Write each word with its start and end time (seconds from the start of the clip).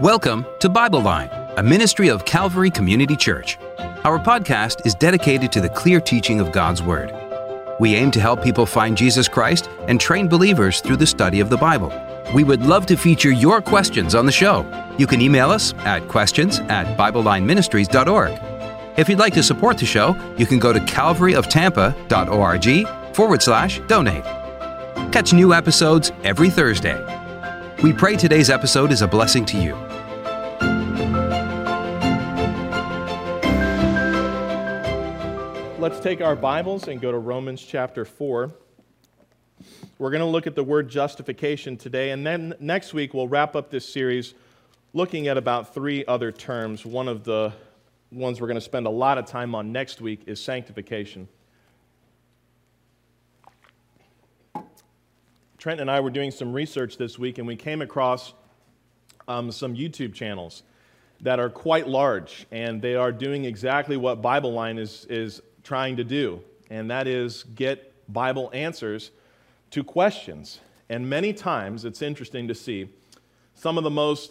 Welcome 0.00 0.46
to 0.60 0.68
Bible 0.68 1.02
Line, 1.02 1.28
a 1.56 1.62
ministry 1.62 2.06
of 2.06 2.24
Calvary 2.24 2.70
Community 2.70 3.16
Church. 3.16 3.58
Our 4.04 4.20
podcast 4.20 4.86
is 4.86 4.94
dedicated 4.94 5.50
to 5.50 5.60
the 5.60 5.68
clear 5.68 6.00
teaching 6.00 6.38
of 6.38 6.52
God's 6.52 6.80
Word. 6.80 7.12
We 7.80 7.96
aim 7.96 8.12
to 8.12 8.20
help 8.20 8.40
people 8.40 8.64
find 8.64 8.96
Jesus 8.96 9.26
Christ 9.26 9.68
and 9.88 10.00
train 10.00 10.28
believers 10.28 10.80
through 10.80 10.98
the 10.98 11.06
study 11.06 11.40
of 11.40 11.50
the 11.50 11.56
Bible. 11.56 11.92
We 12.32 12.44
would 12.44 12.64
love 12.64 12.86
to 12.86 12.96
feature 12.96 13.32
your 13.32 13.60
questions 13.60 14.14
on 14.14 14.24
the 14.24 14.30
show. 14.30 14.64
You 14.98 15.08
can 15.08 15.20
email 15.20 15.50
us 15.50 15.74
at 15.78 16.06
questions 16.06 16.60
at 16.68 16.96
BibleLineMinistries.org. 16.96 18.38
If 18.96 19.08
you'd 19.08 19.18
like 19.18 19.34
to 19.34 19.42
support 19.42 19.78
the 19.78 19.86
show, 19.86 20.14
you 20.36 20.46
can 20.46 20.60
go 20.60 20.72
to 20.72 20.78
calvaryoftampa.org 20.78 23.16
forward 23.16 23.42
slash 23.42 23.80
donate. 23.88 24.22
Catch 25.10 25.32
new 25.32 25.52
episodes 25.52 26.12
every 26.22 26.50
Thursday. 26.50 27.17
We 27.80 27.92
pray 27.92 28.16
today's 28.16 28.50
episode 28.50 28.90
is 28.90 29.02
a 29.02 29.06
blessing 29.06 29.44
to 29.46 29.56
you. 29.56 29.76
Let's 35.78 36.00
take 36.00 36.20
our 36.20 36.34
Bibles 36.34 36.88
and 36.88 37.00
go 37.00 37.12
to 37.12 37.18
Romans 37.18 37.62
chapter 37.62 38.04
4. 38.04 38.50
We're 39.96 40.10
going 40.10 40.18
to 40.18 40.26
look 40.26 40.48
at 40.48 40.56
the 40.56 40.64
word 40.64 40.88
justification 40.88 41.76
today, 41.76 42.10
and 42.10 42.26
then 42.26 42.54
next 42.58 42.94
week 42.94 43.14
we'll 43.14 43.28
wrap 43.28 43.54
up 43.54 43.70
this 43.70 43.88
series 43.88 44.34
looking 44.92 45.28
at 45.28 45.36
about 45.36 45.72
three 45.72 46.04
other 46.04 46.32
terms. 46.32 46.84
One 46.84 47.06
of 47.06 47.22
the 47.22 47.52
ones 48.10 48.40
we're 48.40 48.48
going 48.48 48.56
to 48.56 48.60
spend 48.60 48.88
a 48.88 48.90
lot 48.90 49.18
of 49.18 49.26
time 49.26 49.54
on 49.54 49.70
next 49.70 50.00
week 50.00 50.22
is 50.26 50.42
sanctification. 50.42 51.28
Trent 55.58 55.80
and 55.80 55.90
I 55.90 55.98
were 55.98 56.10
doing 56.10 56.30
some 56.30 56.52
research 56.52 56.98
this 56.98 57.18
week, 57.18 57.38
and 57.38 57.46
we 57.46 57.56
came 57.56 57.82
across 57.82 58.32
um, 59.26 59.50
some 59.50 59.74
YouTube 59.74 60.14
channels 60.14 60.62
that 61.20 61.40
are 61.40 61.50
quite 61.50 61.88
large, 61.88 62.46
and 62.52 62.80
they 62.80 62.94
are 62.94 63.10
doing 63.10 63.44
exactly 63.44 63.96
what 63.96 64.22
Bible 64.22 64.52
Line 64.52 64.78
is, 64.78 65.04
is 65.10 65.42
trying 65.64 65.96
to 65.96 66.04
do, 66.04 66.40
and 66.70 66.88
that 66.92 67.08
is 67.08 67.42
get 67.56 67.92
Bible 68.12 68.50
answers 68.54 69.10
to 69.72 69.82
questions. 69.82 70.60
And 70.88 71.10
many 71.10 71.32
times, 71.32 71.84
it's 71.84 72.02
interesting 72.02 72.46
to 72.46 72.54
see, 72.54 72.88
some 73.54 73.76
of 73.76 73.82
the 73.82 73.90
most 73.90 74.30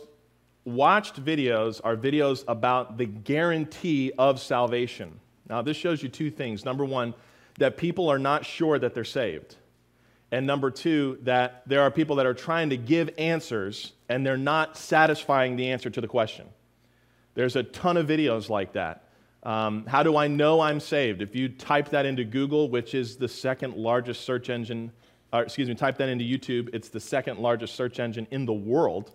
watched 0.63 1.23
videos 1.23 1.81
are 1.83 1.97
videos 1.97 2.45
about 2.47 2.97
the 2.97 3.05
guarantee 3.05 4.13
of 4.17 4.39
salvation. 4.39 5.19
Now, 5.49 5.61
this 5.61 5.75
shows 5.75 6.01
you 6.01 6.07
two 6.07 6.31
things. 6.31 6.63
Number 6.63 6.85
one, 6.85 7.13
that 7.57 7.75
people 7.75 8.09
are 8.09 8.19
not 8.19 8.45
sure 8.45 8.79
that 8.79 8.93
they're 8.93 9.03
saved. 9.03 9.57
And 10.31 10.45
number 10.45 10.69
two, 10.71 11.19
that 11.23 11.63
there 11.65 11.81
are 11.81 11.91
people 11.91 12.17
that 12.17 12.25
are 12.25 12.33
trying 12.33 12.69
to 12.71 12.77
give 12.77 13.09
answers 13.17 13.93
and 14.09 14.25
they're 14.25 14.37
not 14.37 14.77
satisfying 14.77 15.55
the 15.55 15.69
answer 15.69 15.89
to 15.89 16.01
the 16.01 16.07
question. 16.07 16.47
There's 17.33 17.55
a 17.55 17.63
ton 17.63 17.97
of 17.97 18.07
videos 18.07 18.49
like 18.49 18.73
that. 18.73 19.03
Um, 19.43 19.85
how 19.85 20.03
do 20.03 20.17
I 20.17 20.27
know 20.27 20.59
I'm 20.59 20.79
saved? 20.79 21.21
If 21.21 21.35
you 21.35 21.47
type 21.47 21.89
that 21.89 22.05
into 22.05 22.25
Google, 22.25 22.69
which 22.69 22.93
is 22.93 23.15
the 23.15 23.27
second 23.27 23.75
largest 23.75 24.25
search 24.25 24.49
engine, 24.49 24.91
or 25.31 25.43
excuse 25.43 25.69
me, 25.69 25.75
type 25.75 25.97
that 25.99 26.09
into 26.09 26.25
YouTube, 26.25 26.69
it's 26.73 26.89
the 26.89 26.99
second 26.99 27.39
largest 27.39 27.75
search 27.75 27.99
engine 27.99 28.27
in 28.31 28.45
the 28.45 28.53
world. 28.53 29.11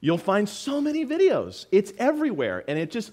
You'll 0.00 0.18
find 0.18 0.48
so 0.48 0.80
many 0.80 1.04
videos. 1.04 1.66
It's 1.70 1.92
everywhere. 1.98 2.64
And 2.68 2.78
it 2.78 2.90
just, 2.90 3.12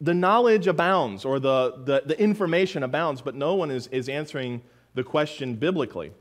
the 0.00 0.14
knowledge 0.14 0.66
abounds 0.66 1.24
or 1.24 1.38
the, 1.38 1.74
the, 1.84 2.02
the 2.06 2.20
information 2.20 2.82
abounds, 2.82 3.20
but 3.20 3.36
no 3.36 3.54
one 3.54 3.70
is, 3.70 3.86
is 3.88 4.08
answering 4.08 4.62
the 4.94 5.04
question 5.04 5.54
biblically. 5.54 6.12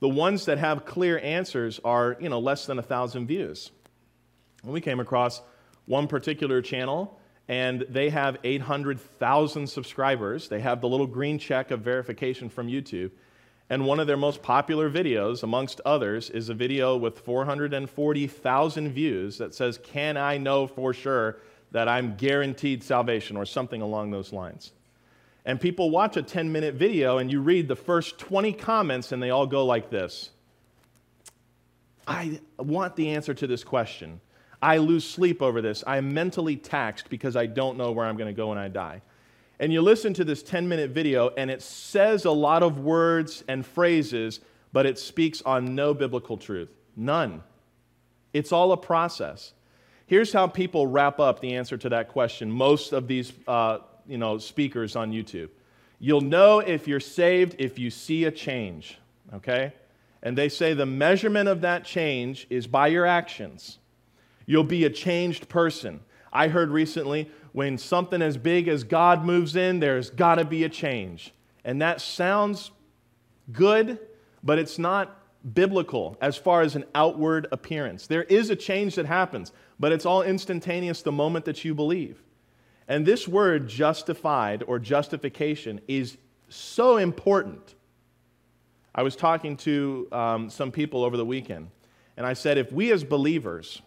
The 0.00 0.08
ones 0.08 0.44
that 0.46 0.58
have 0.58 0.84
clear 0.84 1.18
answers 1.18 1.80
are, 1.84 2.16
you 2.20 2.28
know, 2.28 2.38
less 2.38 2.66
than 2.66 2.78
a 2.78 2.82
thousand 2.82 3.26
views. 3.26 3.70
And 4.62 4.72
we 4.72 4.80
came 4.80 5.00
across 5.00 5.40
one 5.86 6.06
particular 6.06 6.60
channel, 6.60 7.18
and 7.48 7.86
they 7.88 8.10
have 8.10 8.38
800,000 8.44 9.66
subscribers. 9.68 10.48
They 10.48 10.60
have 10.60 10.80
the 10.80 10.88
little 10.88 11.06
green 11.06 11.38
check 11.38 11.70
of 11.70 11.80
verification 11.80 12.48
from 12.48 12.66
YouTube. 12.66 13.12
And 13.70 13.84
one 13.84 13.98
of 13.98 14.06
their 14.06 14.16
most 14.16 14.42
popular 14.42 14.90
videos, 14.90 15.42
amongst 15.42 15.80
others, 15.84 16.30
is 16.30 16.48
a 16.48 16.54
video 16.54 16.96
with 16.96 17.20
440,000 17.20 18.92
views 18.92 19.38
that 19.38 19.54
says, 19.54 19.78
Can 19.82 20.16
I 20.16 20.38
know 20.38 20.66
for 20.66 20.92
sure 20.92 21.38
that 21.72 21.88
I'm 21.88 22.16
guaranteed 22.16 22.82
salvation, 22.84 23.36
or 23.36 23.44
something 23.44 23.82
along 23.82 24.10
those 24.10 24.32
lines? 24.32 24.72
And 25.46 25.60
people 25.60 25.90
watch 25.90 26.16
a 26.16 26.22
10 26.22 26.52
minute 26.52 26.74
video 26.74 27.18
and 27.18 27.30
you 27.30 27.40
read 27.40 27.68
the 27.68 27.76
first 27.76 28.18
20 28.18 28.52
comments 28.52 29.12
and 29.12 29.22
they 29.22 29.30
all 29.30 29.46
go 29.46 29.64
like 29.64 29.88
this 29.88 30.30
I 32.06 32.40
want 32.58 32.94
the 32.94 33.10
answer 33.10 33.34
to 33.34 33.46
this 33.46 33.64
question. 33.64 34.20
I 34.62 34.76
lose 34.78 35.04
sleep 35.04 35.42
over 35.42 35.60
this. 35.60 35.82
I'm 35.86 36.14
mentally 36.14 36.56
taxed 36.56 37.10
because 37.10 37.34
I 37.34 37.46
don't 37.46 37.76
know 37.76 37.90
where 37.90 38.06
I'm 38.06 38.16
going 38.16 38.32
to 38.32 38.36
go 38.36 38.48
when 38.48 38.58
I 38.58 38.68
die. 38.68 39.02
And 39.58 39.72
you 39.72 39.82
listen 39.82 40.14
to 40.14 40.24
this 40.24 40.42
10 40.42 40.68
minute 40.68 40.90
video 40.90 41.30
and 41.30 41.50
it 41.50 41.62
says 41.62 42.24
a 42.24 42.30
lot 42.30 42.62
of 42.62 42.78
words 42.78 43.42
and 43.48 43.66
phrases, 43.66 44.40
but 44.72 44.86
it 44.86 44.98
speaks 44.98 45.42
on 45.42 45.74
no 45.74 45.94
biblical 45.94 46.36
truth. 46.36 46.68
None. 46.96 47.42
It's 48.32 48.52
all 48.52 48.72
a 48.72 48.76
process. 48.76 49.52
Here's 50.06 50.32
how 50.32 50.46
people 50.46 50.86
wrap 50.86 51.18
up 51.18 51.40
the 51.40 51.54
answer 51.54 51.76
to 51.78 51.88
that 51.88 52.08
question. 52.08 52.50
Most 52.50 52.92
of 52.92 53.08
these 53.08 53.32
uh, 53.48 53.78
you 54.08 54.18
know, 54.18 54.38
speakers 54.38 54.96
on 54.96 55.12
YouTube. 55.12 55.50
You'll 55.98 56.20
know 56.20 56.58
if 56.58 56.86
you're 56.86 57.00
saved 57.00 57.56
if 57.58 57.78
you 57.78 57.90
see 57.90 58.24
a 58.24 58.30
change, 58.30 58.98
okay? 59.34 59.72
And 60.22 60.36
they 60.36 60.48
say 60.48 60.74
the 60.74 60.86
measurement 60.86 61.48
of 61.48 61.62
that 61.62 61.84
change 61.84 62.46
is 62.50 62.66
by 62.66 62.88
your 62.88 63.06
actions. 63.06 63.78
You'll 64.44 64.64
be 64.64 64.84
a 64.84 64.90
changed 64.90 65.48
person. 65.48 66.00
I 66.32 66.48
heard 66.48 66.70
recently 66.70 67.30
when 67.52 67.78
something 67.78 68.20
as 68.20 68.36
big 68.36 68.68
as 68.68 68.84
God 68.84 69.24
moves 69.24 69.56
in, 69.56 69.80
there's 69.80 70.10
got 70.10 70.34
to 70.34 70.44
be 70.44 70.64
a 70.64 70.68
change. 70.68 71.32
And 71.64 71.80
that 71.80 72.00
sounds 72.00 72.70
good, 73.50 73.98
but 74.42 74.58
it's 74.58 74.78
not 74.78 75.22
biblical 75.54 76.16
as 76.20 76.36
far 76.36 76.62
as 76.62 76.76
an 76.76 76.84
outward 76.94 77.46
appearance. 77.52 78.06
There 78.06 78.24
is 78.24 78.50
a 78.50 78.56
change 78.56 78.96
that 78.96 79.06
happens, 79.06 79.52
but 79.80 79.92
it's 79.92 80.04
all 80.04 80.22
instantaneous 80.22 81.02
the 81.02 81.12
moment 81.12 81.44
that 81.46 81.64
you 81.64 81.74
believe. 81.74 82.22
And 82.88 83.04
this 83.04 83.26
word 83.26 83.68
justified 83.68 84.62
or 84.66 84.78
justification 84.78 85.80
is 85.88 86.16
so 86.48 86.96
important. 86.98 87.74
I 88.94 89.02
was 89.02 89.16
talking 89.16 89.56
to 89.58 90.08
um, 90.12 90.50
some 90.50 90.70
people 90.70 91.04
over 91.04 91.16
the 91.16 91.24
weekend, 91.24 91.68
and 92.16 92.24
I 92.24 92.32
said, 92.32 92.58
if 92.58 92.72
we 92.72 92.92
as 92.92 93.04
believers 93.04 93.82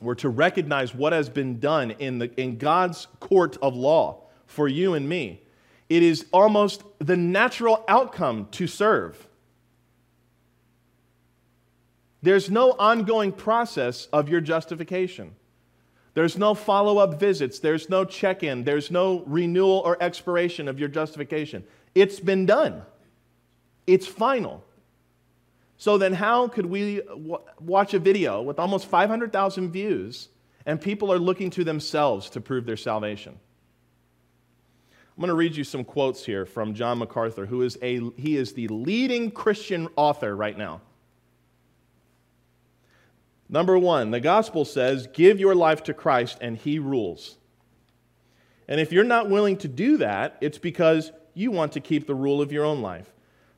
were 0.00 0.14
to 0.16 0.28
recognize 0.28 0.94
what 0.94 1.12
has 1.12 1.28
been 1.28 1.58
done 1.60 1.92
in, 1.92 2.18
the, 2.18 2.40
in 2.40 2.58
God's 2.58 3.06
court 3.20 3.56
of 3.60 3.74
law 3.74 4.24
for 4.46 4.68
you 4.68 4.94
and 4.94 5.08
me, 5.08 5.42
it 5.88 6.02
is 6.02 6.26
almost 6.32 6.82
the 6.98 7.16
natural 7.16 7.84
outcome 7.86 8.48
to 8.52 8.66
serve. 8.66 9.28
There's 12.22 12.50
no 12.50 12.72
ongoing 12.72 13.32
process 13.32 14.06
of 14.12 14.28
your 14.28 14.40
justification. 14.40 15.34
There's 16.14 16.36
no 16.36 16.54
follow 16.54 16.98
up 16.98 17.18
visits. 17.18 17.58
There's 17.58 17.88
no 17.88 18.04
check 18.04 18.42
in. 18.42 18.64
There's 18.64 18.90
no 18.90 19.24
renewal 19.26 19.82
or 19.84 19.96
expiration 20.02 20.68
of 20.68 20.78
your 20.78 20.88
justification. 20.88 21.64
It's 21.94 22.20
been 22.20 22.46
done, 22.46 22.82
it's 23.86 24.06
final. 24.06 24.64
So 25.78 25.98
then, 25.98 26.12
how 26.12 26.46
could 26.46 26.66
we 26.66 27.00
w- 27.00 27.38
watch 27.58 27.92
a 27.92 27.98
video 27.98 28.40
with 28.40 28.60
almost 28.60 28.86
500,000 28.86 29.72
views 29.72 30.28
and 30.64 30.80
people 30.80 31.12
are 31.12 31.18
looking 31.18 31.50
to 31.50 31.64
themselves 31.64 32.30
to 32.30 32.40
prove 32.40 32.66
their 32.66 32.76
salvation? 32.76 33.36
I'm 35.16 35.20
going 35.20 35.28
to 35.28 35.34
read 35.34 35.56
you 35.56 35.64
some 35.64 35.82
quotes 35.82 36.24
here 36.24 36.46
from 36.46 36.74
John 36.74 36.98
MacArthur, 36.98 37.46
who 37.46 37.62
is, 37.62 37.76
a, 37.82 38.00
he 38.16 38.36
is 38.36 38.52
the 38.52 38.68
leading 38.68 39.32
Christian 39.32 39.88
author 39.96 40.36
right 40.36 40.56
now. 40.56 40.82
Number 43.52 43.78
one, 43.78 44.12
the 44.12 44.18
gospel 44.18 44.64
says, 44.64 45.06
give 45.12 45.38
your 45.38 45.54
life 45.54 45.82
to 45.82 45.92
Christ 45.92 46.38
and 46.40 46.56
he 46.56 46.78
rules. 46.78 47.36
And 48.66 48.80
if 48.80 48.90
you're 48.90 49.04
not 49.04 49.28
willing 49.28 49.58
to 49.58 49.68
do 49.68 49.98
that, 49.98 50.38
it's 50.40 50.56
because 50.56 51.12
you 51.34 51.50
want 51.50 51.72
to 51.72 51.80
keep 51.80 52.06
the 52.06 52.14
rule 52.14 52.40
of 52.40 52.50
your 52.50 52.64
own 52.64 52.80
life. 52.80 53.12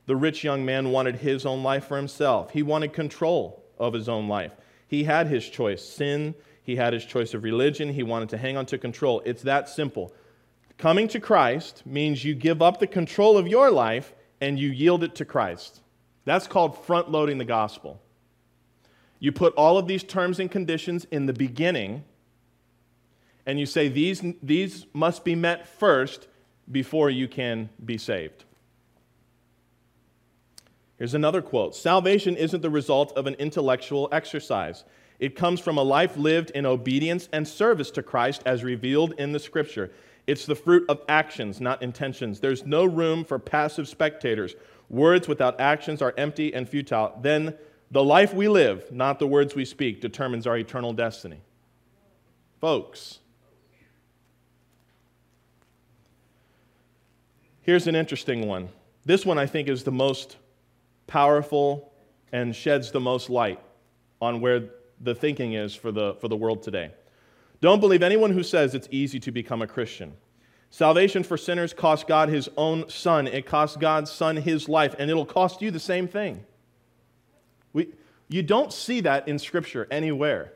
The 0.05 0.17
rich 0.17 0.43
young 0.43 0.65
man 0.65 0.91
wanted 0.91 1.15
his 1.15 1.45
own 1.45 1.63
life 1.63 1.87
for 1.87 1.95
himself, 1.95 2.51
he 2.51 2.61
wanted 2.61 2.91
control 2.91 3.63
of 3.79 3.93
his 3.93 4.09
own 4.09 4.27
life. 4.27 4.51
He 4.85 5.05
had 5.05 5.27
his 5.27 5.47
choice 5.47 5.81
sin, 5.81 6.35
he 6.61 6.75
had 6.75 6.91
his 6.91 7.05
choice 7.05 7.33
of 7.33 7.43
religion, 7.43 7.93
he 7.93 8.03
wanted 8.03 8.27
to 8.29 8.37
hang 8.37 8.57
on 8.57 8.65
to 8.67 8.77
control. 8.77 9.21
It's 9.23 9.43
that 9.43 9.69
simple. 9.69 10.13
Coming 10.77 11.07
to 11.07 11.21
Christ 11.21 11.83
means 11.85 12.25
you 12.25 12.35
give 12.35 12.61
up 12.61 12.79
the 12.79 12.87
control 12.87 13.37
of 13.37 13.47
your 13.47 13.71
life 13.71 14.13
and 14.41 14.59
you 14.59 14.69
yield 14.69 15.05
it 15.05 15.15
to 15.15 15.25
Christ. 15.25 15.81
That's 16.25 16.47
called 16.47 16.83
front 16.85 17.09
loading 17.09 17.37
the 17.37 17.45
gospel. 17.45 18.01
You 19.25 19.31
put 19.31 19.55
all 19.55 19.79
of 19.79 19.87
these 19.87 20.03
terms 20.03 20.39
and 20.39 20.51
conditions 20.51 21.07
in 21.09 21.25
the 21.25 21.33
beginning, 21.33 22.03
and 23.47 23.59
you 23.59 23.65
say 23.65 23.87
these, 23.87 24.21
these 24.43 24.85
must 24.93 25.25
be 25.25 25.33
met 25.33 25.67
first 25.67 26.27
before 26.71 27.09
you 27.09 27.27
can 27.27 27.71
be 27.83 27.97
saved. 27.97 28.43
Here's 30.99 31.15
another 31.15 31.41
quote 31.41 31.75
Salvation 31.75 32.37
isn't 32.37 32.61
the 32.61 32.69
result 32.69 33.17
of 33.17 33.25
an 33.25 33.33
intellectual 33.39 34.09
exercise. 34.11 34.83
It 35.17 35.35
comes 35.35 35.59
from 35.59 35.79
a 35.79 35.83
life 35.83 36.15
lived 36.17 36.51
in 36.51 36.67
obedience 36.67 37.27
and 37.33 37.47
service 37.47 37.89
to 37.91 38.03
Christ 38.03 38.43
as 38.45 38.63
revealed 38.63 39.13
in 39.17 39.31
the 39.31 39.39
Scripture. 39.39 39.91
It's 40.27 40.45
the 40.45 40.53
fruit 40.53 40.85
of 40.87 41.01
actions, 41.09 41.59
not 41.59 41.81
intentions. 41.81 42.41
There's 42.41 42.63
no 42.63 42.85
room 42.85 43.25
for 43.25 43.39
passive 43.39 43.87
spectators. 43.87 44.53
Words 44.87 45.27
without 45.27 45.59
actions 45.59 46.03
are 46.03 46.13
empty 46.15 46.53
and 46.53 46.69
futile. 46.69 47.17
Then 47.23 47.55
the 47.91 48.03
life 48.03 48.33
we 48.33 48.47
live, 48.47 48.91
not 48.91 49.19
the 49.19 49.27
words 49.27 49.55
we 49.55 49.65
speak, 49.65 50.01
determines 50.01 50.47
our 50.47 50.57
eternal 50.57 50.93
destiny. 50.93 51.39
Folks, 52.59 53.19
here's 57.61 57.87
an 57.87 57.95
interesting 57.95 58.47
one. 58.47 58.69
This 59.05 59.25
one 59.25 59.37
I 59.37 59.45
think 59.45 59.67
is 59.67 59.83
the 59.83 59.91
most 59.91 60.37
powerful 61.07 61.93
and 62.31 62.55
sheds 62.55 62.91
the 62.91 62.99
most 62.99 63.29
light 63.29 63.59
on 64.21 64.41
where 64.41 64.63
the 65.01 65.13
thinking 65.13 65.53
is 65.53 65.75
for 65.75 65.91
the, 65.91 66.15
for 66.15 66.27
the 66.27 66.35
world 66.35 66.63
today. 66.63 66.91
Don't 67.61 67.79
believe 67.79 68.03
anyone 68.03 68.31
who 68.31 68.43
says 68.43 68.73
it's 68.73 68.87
easy 68.91 69.19
to 69.19 69.31
become 69.31 69.61
a 69.61 69.67
Christian. 69.67 70.13
Salvation 70.69 71.23
for 71.23 71.37
sinners 71.37 71.73
cost 71.73 72.07
God 72.07 72.29
his 72.29 72.49
own 72.57 72.89
son. 72.89 73.27
It 73.27 73.45
cost 73.45 73.79
God's 73.79 74.11
son 74.11 74.35
his 74.37 74.67
life, 74.67 74.95
and 74.99 75.09
it'll 75.09 75.25
cost 75.25 75.61
you 75.61 75.71
the 75.71 75.79
same 75.79 76.07
thing. 76.07 76.43
You 78.27 78.43
don't 78.43 78.73
see 78.73 79.01
that 79.01 79.27
in 79.27 79.39
Scripture 79.39 79.87
anywhere. 79.91 80.53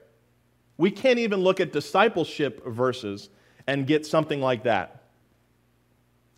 We 0.77 0.92
can't 0.92 1.19
even 1.19 1.42
look 1.42 1.60
at 1.60 1.71
discipleship 1.71 2.66
verses 2.66 3.30
and 3.68 3.86
get 3.86 4.06
something 4.06 4.42
like 4.42 4.63
that. 4.63 5.04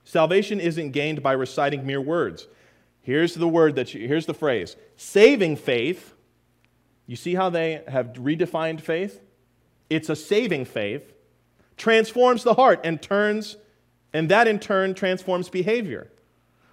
Salvation 0.03 0.59
isn't 0.59 0.91
gained 0.91 1.23
by 1.23 1.33
reciting 1.33 1.85
mere 1.85 2.01
words. 2.01 2.47
Here's 3.01 3.35
the 3.35 3.47
word 3.47 3.75
that 3.75 3.93
you, 3.93 4.07
here's 4.07 4.25
the 4.25 4.33
phrase 4.33 4.75
saving 4.97 5.55
faith. 5.57 6.13
You 7.07 7.15
see 7.15 7.35
how 7.35 7.49
they 7.49 7.81
have 7.87 8.13
redefined 8.13 8.81
faith? 8.81 9.21
It's 9.89 10.09
a 10.09 10.15
saving 10.15 10.65
faith, 10.65 11.13
transforms 11.77 12.43
the 12.43 12.53
heart 12.53 12.81
and 12.83 13.01
turns, 13.01 13.57
and 14.13 14.29
that 14.29 14.47
in 14.47 14.59
turn 14.59 14.93
transforms 14.93 15.49
behavior. 15.49 16.09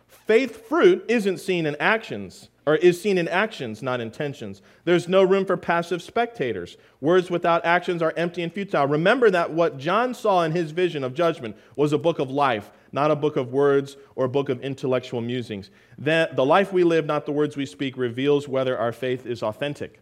Faith 0.07 0.69
fruit 0.69 1.05
isn't 1.09 1.39
seen 1.39 1.67
in 1.67 1.77
actions, 1.81 2.49
or 2.69 2.77
is 2.77 3.01
seen 3.01 3.17
in 3.17 3.27
actions, 3.29 3.83
not 3.83 3.99
intentions. 3.99 4.61
There's 4.85 5.09
no 5.09 5.23
room 5.23 5.47
for 5.47 5.57
passive 5.57 6.03
spectators. 6.03 6.77
Words 7.01 7.31
without 7.31 7.65
actions 7.65 8.03
are 8.03 8.13
empty 8.15 8.43
and 8.43 8.53
futile. 8.53 8.87
Remember 8.87 9.31
that 9.31 9.51
what 9.51 9.79
John 9.79 10.13
saw 10.13 10.43
in 10.43 10.53
his 10.53 10.71
vision 10.71 11.03
of 11.03 11.15
judgment 11.15 11.57
was 11.77 11.95
a 11.95 11.99
book 11.99 12.19
of 12.19 12.31
life, 12.31 12.71
not 12.93 13.11
a 13.11 13.17
book 13.17 13.37
of 13.37 13.55
words 13.55 13.97
or 14.17 14.27
a 14.27 14.29
book 14.29 14.51
of 14.51 14.61
intellectual 14.61 15.23
musings. 15.23 15.71
That 15.97 16.37
the 16.37 16.45
life 16.45 16.71
we 16.71 16.85
live, 16.85 17.07
not 17.07 17.25
the 17.25 17.33
words 17.33 17.57
we 17.57 17.65
speak, 17.65 17.97
reveals 17.97 18.47
whether 18.47 18.77
our 18.77 18.93
faith 18.93 19.25
is 19.25 19.43
authentic. 19.43 20.01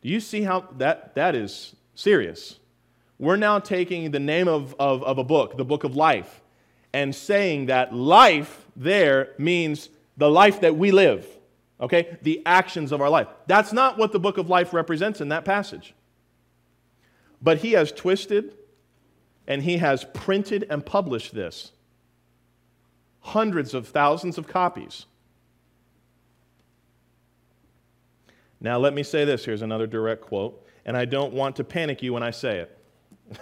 Do 0.00 0.08
you 0.08 0.18
see 0.18 0.42
how 0.42 0.66
that, 0.78 1.14
that 1.14 1.36
is 1.36 1.76
serious? 1.94 2.58
We're 3.20 3.36
now 3.36 3.60
taking 3.60 4.10
the 4.10 4.18
name 4.18 4.48
of, 4.48 4.74
of, 4.80 5.04
of 5.04 5.18
a 5.18 5.24
book, 5.24 5.56
the 5.56 5.64
book 5.64 5.84
of 5.84 5.94
life, 5.94 6.42
and 6.92 7.14
saying 7.14 7.66
that 7.66 7.94
life 7.94 8.66
there 8.74 9.34
means 9.38 9.90
the 10.16 10.28
life 10.28 10.62
that 10.62 10.76
we 10.76 10.90
live, 10.90 11.24
okay? 11.82 12.16
The 12.22 12.40
actions 12.46 12.92
of 12.92 13.00
our 13.02 13.10
life. 13.10 13.26
That's 13.46 13.72
not 13.72 13.98
what 13.98 14.12
the 14.12 14.20
book 14.20 14.38
of 14.38 14.48
life 14.48 14.72
represents 14.72 15.20
in 15.20 15.28
that 15.28 15.44
passage. 15.44 15.94
But 17.42 17.58
he 17.58 17.72
has 17.72 17.90
twisted 17.90 18.54
and 19.48 19.62
he 19.62 19.78
has 19.78 20.06
printed 20.14 20.64
and 20.70 20.86
published 20.86 21.34
this. 21.34 21.72
Hundreds 23.20 23.74
of 23.74 23.88
thousands 23.88 24.38
of 24.38 24.46
copies. 24.46 25.06
Now, 28.60 28.78
let 28.78 28.94
me 28.94 29.02
say 29.02 29.24
this. 29.24 29.44
Here's 29.44 29.62
another 29.62 29.88
direct 29.88 30.22
quote, 30.22 30.64
and 30.84 30.96
I 30.96 31.04
don't 31.04 31.32
want 31.32 31.56
to 31.56 31.64
panic 31.64 32.00
you 32.00 32.12
when 32.12 32.22
I 32.22 32.30
say 32.30 32.60
it. 32.60 32.78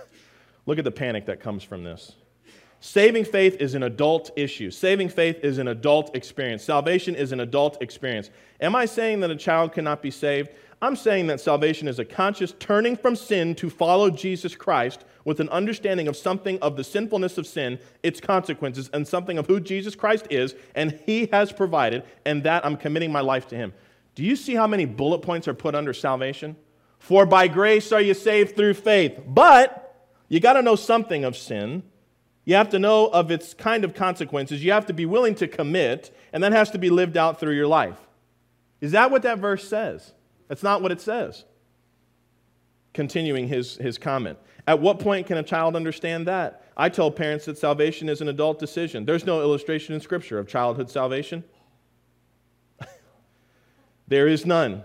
Look 0.67 0.79
at 0.79 0.85
the 0.85 0.91
panic 0.91 1.27
that 1.27 1.41
comes 1.41 1.63
from 1.63 1.85
this. 1.85 2.15
Saving 2.83 3.25
faith 3.25 3.57
is 3.61 3.75
an 3.75 3.83
adult 3.83 4.31
issue. 4.37 4.71
Saving 4.71 5.11
faith 5.11 5.45
is 5.45 5.59
an 5.59 5.69
adult 5.69 6.17
experience. 6.17 6.65
Salvation 6.65 7.15
is 7.15 7.31
an 7.31 7.41
adult 7.41 7.81
experience. 7.83 8.31
Am 8.59 8.75
I 8.75 8.87
saying 8.87 9.21
that 9.21 9.31
a 9.31 9.37
child 9.37 9.73
cannot 9.73 10.01
be 10.01 10.11
saved? 10.11 10.49
I'm 10.83 10.97
saying 10.97 11.27
that 11.27 11.43
salvation 11.43 11.89
is 11.89 11.99
a 11.99 12.07
conscious 12.07 12.55
turning 12.59 12.97
from 12.97 13.15
sin 13.15 13.55
to 13.57 13.69
follow 13.69 14.09
Jesus 14.09 14.57
Christ 14.57 15.05
with 15.27 15.41
an 15.41 15.51
understanding 15.51 16.09
of 16.09 16.17
something 16.17 16.59
of 16.61 16.79
the 16.79 16.85
sinfulness 16.85 17.37
of 17.37 17.47
sin, 17.47 17.79
its 18.03 18.19
consequences, 18.19 18.89
and 18.95 19.07
something 19.07 19.37
of 19.37 19.47
who 19.47 19.61
Jesus 19.61 19.95
Christ 19.95 20.27
is 20.31 20.55
and 20.75 20.99
He 21.05 21.27
has 21.33 21.53
provided, 21.53 22.05
and 22.25 22.43
that 22.45 22.65
I'm 22.65 22.79
committing 22.79 23.13
my 23.13 23.21
life 23.21 23.47
to 23.49 23.57
Him. 23.57 23.75
Do 24.15 24.23
you 24.25 24.37
see 24.37 24.55
how 24.55 24.67
many 24.67 24.87
bullet 24.87 25.19
points 25.19 25.47
are 25.49 25.55
put 25.55 25.75
under 25.75 25.93
salvation? 25.93 26.57
For 26.99 27.27
by 27.27 27.47
grace 27.47 27.93
are 27.93 28.01
you 28.01 28.15
saved 28.15 28.57
through 28.57 28.75
faith. 28.75 29.21
But 29.27 30.09
you 30.29 30.41
got 30.41 30.55
to 30.55 30.63
know 30.63 30.77
something 30.77 31.25
of 31.25 31.37
sin. 31.37 31.83
You 32.51 32.57
have 32.57 32.71
to 32.71 32.81
know 32.81 33.07
of 33.07 33.31
its 33.31 33.55
kind 33.55 33.85
of 33.85 33.95
consequences. 33.95 34.65
You 34.65 34.73
have 34.73 34.87
to 34.87 34.93
be 34.93 35.07
willing 35.07 35.37
to 35.37 35.47
commit, 35.47 36.13
and 36.33 36.43
that 36.43 36.51
has 36.51 36.69
to 36.73 36.79
be 36.79 36.91
lived 36.91 37.17
out 37.17 37.39
through 37.39 37.55
your 37.55 37.69
life. 37.69 37.97
Is 38.81 38.91
that 38.91 39.13
what 39.13 39.23
that 39.23 39.39
verse 39.39 39.69
says? 39.69 40.15
That's 40.49 40.65
not 40.65 40.83
what 40.83 40.91
it 40.91 41.01
says. 41.01 41.45
Continuing 42.93 43.47
his, 43.47 43.77
his 43.77 43.99
comment. 43.99 44.37
At 44.67 44.81
what 44.81 44.99
point 44.99 45.29
can 45.29 45.39
a 45.39 45.45
child 45.45 45.77
understand 45.77 46.27
that? 46.27 46.65
I 46.77 46.89
tell 46.89 47.09
parents 47.13 47.45
that 47.45 47.57
salvation 47.57 48.09
is 48.09 48.21
an 48.21 48.27
adult 48.27 48.59
decision. 48.59 49.05
There's 49.05 49.25
no 49.25 49.43
illustration 49.43 49.95
in 49.95 50.01
Scripture 50.01 50.41
of 50.41 50.49
childhood 50.49 50.91
salvation. 50.91 51.45
there 54.09 54.27
is 54.27 54.45
none. 54.45 54.83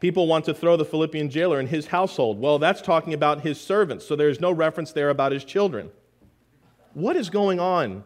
People 0.00 0.26
want 0.28 0.46
to 0.46 0.54
throw 0.54 0.78
the 0.78 0.86
Philippian 0.86 1.28
jailer 1.28 1.60
in 1.60 1.66
his 1.66 1.88
household. 1.88 2.40
Well, 2.40 2.58
that's 2.58 2.80
talking 2.80 3.12
about 3.12 3.42
his 3.42 3.60
servants, 3.60 4.06
so 4.06 4.16
there's 4.16 4.40
no 4.40 4.50
reference 4.50 4.92
there 4.92 5.10
about 5.10 5.32
his 5.32 5.44
children. 5.44 5.90
What 6.96 7.14
is 7.16 7.28
going 7.28 7.60
on? 7.60 8.04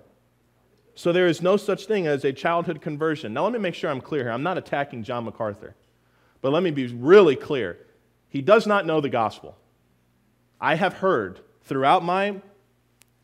So 0.96 1.12
there 1.12 1.28
is 1.28 1.40
no 1.40 1.56
such 1.56 1.86
thing 1.86 2.08
as 2.08 2.24
a 2.24 2.32
childhood 2.32 2.82
conversion. 2.82 3.32
Now, 3.32 3.44
let 3.44 3.52
me 3.52 3.60
make 3.60 3.76
sure 3.76 3.88
I'm 3.88 4.00
clear 4.00 4.24
here. 4.24 4.32
I'm 4.32 4.42
not 4.42 4.58
attacking 4.58 5.04
John 5.04 5.26
MacArthur. 5.26 5.76
But 6.40 6.50
let 6.50 6.64
me 6.64 6.72
be 6.72 6.88
really 6.88 7.36
clear. 7.36 7.78
He 8.28 8.42
does 8.42 8.66
not 8.66 8.86
know 8.86 9.00
the 9.00 9.08
gospel. 9.08 9.56
I 10.60 10.74
have 10.74 10.94
heard 10.94 11.38
throughout 11.62 12.02
my 12.02 12.42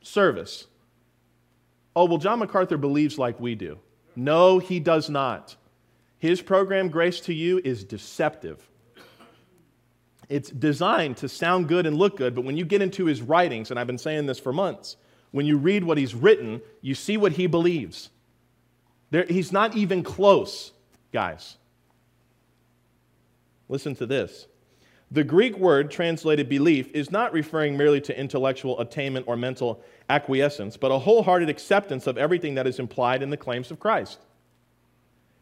service, 0.02 0.68
oh, 1.96 2.04
well, 2.04 2.18
John 2.18 2.38
MacArthur 2.38 2.76
believes 2.76 3.18
like 3.18 3.40
we 3.40 3.56
do. 3.56 3.80
No, 4.14 4.60
he 4.60 4.78
does 4.78 5.10
not. 5.10 5.56
His 6.20 6.40
program, 6.42 6.90
Grace 6.90 7.18
to 7.22 7.34
You, 7.34 7.60
is 7.64 7.82
deceptive. 7.82 8.70
It's 10.28 10.48
designed 10.48 11.16
to 11.16 11.28
sound 11.28 11.66
good 11.66 11.86
and 11.86 11.96
look 11.96 12.16
good, 12.16 12.36
but 12.36 12.44
when 12.44 12.56
you 12.56 12.64
get 12.64 12.82
into 12.82 13.06
his 13.06 13.20
writings, 13.20 13.72
and 13.72 13.80
I've 13.80 13.88
been 13.88 13.98
saying 13.98 14.26
this 14.26 14.38
for 14.38 14.52
months, 14.52 14.96
when 15.36 15.44
you 15.44 15.58
read 15.58 15.84
what 15.84 15.98
he's 15.98 16.14
written, 16.14 16.62
you 16.80 16.94
see 16.94 17.18
what 17.18 17.32
he 17.32 17.46
believes. 17.46 18.08
There, 19.10 19.26
he's 19.26 19.52
not 19.52 19.76
even 19.76 20.02
close, 20.02 20.72
guys. 21.12 21.58
Listen 23.68 23.94
to 23.96 24.06
this. 24.06 24.46
The 25.10 25.24
Greek 25.24 25.58
word 25.58 25.90
translated 25.90 26.48
belief 26.48 26.90
is 26.94 27.10
not 27.10 27.34
referring 27.34 27.76
merely 27.76 28.00
to 28.00 28.18
intellectual 28.18 28.80
attainment 28.80 29.28
or 29.28 29.36
mental 29.36 29.82
acquiescence, 30.08 30.78
but 30.78 30.90
a 30.90 30.98
wholehearted 30.98 31.50
acceptance 31.50 32.06
of 32.06 32.16
everything 32.16 32.54
that 32.54 32.66
is 32.66 32.78
implied 32.78 33.22
in 33.22 33.28
the 33.28 33.36
claims 33.36 33.70
of 33.70 33.78
Christ. 33.78 34.18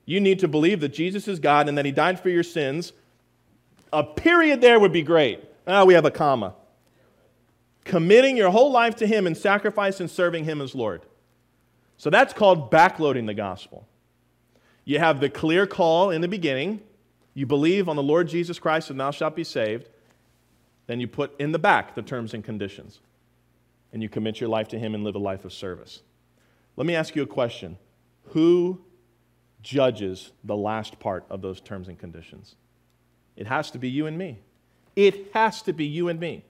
You 0.06 0.20
need 0.20 0.40
to 0.40 0.48
believe 0.48 0.80
that 0.80 0.92
Jesus 0.92 1.28
is 1.28 1.38
God 1.38 1.68
and 1.68 1.78
that 1.78 1.84
He 1.84 1.92
died 1.92 2.18
for 2.18 2.30
your 2.30 2.42
sins. 2.42 2.92
A 3.92 4.02
period 4.02 4.60
there 4.60 4.80
would 4.80 4.92
be 4.92 5.02
great. 5.02 5.44
Ah, 5.68 5.84
we 5.84 5.94
have 5.94 6.04
a 6.04 6.10
comma. 6.10 6.54
Committing 7.84 8.36
your 8.36 8.50
whole 8.50 8.72
life 8.72 8.96
to 8.96 9.06
Him 9.06 9.26
and 9.26 9.36
sacrifice 9.36 10.00
and 10.00 10.10
serving 10.10 10.44
Him 10.44 10.60
as 10.60 10.74
Lord. 10.74 11.02
So 11.96 12.10
that's 12.10 12.32
called 12.32 12.70
backloading 12.70 13.26
the 13.26 13.34
gospel. 13.34 13.86
You 14.84 14.98
have 14.98 15.20
the 15.20 15.30
clear 15.30 15.66
call 15.66 16.10
in 16.10 16.20
the 16.20 16.28
beginning 16.28 16.80
you 17.34 17.46
believe 17.46 17.88
on 17.88 17.96
the 17.96 18.02
Lord 18.02 18.28
Jesus 18.28 18.60
Christ 18.60 18.90
and 18.90 18.98
thou 18.98 19.10
shalt 19.10 19.34
be 19.34 19.44
saved, 19.44 19.90
then 20.86 21.00
you 21.00 21.08
put 21.08 21.38
in 21.40 21.50
the 21.50 21.58
back 21.58 21.94
the 21.94 22.02
terms 22.02 22.32
and 22.32 22.44
conditions. 22.44 23.00
And 23.92 24.02
you 24.02 24.08
commit 24.08 24.40
your 24.40 24.48
life 24.48 24.68
to 24.68 24.78
Him 24.78 24.94
and 24.94 25.04
live 25.04 25.14
a 25.14 25.20
life 25.20 25.44
of 25.44 25.52
service. 25.52 26.02
Let 26.76 26.86
me 26.86 26.94
ask 26.94 27.14
you 27.14 27.22
a 27.22 27.26
question 27.26 27.76
Who 28.28 28.80
judges 29.62 30.32
the 30.42 30.56
last 30.56 30.98
part 30.98 31.24
of 31.28 31.42
those 31.42 31.60
terms 31.60 31.88
and 31.88 31.98
conditions? 31.98 32.54
It 33.36 33.46
has 33.46 33.70
to 33.72 33.78
be 33.78 33.88
you 33.88 34.06
and 34.06 34.16
me. 34.16 34.40
It 34.96 35.30
has 35.34 35.62
to 35.62 35.72
be 35.72 35.86
you 35.86 36.08
and 36.08 36.20
me. 36.20 36.44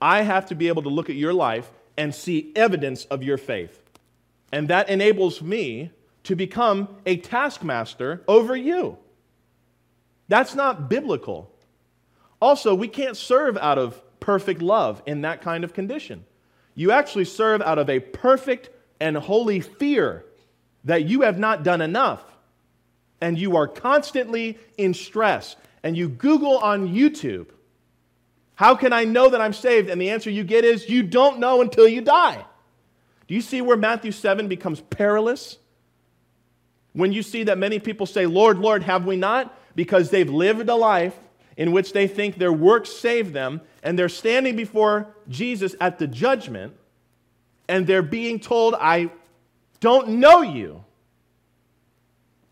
I 0.00 0.22
have 0.22 0.46
to 0.46 0.54
be 0.54 0.68
able 0.68 0.82
to 0.82 0.88
look 0.88 1.10
at 1.10 1.16
your 1.16 1.34
life 1.34 1.70
and 1.96 2.14
see 2.14 2.52
evidence 2.56 3.04
of 3.06 3.22
your 3.22 3.36
faith. 3.38 3.82
And 4.52 4.68
that 4.68 4.88
enables 4.88 5.42
me 5.42 5.90
to 6.24 6.34
become 6.34 6.88
a 7.06 7.16
taskmaster 7.16 8.22
over 8.26 8.56
you. 8.56 8.98
That's 10.28 10.54
not 10.54 10.88
biblical. 10.88 11.50
Also, 12.40 12.74
we 12.74 12.88
can't 12.88 13.16
serve 13.16 13.56
out 13.58 13.78
of 13.78 14.02
perfect 14.20 14.62
love 14.62 15.02
in 15.06 15.22
that 15.22 15.42
kind 15.42 15.64
of 15.64 15.72
condition. 15.74 16.24
You 16.74 16.92
actually 16.92 17.26
serve 17.26 17.60
out 17.62 17.78
of 17.78 17.90
a 17.90 18.00
perfect 18.00 18.70
and 19.00 19.16
holy 19.16 19.60
fear 19.60 20.24
that 20.84 21.04
you 21.04 21.22
have 21.22 21.38
not 21.38 21.62
done 21.62 21.80
enough. 21.82 22.24
and 23.20 23.38
you 23.38 23.56
are 23.56 23.68
constantly 23.68 24.58
in 24.78 24.94
stress, 24.94 25.56
and 25.82 25.96
you 25.96 26.08
Google 26.08 26.58
on 26.58 26.88
YouTube, 26.88 27.48
how 28.60 28.74
can 28.74 28.92
I 28.92 29.04
know 29.04 29.30
that 29.30 29.40
I'm 29.40 29.54
saved? 29.54 29.88
And 29.88 29.98
the 29.98 30.10
answer 30.10 30.28
you 30.28 30.44
get 30.44 30.66
is 30.66 30.86
you 30.86 31.02
don't 31.02 31.38
know 31.38 31.62
until 31.62 31.88
you 31.88 32.02
die. 32.02 32.44
Do 33.26 33.34
you 33.34 33.40
see 33.40 33.62
where 33.62 33.78
Matthew 33.78 34.12
7 34.12 34.48
becomes 34.48 34.82
perilous? 34.82 35.56
When 36.92 37.10
you 37.10 37.22
see 37.22 37.44
that 37.44 37.56
many 37.56 37.78
people 37.78 38.04
say, 38.04 38.26
Lord, 38.26 38.58
Lord, 38.58 38.82
have 38.82 39.06
we 39.06 39.16
not? 39.16 39.58
Because 39.74 40.10
they've 40.10 40.28
lived 40.28 40.68
a 40.68 40.74
life 40.74 41.18
in 41.56 41.72
which 41.72 41.94
they 41.94 42.06
think 42.06 42.36
their 42.36 42.52
works 42.52 42.90
save 42.90 43.32
them, 43.32 43.62
and 43.82 43.98
they're 43.98 44.10
standing 44.10 44.56
before 44.56 45.06
Jesus 45.26 45.74
at 45.80 45.98
the 45.98 46.06
judgment, 46.06 46.74
and 47.66 47.86
they're 47.86 48.02
being 48.02 48.38
told, 48.38 48.74
I 48.78 49.10
don't 49.80 50.20
know 50.20 50.42
you. 50.42 50.84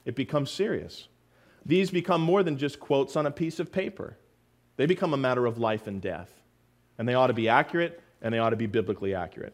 It 0.06 0.14
becomes 0.14 0.50
serious. 0.50 1.06
These 1.66 1.90
become 1.90 2.22
more 2.22 2.42
than 2.42 2.56
just 2.56 2.80
quotes 2.80 3.14
on 3.14 3.26
a 3.26 3.30
piece 3.30 3.60
of 3.60 3.70
paper, 3.70 4.16
they 4.78 4.86
become 4.86 5.12
a 5.12 5.18
matter 5.18 5.44
of 5.44 5.58
life 5.58 5.86
and 5.86 6.00
death. 6.00 6.30
And 6.96 7.06
they 7.06 7.14
ought 7.14 7.26
to 7.26 7.34
be 7.34 7.48
accurate, 7.48 8.00
and 8.22 8.32
they 8.32 8.38
ought 8.38 8.50
to 8.50 8.56
be 8.56 8.66
biblically 8.66 9.14
accurate. 9.14 9.52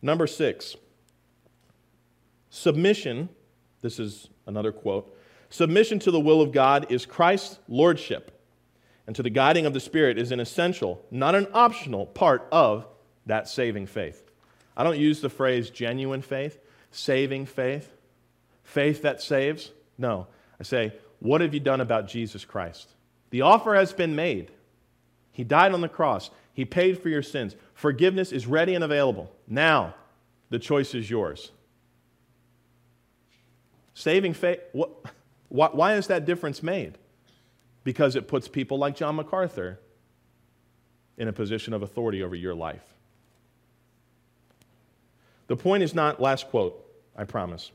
Number 0.00 0.26
six, 0.26 0.76
submission. 2.50 3.28
This 3.82 3.98
is 3.98 4.28
another 4.46 4.72
quote. 4.72 5.14
Submission 5.50 5.98
to 6.00 6.10
the 6.10 6.20
will 6.20 6.40
of 6.40 6.52
God 6.52 6.90
is 6.90 7.04
Christ's 7.04 7.58
lordship, 7.68 8.40
and 9.06 9.16
to 9.16 9.22
the 9.22 9.30
guiding 9.30 9.66
of 9.66 9.74
the 9.74 9.80
Spirit 9.80 10.18
is 10.18 10.30
an 10.30 10.40
essential, 10.40 11.04
not 11.10 11.34
an 11.34 11.48
optional 11.52 12.06
part 12.06 12.46
of 12.52 12.86
that 13.26 13.48
saving 13.48 13.86
faith. 13.86 14.22
I 14.76 14.84
don't 14.84 14.98
use 14.98 15.20
the 15.20 15.30
phrase 15.30 15.70
genuine 15.70 16.22
faith, 16.22 16.58
saving 16.92 17.46
faith, 17.46 17.92
faith 18.62 19.02
that 19.02 19.20
saves. 19.20 19.72
No, 19.96 20.28
I 20.60 20.62
say, 20.62 20.92
what 21.18 21.40
have 21.40 21.54
you 21.54 21.60
done 21.60 21.80
about 21.80 22.06
Jesus 22.06 22.44
Christ? 22.44 22.94
The 23.30 23.42
offer 23.42 23.74
has 23.74 23.92
been 23.92 24.14
made. 24.14 24.50
He 25.32 25.44
died 25.44 25.72
on 25.72 25.80
the 25.80 25.88
cross. 25.88 26.30
He 26.52 26.64
paid 26.64 27.00
for 27.00 27.08
your 27.08 27.22
sins. 27.22 27.54
Forgiveness 27.74 28.32
is 28.32 28.46
ready 28.46 28.74
and 28.74 28.82
available. 28.82 29.30
Now, 29.46 29.94
the 30.50 30.58
choice 30.58 30.94
is 30.94 31.08
yours. 31.08 31.52
Saving 33.94 34.32
faith, 34.32 34.60
why 35.48 35.94
is 35.94 36.06
that 36.06 36.24
difference 36.24 36.62
made? 36.62 36.98
Because 37.84 38.16
it 38.16 38.28
puts 38.28 38.48
people 38.48 38.78
like 38.78 38.96
John 38.96 39.16
MacArthur 39.16 39.78
in 41.16 41.28
a 41.28 41.32
position 41.32 41.72
of 41.72 41.82
authority 41.82 42.22
over 42.22 42.34
your 42.34 42.54
life. 42.54 42.94
The 45.48 45.56
point 45.56 45.82
is 45.82 45.94
not, 45.94 46.20
last 46.20 46.48
quote, 46.48 46.84
I 47.16 47.24
promise. 47.24 47.72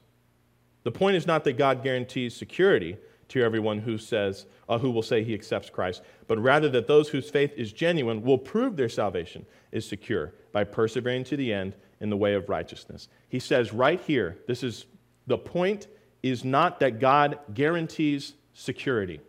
The 0.83 0.91
point 0.91 1.15
is 1.15 1.25
not 1.25 1.43
that 1.43 1.57
God 1.57 1.83
guarantees 1.83 2.35
security 2.35 2.97
to 3.33 3.43
everyone 3.43 3.79
who 3.79 3.97
says, 3.97 4.45
uh, 4.69 4.77
who 4.77 4.91
will 4.91 5.01
say 5.01 5.23
he 5.23 5.33
accepts 5.33 5.67
Christ, 5.67 6.03
but 6.27 6.37
rather 6.37 6.69
that 6.69 6.85
those 6.85 7.09
whose 7.09 7.31
faith 7.31 7.51
is 7.57 7.73
genuine 7.73 8.21
will 8.21 8.37
prove 8.37 8.77
their 8.77 8.89
salvation 8.89 9.43
is 9.71 9.87
secure 9.87 10.35
by 10.51 10.63
persevering 10.63 11.23
to 11.25 11.35
the 11.35 11.51
end 11.51 11.75
in 11.99 12.11
the 12.11 12.17
way 12.17 12.35
of 12.35 12.47
righteousness. 12.47 13.07
He 13.29 13.39
says 13.39 13.73
right 13.73 13.99
here, 14.01 14.37
this 14.47 14.61
is 14.61 14.85
the 15.25 15.37
point 15.39 15.87
is 16.21 16.45
not 16.45 16.79
that 16.81 16.99
God 16.99 17.39
guarantees 17.55 18.33
security. 18.53 19.19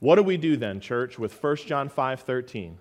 What 0.00 0.14
do 0.16 0.22
we 0.22 0.38
do 0.38 0.56
then, 0.56 0.80
church, 0.80 1.18
with 1.18 1.42
1 1.42 1.56
John 1.66 1.90
5 1.90 2.20
13? 2.20 2.78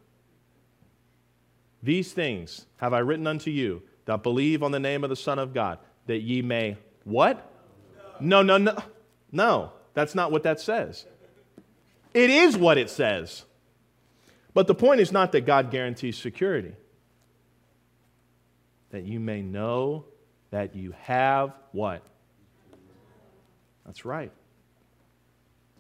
These 1.84 2.13
things 2.13 2.68
have 2.77 2.94
I 2.94 3.00
written 3.00 3.27
unto 3.27 3.51
you 3.51 3.84
that 4.06 4.24
believe 4.24 4.63
on 4.63 4.72
the 4.72 4.80
name 4.80 5.04
of 5.04 5.10
the 5.10 5.15
Son 5.18 5.39
of 5.39 5.54
God, 5.54 5.80
that 6.06 6.20
ye 6.20 6.42
may 6.42 6.77
what? 7.04 7.51
No, 8.22 8.42
no, 8.42 8.58
no. 8.58 8.77
No, 9.36 9.74
that's 9.94 10.15
not 10.15 10.32
what 10.32 10.44
that 10.44 10.62
says. 10.62 11.06
It 12.13 12.30
is 12.30 12.56
what 12.56 12.77
it 12.77 12.89
says. 12.89 13.44
But 14.54 14.68
the 14.68 14.74
point 14.74 15.01
is 15.01 15.12
not 15.12 15.34
that 15.34 15.46
God 15.46 15.72
guarantees 15.72 16.18
security. 16.18 16.74
That 18.92 19.04
you 19.04 19.20
may 19.20 19.42
know 19.42 20.06
that 20.51 20.74
you 20.74 20.94
have 21.01 21.51
what? 21.74 22.01
That's 23.86 24.06
right. 24.06 24.32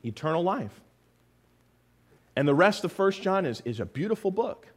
Eternal 0.03 0.43
life. 0.43 0.81
And 2.35 2.45
the 2.45 2.53
rest 2.53 2.83
of 2.83 2.91
First 2.91 3.21
John 3.21 3.45
is, 3.45 3.61
is 3.63 3.79
a 3.79 3.85
beautiful 3.85 4.31
book. 4.31 4.67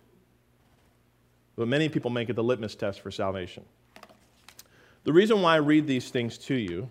But 1.57 1.67
many 1.67 1.89
people 1.89 2.13
make 2.13 2.31
it 2.31 2.37
the 2.37 2.45
litmus 2.45 2.77
test 2.77 3.01
for 3.01 3.11
salvation. 3.11 3.65
The 5.03 5.13
reason 5.13 5.43
why 5.43 5.55
I 5.55 5.57
read 5.57 5.89
these 5.89 6.11
things 6.11 6.39
to 6.39 6.55
you 6.55 6.89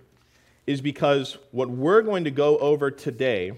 is 0.68 0.82
because 0.82 1.38
what 1.52 1.70
we're 1.70 2.02
going 2.02 2.26
to 2.26 2.32
go 2.32 2.58
over 2.58 2.92
today 2.92 3.54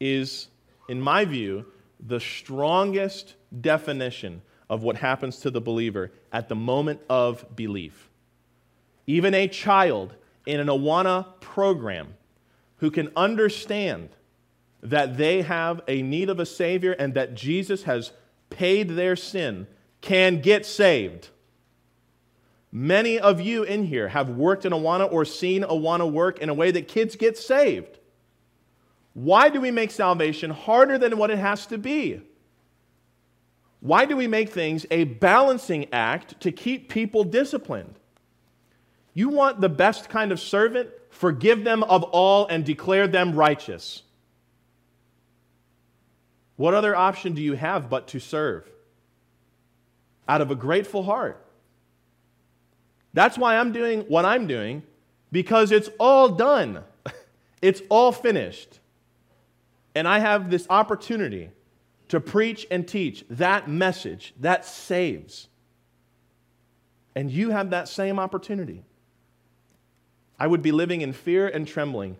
is, 0.00 0.48
in 0.88 1.00
my 1.00 1.24
view, 1.24 1.64
the 2.04 2.18
strongest 2.18 3.36
definition 3.60 4.42
of 4.68 4.82
what 4.82 4.96
happens 4.96 5.38
to 5.38 5.50
the 5.50 5.60
believer 5.60 6.10
at 6.32 6.48
the 6.48 6.54
moment 6.56 7.00
of 7.08 7.54
belief. 7.54 8.10
Even 9.06 9.34
a 9.34 9.46
child 9.46 10.14
in 10.44 10.58
an 10.58 10.66
Awana 10.66 11.40
program 11.40 12.14
who 12.78 12.90
can 12.90 13.10
understand 13.14 14.08
that 14.82 15.16
they 15.16 15.42
have 15.42 15.80
a 15.86 16.02
need 16.02 16.28
of 16.28 16.40
a 16.40 16.46
Savior 16.46 16.92
and 16.92 17.14
that 17.14 17.34
Jesus 17.34 17.84
has 17.84 18.10
paid 18.50 18.90
their 18.90 19.14
sin 19.14 19.68
can 20.00 20.40
get 20.40 20.66
saved. 20.66 21.28
Many 22.72 23.18
of 23.18 23.38
you 23.38 23.64
in 23.64 23.84
here 23.84 24.08
have 24.08 24.30
worked 24.30 24.64
in 24.64 24.72
Awana 24.72 25.12
or 25.12 25.26
seen 25.26 25.62
Awana 25.62 26.10
work 26.10 26.38
in 26.38 26.48
a 26.48 26.54
way 26.54 26.70
that 26.70 26.88
kids 26.88 27.16
get 27.16 27.36
saved. 27.36 27.98
Why 29.12 29.50
do 29.50 29.60
we 29.60 29.70
make 29.70 29.90
salvation 29.90 30.50
harder 30.50 30.96
than 30.96 31.18
what 31.18 31.30
it 31.30 31.38
has 31.38 31.66
to 31.66 31.76
be? 31.76 32.22
Why 33.80 34.06
do 34.06 34.16
we 34.16 34.26
make 34.26 34.48
things 34.48 34.86
a 34.90 35.04
balancing 35.04 35.92
act 35.92 36.40
to 36.40 36.50
keep 36.52 36.88
people 36.88 37.24
disciplined? 37.24 37.98
You 39.12 39.28
want 39.28 39.60
the 39.60 39.68
best 39.68 40.08
kind 40.08 40.32
of 40.32 40.40
servant? 40.40 40.88
Forgive 41.10 41.64
them 41.64 41.82
of 41.82 42.04
all 42.04 42.46
and 42.46 42.64
declare 42.64 43.06
them 43.06 43.34
righteous. 43.34 44.02
What 46.56 46.72
other 46.72 46.96
option 46.96 47.34
do 47.34 47.42
you 47.42 47.54
have 47.54 47.90
but 47.90 48.08
to 48.08 48.20
serve? 48.20 48.70
Out 50.26 50.40
of 50.40 50.50
a 50.50 50.54
grateful 50.54 51.02
heart. 51.02 51.41
That's 53.14 53.36
why 53.36 53.56
I'm 53.56 53.72
doing 53.72 54.02
what 54.02 54.24
I'm 54.24 54.46
doing, 54.46 54.82
because 55.30 55.70
it's 55.72 55.90
all 55.98 56.28
done. 56.30 56.82
it's 57.62 57.82
all 57.88 58.12
finished. 58.12 58.80
And 59.94 60.08
I 60.08 60.18
have 60.18 60.50
this 60.50 60.66
opportunity 60.70 61.50
to 62.08 62.20
preach 62.20 62.66
and 62.70 62.86
teach 62.86 63.24
that 63.30 63.68
message 63.68 64.34
that 64.40 64.64
saves. 64.64 65.48
And 67.14 67.30
you 67.30 67.50
have 67.50 67.70
that 67.70 67.88
same 67.88 68.18
opportunity. 68.18 68.84
I 70.38 70.46
would 70.46 70.62
be 70.62 70.72
living 70.72 71.02
in 71.02 71.12
fear 71.12 71.46
and 71.48 71.66
trembling 71.68 72.16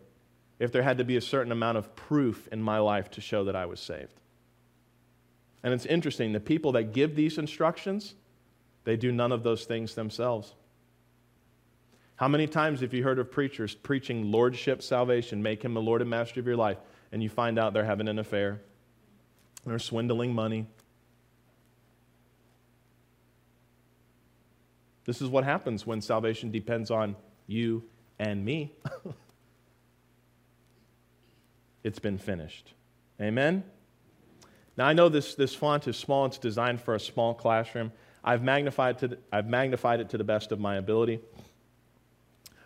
if 0.58 0.70
there 0.70 0.82
had 0.82 0.98
to 0.98 1.04
be 1.04 1.16
a 1.16 1.20
certain 1.20 1.50
amount 1.50 1.78
of 1.78 1.96
proof 1.96 2.48
in 2.52 2.62
my 2.62 2.78
life 2.78 3.10
to 3.12 3.20
show 3.20 3.44
that 3.44 3.56
I 3.56 3.66
was 3.66 3.80
saved. 3.80 4.20
And 5.62 5.72
it's 5.72 5.86
interesting, 5.86 6.32
the 6.32 6.40
people 6.40 6.72
that 6.72 6.92
give 6.92 7.16
these 7.16 7.38
instructions, 7.38 8.14
they 8.84 8.96
do 8.96 9.12
none 9.12 9.32
of 9.32 9.42
those 9.42 9.64
things 9.64 9.94
themselves. 9.94 10.54
How 12.16 12.28
many 12.28 12.46
times 12.46 12.80
have 12.80 12.94
you 12.94 13.02
heard 13.02 13.18
of 13.18 13.30
preachers 13.30 13.74
preaching 13.74 14.30
lordship 14.30 14.82
salvation, 14.82 15.42
make 15.42 15.62
him 15.62 15.74
the 15.74 15.80
Lord 15.80 16.00
and 16.00 16.10
master 16.10 16.40
of 16.40 16.46
your 16.46 16.56
life, 16.56 16.78
and 17.10 17.22
you 17.22 17.28
find 17.28 17.58
out 17.58 17.72
they're 17.72 17.84
having 17.84 18.08
an 18.08 18.18
affair, 18.18 18.60
they're 19.66 19.78
swindling 19.78 20.34
money? 20.34 20.66
This 25.04 25.20
is 25.20 25.28
what 25.28 25.44
happens 25.44 25.86
when 25.86 26.00
salvation 26.00 26.50
depends 26.50 26.90
on 26.90 27.16
you 27.46 27.82
and 28.18 28.44
me. 28.44 28.72
it's 31.82 31.98
been 31.98 32.18
finished. 32.18 32.72
Amen? 33.20 33.64
Now, 34.76 34.86
I 34.86 34.92
know 34.92 35.08
this, 35.08 35.34
this 35.34 35.54
font 35.54 35.88
is 35.88 35.96
small, 35.96 36.26
it's 36.26 36.38
designed 36.38 36.80
for 36.80 36.94
a 36.94 37.00
small 37.00 37.34
classroom. 37.34 37.92
I've 38.24 38.42
magnified, 38.42 38.98
to 38.98 39.08
the, 39.08 39.18
I've 39.32 39.48
magnified 39.48 40.00
it 40.00 40.08
to 40.10 40.18
the 40.18 40.24
best 40.24 40.52
of 40.52 40.60
my 40.60 40.76
ability. 40.76 41.20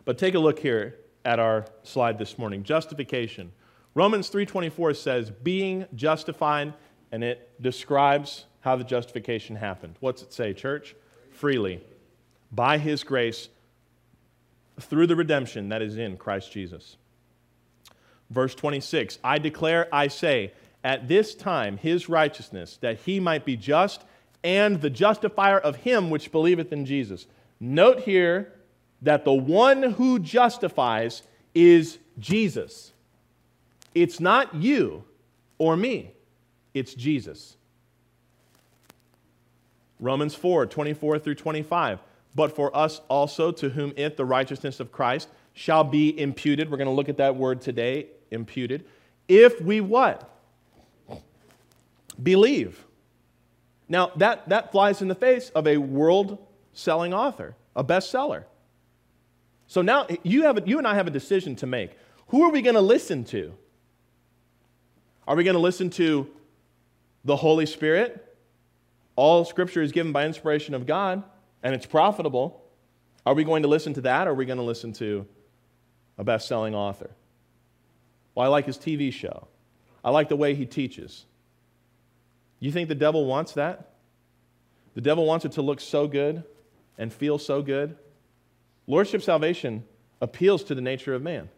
But 0.07 0.19
take 0.19 0.35
a 0.35 0.39
look 0.39 0.61
here 0.61 0.95
at 1.25 1.39
our 1.41 1.67
slide 1.83 2.17
this 2.17 2.39
morning. 2.39 2.63
Justification. 2.63 3.53
Romans 3.93 4.31
3:24 4.31 4.95
says 4.95 5.31
being 5.31 5.85
justified 5.95 6.73
and 7.13 7.23
it 7.25 7.61
describes 7.61 8.47
how 8.61 8.77
the 8.77 8.85
justification 8.85 9.57
happened. 9.57 9.97
What's 10.01 10.23
it 10.23 10.33
say, 10.33 10.53
church? 10.55 10.95
Freely. 11.31 11.83
By 12.53 12.79
his 12.79 13.03
grace 13.03 13.49
through 14.81 15.09
the 15.09 15.17
redemption 15.17 15.71
that 15.71 15.83
is 15.83 15.97
in 15.97 16.17
Christ 16.17 16.53
Jesus. 16.53 16.97
Verse 18.31 18.55
26 18.55 19.19
I 19.25 19.39
declare, 19.39 19.89
I 19.93 20.07
say, 20.07 20.53
at 20.85 21.09
this 21.09 21.35
time 21.35 21.79
his 21.79 22.09
righteousness, 22.09 22.79
that 22.81 23.01
he 23.01 23.19
might 23.19 23.45
be 23.45 23.57
just 23.57 24.05
and 24.45 24.81
the 24.81 24.91
justifier 24.91 25.59
of 25.59 25.77
him 25.77 26.11
which 26.11 26.31
believeth 26.31 26.73
in 26.73 26.87
Jesus. 26.87 27.27
Note 27.59 28.03
here 28.03 28.53
that 29.03 29.25
the 29.25 29.33
one 29.33 29.83
who 29.83 30.19
justifies 30.19 31.23
is 31.55 31.99
Jesus. 32.19 32.93
It's 33.95 34.21
not 34.21 34.55
you 34.55 35.05
or 35.59 35.77
me, 35.77 36.13
it's 36.75 36.95
Jesus. 36.95 37.57
Romans 39.99 40.35
4 40.35 40.67
24 40.67 41.19
through 41.19 41.35
25. 41.35 42.01
But 42.35 42.55
for 42.55 42.77
us 42.77 43.01
also, 43.09 43.51
to 43.53 43.71
whom 43.71 43.95
it, 43.97 44.19
the 44.19 44.27
righteousness 44.27 44.79
of 44.79 44.93
Christ, 44.93 45.29
shall 45.55 45.83
be 45.83 46.21
imputed. 46.21 46.71
We're 46.71 46.77
going 46.77 46.87
to 46.87 46.93
look 46.93 47.09
at 47.09 47.17
that 47.17 47.35
word 47.35 47.63
today, 47.63 48.09
imputed. 48.31 48.85
If 49.27 49.59
we 49.63 49.81
what? 49.81 50.31
Believe. 52.23 52.85
Now, 53.89 54.11
that, 54.17 54.51
that 54.51 54.71
flies 54.71 55.01
in 55.01 55.09
the 55.09 55.15
face 55.15 55.49
of 55.51 55.67
a 55.67 55.79
world 55.79 56.39
selling 56.75 57.15
author, 57.15 57.57
a 57.75 57.83
bestseller. 57.83 58.45
So 59.67 59.83
now 59.83 60.07
you, 60.23 60.45
have 60.45 60.59
a, 60.59 60.63
you 60.65 60.79
and 60.79 60.87
I 60.87 60.95
have 60.95 61.07
a 61.07 61.11
decision 61.11 61.57
to 61.57 61.67
make. 61.67 61.91
Who 62.29 62.43
are 62.45 62.51
we 62.51 62.63
going 62.63 62.75
to 62.75 62.81
listen 62.81 63.25
to? 63.25 63.55
Are 65.27 65.35
we 65.35 65.45
going 65.45 65.55
to 65.55 65.61
listen 65.61 65.91
to 65.91 66.29
the 67.25 67.37
Holy 67.37 67.67
Spirit? 67.67 68.23
All 69.17 69.45
scripture 69.45 69.83
is 69.83 69.93
given 69.93 70.13
by 70.13 70.27
inspiration 70.27 70.75
of 70.75 70.87
God 70.87 71.23
and 71.63 71.75
it's 71.75 71.87
profitable. 71.87 72.63
Are 73.25 73.35
we 73.35 73.43
going 73.43 73.63
to 73.63 73.69
listen 73.69 73.95
to 73.95 74.01
that 74.03 74.29
or 74.29 74.31
are 74.31 74.35
we 74.35 74.47
going 74.47 74.59
to 74.59 74.65
listen 74.65 74.93
to 74.95 75.27
a 76.17 76.25
best 76.25 76.47
selling 76.47 76.75
author? 76.75 77.11
Well, 78.35 78.47
I 78.47 78.49
like 78.49 78.67
his 78.67 78.79
TV 78.79 79.13
show. 79.13 79.49
I 80.05 80.11
like 80.11 80.29
the 80.29 80.37
way 80.37 80.55
he 80.55 80.67
teaches. 80.67 81.25
You 82.61 82.71
think 82.71 82.89
the 82.89 82.95
devil 82.95 83.27
wants 83.27 83.53
that? 83.53 83.95
The 84.95 85.01
devil 85.01 85.27
wants 85.27 85.45
it 85.45 85.53
to 85.53 85.63
look 85.63 85.81
so 85.81 86.07
good 86.07 86.45
and 86.97 87.13
feel 87.13 87.39
so 87.39 87.63
good. 87.63 87.97
Lordship 88.87 89.23
salvation 89.23 89.85
appeals 90.21 90.65
to 90.65 90.75
the 90.75 90.81
nature 90.81 91.15
of 91.15 91.23
man. 91.23 91.49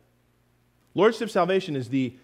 Lordship 0.95 1.31
salvation 1.31 1.77
is, 1.77 1.89
the, 1.89 2.15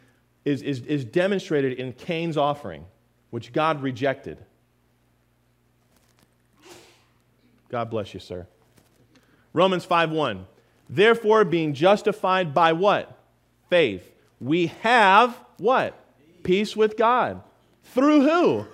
is, 0.44 0.62
is, 0.62 0.80
is 0.80 1.04
demonstrated 1.04 1.78
in 1.78 1.92
Cain's 1.92 2.36
offering, 2.36 2.84
which 3.30 3.52
God 3.52 3.82
rejected. 3.82 4.38
God 7.68 7.90
bless 7.90 8.14
you, 8.14 8.20
sir. 8.20 8.46
Romans 9.52 9.84
5 9.84 10.10
1. 10.10 10.46
Therefore, 10.88 11.44
being 11.44 11.74
justified 11.74 12.54
by 12.54 12.72
what? 12.72 13.18
Faith. 13.70 14.10
We 14.40 14.66
have 14.82 15.38
what? 15.58 15.98
Peace 16.42 16.76
with 16.76 16.96
God. 16.96 17.42
Through 17.84 18.28
who? 18.28 18.66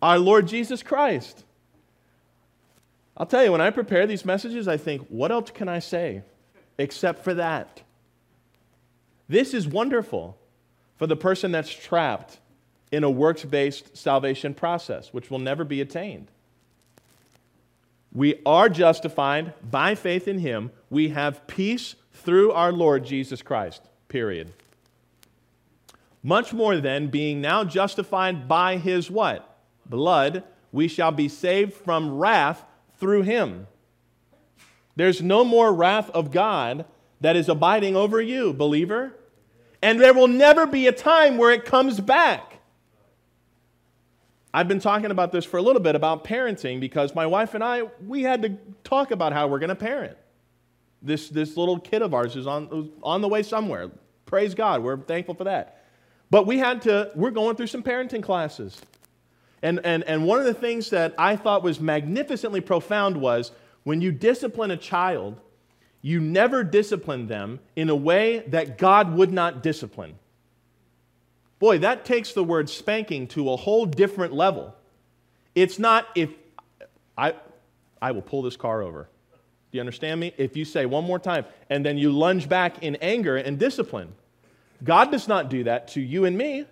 Our 0.00 0.18
Lord 0.18 0.48
Jesus 0.48 0.82
Christ. 0.82 1.44
I'll 3.18 3.26
tell 3.26 3.42
you, 3.42 3.50
when 3.50 3.60
I 3.60 3.70
prepare 3.70 4.06
these 4.06 4.24
messages, 4.24 4.68
I 4.68 4.76
think, 4.76 5.04
what 5.08 5.32
else 5.32 5.50
can 5.50 5.68
I 5.68 5.80
say 5.80 6.22
except 6.78 7.24
for 7.24 7.34
that? 7.34 7.82
This 9.28 9.52
is 9.52 9.66
wonderful 9.66 10.38
for 10.96 11.08
the 11.08 11.16
person 11.16 11.50
that's 11.50 11.68
trapped 11.70 12.38
in 12.92 13.02
a 13.02 13.10
works 13.10 13.44
based 13.44 13.96
salvation 13.96 14.54
process, 14.54 15.12
which 15.12 15.30
will 15.30 15.40
never 15.40 15.64
be 15.64 15.80
attained. 15.80 16.30
We 18.12 18.40
are 18.46 18.68
justified 18.68 19.52
by 19.68 19.96
faith 19.96 20.28
in 20.28 20.38
Him. 20.38 20.70
We 20.88 21.08
have 21.08 21.46
peace 21.48 21.96
through 22.12 22.52
our 22.52 22.72
Lord 22.72 23.04
Jesus 23.04 23.42
Christ, 23.42 23.82
period. 24.08 24.52
Much 26.22 26.52
more 26.52 26.78
than 26.78 27.08
being 27.08 27.40
now 27.40 27.64
justified 27.64 28.48
by 28.48 28.76
His 28.76 29.10
what? 29.10 29.58
Blood, 29.84 30.44
we 30.72 30.88
shall 30.88 31.12
be 31.12 31.28
saved 31.28 31.74
from 31.74 32.16
wrath 32.16 32.64
through 32.98 33.22
him. 33.22 33.66
There's 34.96 35.22
no 35.22 35.44
more 35.44 35.72
wrath 35.72 36.10
of 36.10 36.30
God 36.30 36.84
that 37.20 37.36
is 37.36 37.48
abiding 37.48 37.96
over 37.96 38.20
you, 38.20 38.52
believer. 38.52 39.14
And 39.80 40.00
there 40.00 40.12
will 40.12 40.28
never 40.28 40.66
be 40.66 40.86
a 40.86 40.92
time 40.92 41.36
where 41.38 41.52
it 41.52 41.64
comes 41.64 42.00
back. 42.00 42.58
I've 44.52 44.66
been 44.66 44.80
talking 44.80 45.10
about 45.10 45.30
this 45.30 45.44
for 45.44 45.58
a 45.58 45.62
little 45.62 45.82
bit 45.82 45.94
about 45.94 46.24
parenting 46.24 46.80
because 46.80 47.14
my 47.14 47.26
wife 47.26 47.54
and 47.54 47.62
I, 47.62 47.82
we 48.04 48.22
had 48.22 48.42
to 48.42 48.56
talk 48.82 49.10
about 49.10 49.32
how 49.32 49.46
we're 49.46 49.58
going 49.58 49.68
to 49.68 49.76
parent. 49.76 50.16
This, 51.00 51.28
this 51.28 51.56
little 51.56 51.78
kid 51.78 52.02
of 52.02 52.12
ours 52.12 52.34
is 52.34 52.46
on, 52.46 52.90
on 53.02 53.20
the 53.20 53.28
way 53.28 53.42
somewhere. 53.42 53.90
Praise 54.26 54.54
God. 54.54 54.82
We're 54.82 54.96
thankful 54.96 55.34
for 55.34 55.44
that. 55.44 55.84
But 56.30 56.46
we 56.46 56.58
had 56.58 56.82
to, 56.82 57.12
we're 57.14 57.30
going 57.30 57.56
through 57.56 57.68
some 57.68 57.82
parenting 57.82 58.22
classes. 58.22 58.80
And, 59.62 59.80
and, 59.84 60.04
and 60.04 60.24
one 60.24 60.38
of 60.38 60.44
the 60.44 60.54
things 60.54 60.90
that 60.90 61.14
I 61.18 61.36
thought 61.36 61.62
was 61.62 61.80
magnificently 61.80 62.60
profound 62.60 63.16
was 63.16 63.52
when 63.82 64.00
you 64.00 64.12
discipline 64.12 64.70
a 64.70 64.76
child, 64.76 65.40
you 66.00 66.20
never 66.20 66.62
discipline 66.62 67.26
them 67.26 67.60
in 67.74 67.88
a 67.88 67.96
way 67.96 68.40
that 68.48 68.78
God 68.78 69.14
would 69.14 69.32
not 69.32 69.62
discipline. 69.62 70.14
Boy, 71.58 71.78
that 71.78 72.04
takes 72.04 72.32
the 72.32 72.44
word 72.44 72.70
spanking 72.70 73.26
to 73.28 73.50
a 73.50 73.56
whole 73.56 73.84
different 73.84 74.32
level. 74.32 74.74
It's 75.54 75.78
not 75.78 76.06
if 76.14 76.30
I, 77.16 77.34
I 78.00 78.12
will 78.12 78.22
pull 78.22 78.42
this 78.42 78.56
car 78.56 78.82
over. 78.82 79.08
Do 79.70 79.76
you 79.76 79.80
understand 79.80 80.20
me? 80.20 80.32
If 80.38 80.56
you 80.56 80.64
say 80.64 80.86
one 80.86 81.04
more 81.04 81.18
time 81.18 81.44
and 81.68 81.84
then 81.84 81.98
you 81.98 82.12
lunge 82.12 82.48
back 82.48 82.82
in 82.82 82.96
anger 82.96 83.36
and 83.36 83.58
discipline, 83.58 84.14
God 84.84 85.10
does 85.10 85.26
not 85.26 85.50
do 85.50 85.64
that 85.64 85.88
to 85.88 86.00
you 86.00 86.24
and 86.24 86.38
me. 86.38 86.64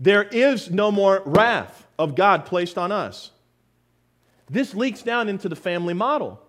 There 0.00 0.22
is 0.22 0.70
no 0.70 0.92
more 0.92 1.22
wrath 1.24 1.86
of 1.98 2.14
God 2.14 2.46
placed 2.46 2.78
on 2.78 2.92
us. 2.92 3.32
This 4.48 4.74
leaks 4.74 5.02
down 5.02 5.28
into 5.28 5.48
the 5.48 5.56
family 5.56 5.94
model. 5.94 6.40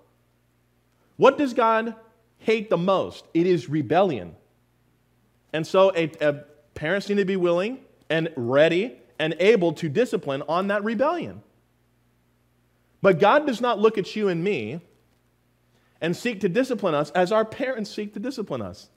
What 1.17 1.37
does 1.37 1.53
God 1.53 1.95
hate 2.37 2.69
the 2.69 2.77
most? 2.77 3.25
It 3.33 3.45
is 3.45 3.67
rebellion. 3.67 4.35
And 5.51 5.65
so 5.65 5.91
a, 5.95 6.11
a 6.21 6.43
parents 6.75 7.09
need 7.09 7.15
to 7.15 7.25
be 7.25 7.35
willing 7.35 7.79
and 8.09 8.29
ready 8.35 8.95
and 9.17 9.35
able 9.39 9.73
to 9.73 9.89
discipline 9.89 10.43
on 10.47 10.67
that 10.67 10.83
rebellion. 10.83 11.41
But 13.01 13.19
God 13.19 13.45
does 13.47 13.59
not 13.59 13.79
look 13.79 13.97
at 13.97 14.15
you 14.15 14.27
and 14.27 14.43
me 14.43 14.81
and 15.99 16.15
seek 16.15 16.41
to 16.41 16.49
discipline 16.49 16.93
us 16.93 17.09
as 17.11 17.31
our 17.31 17.43
parents 17.43 17.89
seek 17.89 18.13
to 18.13 18.19
discipline 18.19 18.61
us. 18.61 18.89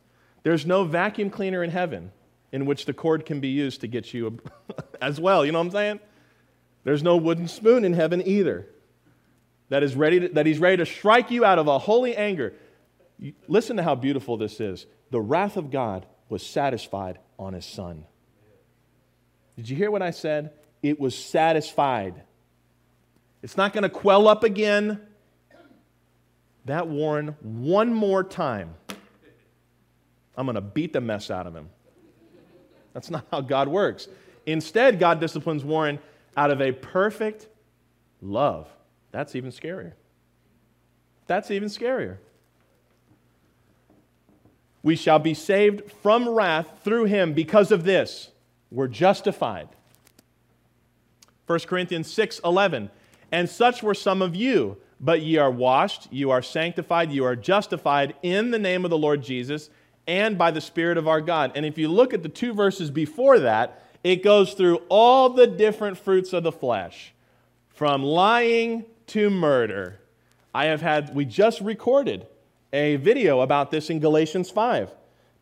There's 0.42 0.66
no 0.66 0.84
vacuum 0.84 1.30
cleaner 1.30 1.64
in 1.64 1.70
heaven 1.70 2.12
in 2.52 2.66
which 2.66 2.84
the 2.84 2.92
cord 2.92 3.26
can 3.26 3.40
be 3.40 3.48
used 3.48 3.80
to 3.80 3.88
get 3.88 4.12
you 4.12 4.38
as 5.00 5.18
well. 5.18 5.44
You 5.44 5.52
know 5.52 5.58
what 5.58 5.66
I'm 5.66 5.72
saying? 5.72 6.00
There's 6.84 7.02
no 7.02 7.16
wooden 7.16 7.48
spoon 7.48 7.84
in 7.84 7.94
heaven 7.94 8.22
either 8.26 8.68
that 9.70 9.82
is 9.82 9.96
ready 9.96 10.20
to, 10.20 10.28
that 10.30 10.44
he's 10.44 10.58
ready 10.58 10.76
to 10.76 10.86
strike 10.86 11.30
you 11.30 11.44
out 11.44 11.58
of 11.58 11.66
a 11.66 11.78
holy 11.78 12.14
anger. 12.14 12.52
listen 13.48 13.78
to 13.78 13.82
how 13.82 13.94
beautiful 13.94 14.36
this 14.36 14.60
is. 14.60 14.86
The 15.10 15.20
wrath 15.20 15.56
of 15.56 15.70
God 15.70 16.06
was 16.28 16.44
satisfied 16.44 17.18
on 17.38 17.54
his 17.54 17.64
son. 17.64 18.04
Did 19.56 19.68
you 19.68 19.76
hear 19.76 19.90
what 19.90 20.02
I 20.02 20.10
said? 20.10 20.52
It 20.82 20.98
was 20.98 21.16
satisfied. 21.16 22.22
It's 23.42 23.56
not 23.56 23.72
going 23.72 23.82
to 23.82 23.88
quell 23.88 24.28
up 24.28 24.44
again. 24.44 25.00
That 26.64 26.86
Warren, 26.88 27.36
one 27.40 27.92
more 27.92 28.22
time, 28.22 28.74
I'm 30.36 30.46
going 30.46 30.54
to 30.54 30.60
beat 30.60 30.92
the 30.92 31.00
mess 31.00 31.30
out 31.30 31.46
of 31.46 31.54
him. 31.54 31.68
That's 32.92 33.10
not 33.10 33.26
how 33.30 33.40
God 33.40 33.68
works. 33.68 34.08
Instead, 34.46 34.98
God 34.98 35.20
disciplines 35.20 35.64
Warren 35.64 35.98
out 36.36 36.50
of 36.50 36.60
a 36.60 36.72
perfect 36.72 37.48
love. 38.20 38.68
That's 39.10 39.34
even 39.34 39.50
scarier. 39.50 39.92
That's 41.26 41.50
even 41.50 41.68
scarier. 41.68 42.16
We 44.82 44.96
shall 44.96 45.18
be 45.18 45.34
saved 45.34 45.92
from 46.02 46.28
wrath 46.28 46.80
through 46.82 47.04
him 47.04 47.34
because 47.34 47.70
of 47.70 47.84
this. 47.84 48.30
We're 48.70 48.88
justified. 48.88 49.68
1 51.46 51.60
Corinthians 51.60 52.12
6 52.12 52.40
11. 52.44 52.90
And 53.30 53.48
such 53.48 53.82
were 53.82 53.94
some 53.94 54.20
of 54.20 54.36
you, 54.36 54.76
but 55.00 55.22
ye 55.22 55.38
are 55.38 55.50
washed, 55.50 56.08
you 56.12 56.30
are 56.30 56.42
sanctified, 56.42 57.10
you 57.10 57.24
are 57.24 57.36
justified 57.36 58.14
in 58.22 58.50
the 58.50 58.58
name 58.58 58.84
of 58.84 58.90
the 58.90 58.98
Lord 58.98 59.22
Jesus 59.22 59.70
and 60.06 60.36
by 60.36 60.50
the 60.50 60.60
Spirit 60.60 60.98
of 60.98 61.08
our 61.08 61.20
God. 61.20 61.52
And 61.54 61.64
if 61.64 61.78
you 61.78 61.88
look 61.88 62.12
at 62.12 62.22
the 62.22 62.28
two 62.28 62.54
verses 62.54 62.90
before 62.90 63.38
that, 63.40 63.82
it 64.02 64.22
goes 64.22 64.54
through 64.54 64.82
all 64.88 65.30
the 65.30 65.46
different 65.46 65.98
fruits 65.98 66.32
of 66.32 66.42
the 66.42 66.52
flesh, 66.52 67.12
from 67.68 68.02
lying 68.02 68.84
to 69.08 69.30
murder. 69.30 70.00
I 70.54 70.66
have 70.66 70.82
had, 70.82 71.14
we 71.14 71.24
just 71.24 71.60
recorded 71.60 72.26
a 72.72 72.96
video 72.96 73.40
about 73.40 73.70
this 73.70 73.90
in 73.90 74.00
Galatians 74.00 74.50
5. 74.50 74.92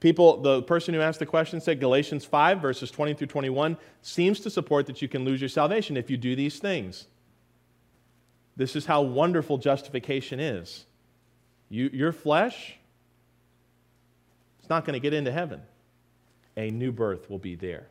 People, 0.01 0.41
the 0.41 0.63
person 0.63 0.95
who 0.95 1.01
asked 1.01 1.19
the 1.19 1.27
question 1.27 1.61
said 1.61 1.79
Galatians 1.79 2.25
5, 2.25 2.61
verses 2.61 2.91
20 2.91 3.15
through 3.15 3.27
21, 3.27 3.77
seems 4.03 4.41
to 4.41 4.51
support 4.51 4.87
that 4.87 5.03
you 5.03 5.09
can 5.09 5.25
lose 5.25 5.41
your 5.41 5.49
salvation 5.49 5.97
if 5.97 6.11
you 6.11 6.17
do 6.17 6.35
these 6.35 6.59
things. 6.59 7.07
This 8.57 8.77
is 8.77 8.87
how 8.87 9.03
wonderful 9.03 9.59
justification 9.59 10.41
is. 10.41 10.87
You, 11.69 11.91
your 11.93 12.13
flesh, 12.13 12.77
not 14.71 14.85
going 14.85 14.95
to 14.95 15.01
get 15.01 15.13
into 15.13 15.33
heaven. 15.33 15.61
A 16.57 16.71
new 16.71 16.93
birth 16.93 17.29
will 17.29 17.39
be 17.39 17.55
there. 17.55 17.87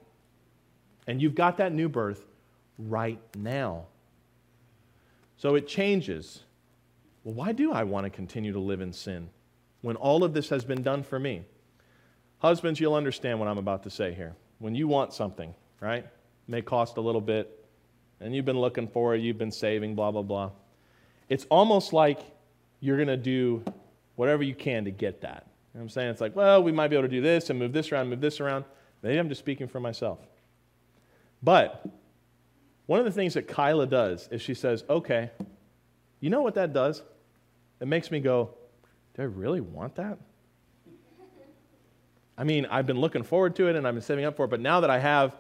And 1.07 1.21
you've 1.21 1.35
got 1.35 1.57
that 1.57 1.73
new 1.73 1.89
birth 1.89 2.25
right 2.77 3.19
now. 3.35 3.85
So 5.37 5.55
it 5.55 5.67
changes 5.67 6.43
well, 7.23 7.33
why 7.33 7.51
do 7.51 7.71
I 7.71 7.83
want 7.83 8.05
to 8.05 8.09
continue 8.09 8.53
to 8.53 8.59
live 8.59 8.81
in 8.81 8.93
sin 8.93 9.29
when 9.81 9.95
all 9.95 10.23
of 10.23 10.33
this 10.33 10.49
has 10.49 10.63
been 10.63 10.81
done 10.81 11.03
for 11.03 11.19
me? 11.19 11.43
Husbands, 12.39 12.79
you'll 12.79 12.95
understand 12.95 13.39
what 13.39 13.47
I'm 13.47 13.57
about 13.57 13.83
to 13.83 13.89
say 13.89 14.13
here. 14.13 14.35
When 14.59 14.73
you 14.73 14.87
want 14.87 15.13
something, 15.13 15.53
right? 15.81 16.05
It 16.05 16.11
may 16.47 16.61
cost 16.61 16.97
a 16.97 17.01
little 17.01 17.21
bit, 17.21 17.65
and 18.21 18.33
you've 18.33 18.45
been 18.45 18.59
looking 18.59 18.87
for 18.87 19.15
it, 19.15 19.21
you've 19.21 19.37
been 19.37 19.51
saving, 19.51 19.95
blah, 19.95 20.11
blah, 20.11 20.21
blah. 20.21 20.51
It's 21.27 21.45
almost 21.49 21.93
like 21.93 22.19
you're 22.79 22.97
going 22.97 23.09
to 23.09 23.17
do 23.17 23.63
whatever 24.15 24.41
you 24.43 24.55
can 24.55 24.85
to 24.85 24.91
get 24.91 25.21
that. 25.21 25.48
You 25.73 25.79
know 25.79 25.83
I'm 25.83 25.89
saying? 25.89 26.09
It's 26.09 26.21
like, 26.21 26.35
well, 26.35 26.63
we 26.63 26.71
might 26.71 26.87
be 26.87 26.95
able 26.95 27.07
to 27.07 27.11
do 27.13 27.21
this 27.21 27.49
and 27.49 27.59
move 27.59 27.73
this 27.73 27.91
around, 27.91 28.09
move 28.09 28.21
this 28.21 28.39
around. 28.39 28.65
Maybe 29.03 29.17
I'm 29.17 29.29
just 29.29 29.39
speaking 29.39 29.67
for 29.67 29.79
myself. 29.79 30.19
But 31.41 31.85
one 32.85 32.99
of 32.99 33.05
the 33.05 33.11
things 33.11 33.35
that 33.35 33.47
Kyla 33.47 33.87
does 33.87 34.27
is 34.31 34.41
she 34.41 34.53
says, 34.53 34.83
okay, 34.89 35.29
you 36.19 36.29
know 36.29 36.41
what 36.41 36.55
that 36.55 36.73
does? 36.73 37.03
It 37.79 37.87
makes 37.87 38.11
me 38.11 38.19
go, 38.19 38.55
do 39.15 39.21
I 39.21 39.25
really 39.25 39.61
want 39.61 39.95
that? 39.95 40.17
I 42.37 42.43
mean, 42.45 42.65
I've 42.65 42.87
been 42.87 42.99
looking 42.99 43.23
forward 43.23 43.55
to 43.57 43.67
it 43.67 43.75
and 43.75 43.87
I've 43.87 43.93
been 43.93 44.01
saving 44.01 44.25
up 44.25 44.37
for 44.37 44.45
it, 44.45 44.47
but 44.47 44.59
now 44.59 44.79
that 44.79 44.89
I 44.89 44.97
have 44.97 45.35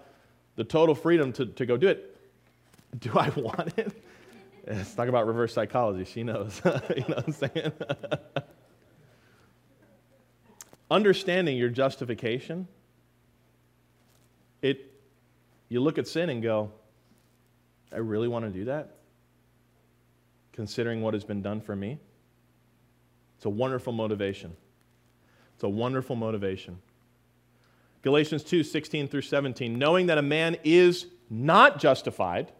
the 0.57 0.63
total 0.63 0.93
freedom 0.93 1.31
to, 1.33 1.45
to 1.45 1.65
go 1.65 1.77
do 1.77 1.87
it, 1.87 2.17
do 2.99 3.11
I 3.17 3.29
want 3.29 3.77
it? 3.77 4.03
Let's 4.67 4.93
talk 4.93 5.07
about 5.07 5.25
reverse 5.25 5.53
psychology. 5.53 6.05
She 6.05 6.23
knows. 6.23 6.61
you 6.65 7.03
know 7.07 7.15
what 7.15 7.27
I'm 7.27 7.33
saying? 7.33 7.71
Understanding 10.91 11.57
your 11.57 11.69
justification, 11.69 12.67
it, 14.61 14.91
you 15.69 15.81
look 15.81 15.97
at 15.97 16.07
sin 16.07 16.29
and 16.29 16.41
go, 16.41 16.71
I 17.91 17.97
really 17.97 18.27
want 18.27 18.45
to 18.45 18.51
do 18.51 18.65
that? 18.65 18.95
Considering 20.51 21.01
what 21.01 21.13
has 21.13 21.23
been 21.23 21.41
done 21.41 21.61
for 21.61 21.75
me? 21.75 21.99
It's 23.37 23.45
a 23.45 23.49
wonderful 23.49 23.93
motivation. 23.93 24.55
It's 25.55 25.63
a 25.63 25.69
wonderful 25.69 26.15
motivation. 26.15 26.79
Galatians 28.01 28.43
2 28.43 28.63
16 28.63 29.07
through 29.07 29.21
17. 29.21 29.77
Knowing 29.77 30.07
that 30.07 30.17
a 30.17 30.21
man 30.21 30.57
is 30.63 31.05
not 31.29 31.79
justified 31.79 32.51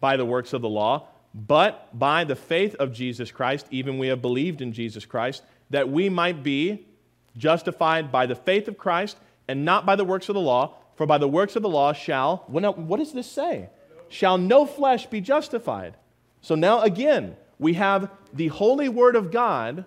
by 0.00 0.16
the 0.16 0.24
works 0.24 0.52
of 0.52 0.62
the 0.62 0.68
law, 0.68 1.08
but 1.34 1.98
by 1.98 2.24
the 2.24 2.36
faith 2.36 2.74
of 2.76 2.92
Jesus 2.92 3.30
Christ, 3.30 3.66
even 3.70 3.98
we 3.98 4.08
have 4.08 4.20
believed 4.20 4.60
in 4.60 4.72
Jesus 4.72 5.06
Christ, 5.06 5.42
that 5.70 5.88
we 5.88 6.08
might 6.08 6.42
be 6.42 6.86
justified 7.36 8.12
by 8.12 8.26
the 8.26 8.34
faith 8.34 8.68
of 8.68 8.78
Christ 8.78 9.16
and 9.48 9.64
not 9.64 9.86
by 9.86 9.96
the 9.96 10.04
works 10.04 10.28
of 10.28 10.34
the 10.34 10.40
law. 10.40 10.76
For 10.96 11.06
by 11.06 11.18
the 11.18 11.28
works 11.28 11.56
of 11.56 11.62
the 11.62 11.68
law 11.68 11.92
shall, 11.92 12.44
what 12.48 12.98
does 12.98 13.12
this 13.12 13.30
say? 13.30 13.70
Shall 14.08 14.36
no 14.36 14.66
flesh 14.66 15.06
be 15.06 15.20
justified. 15.20 15.96
So 16.42 16.54
now 16.54 16.82
again, 16.82 17.36
we 17.58 17.74
have 17.74 18.10
the 18.32 18.48
holy 18.48 18.88
word 18.88 19.16
of 19.16 19.30
God 19.30 19.84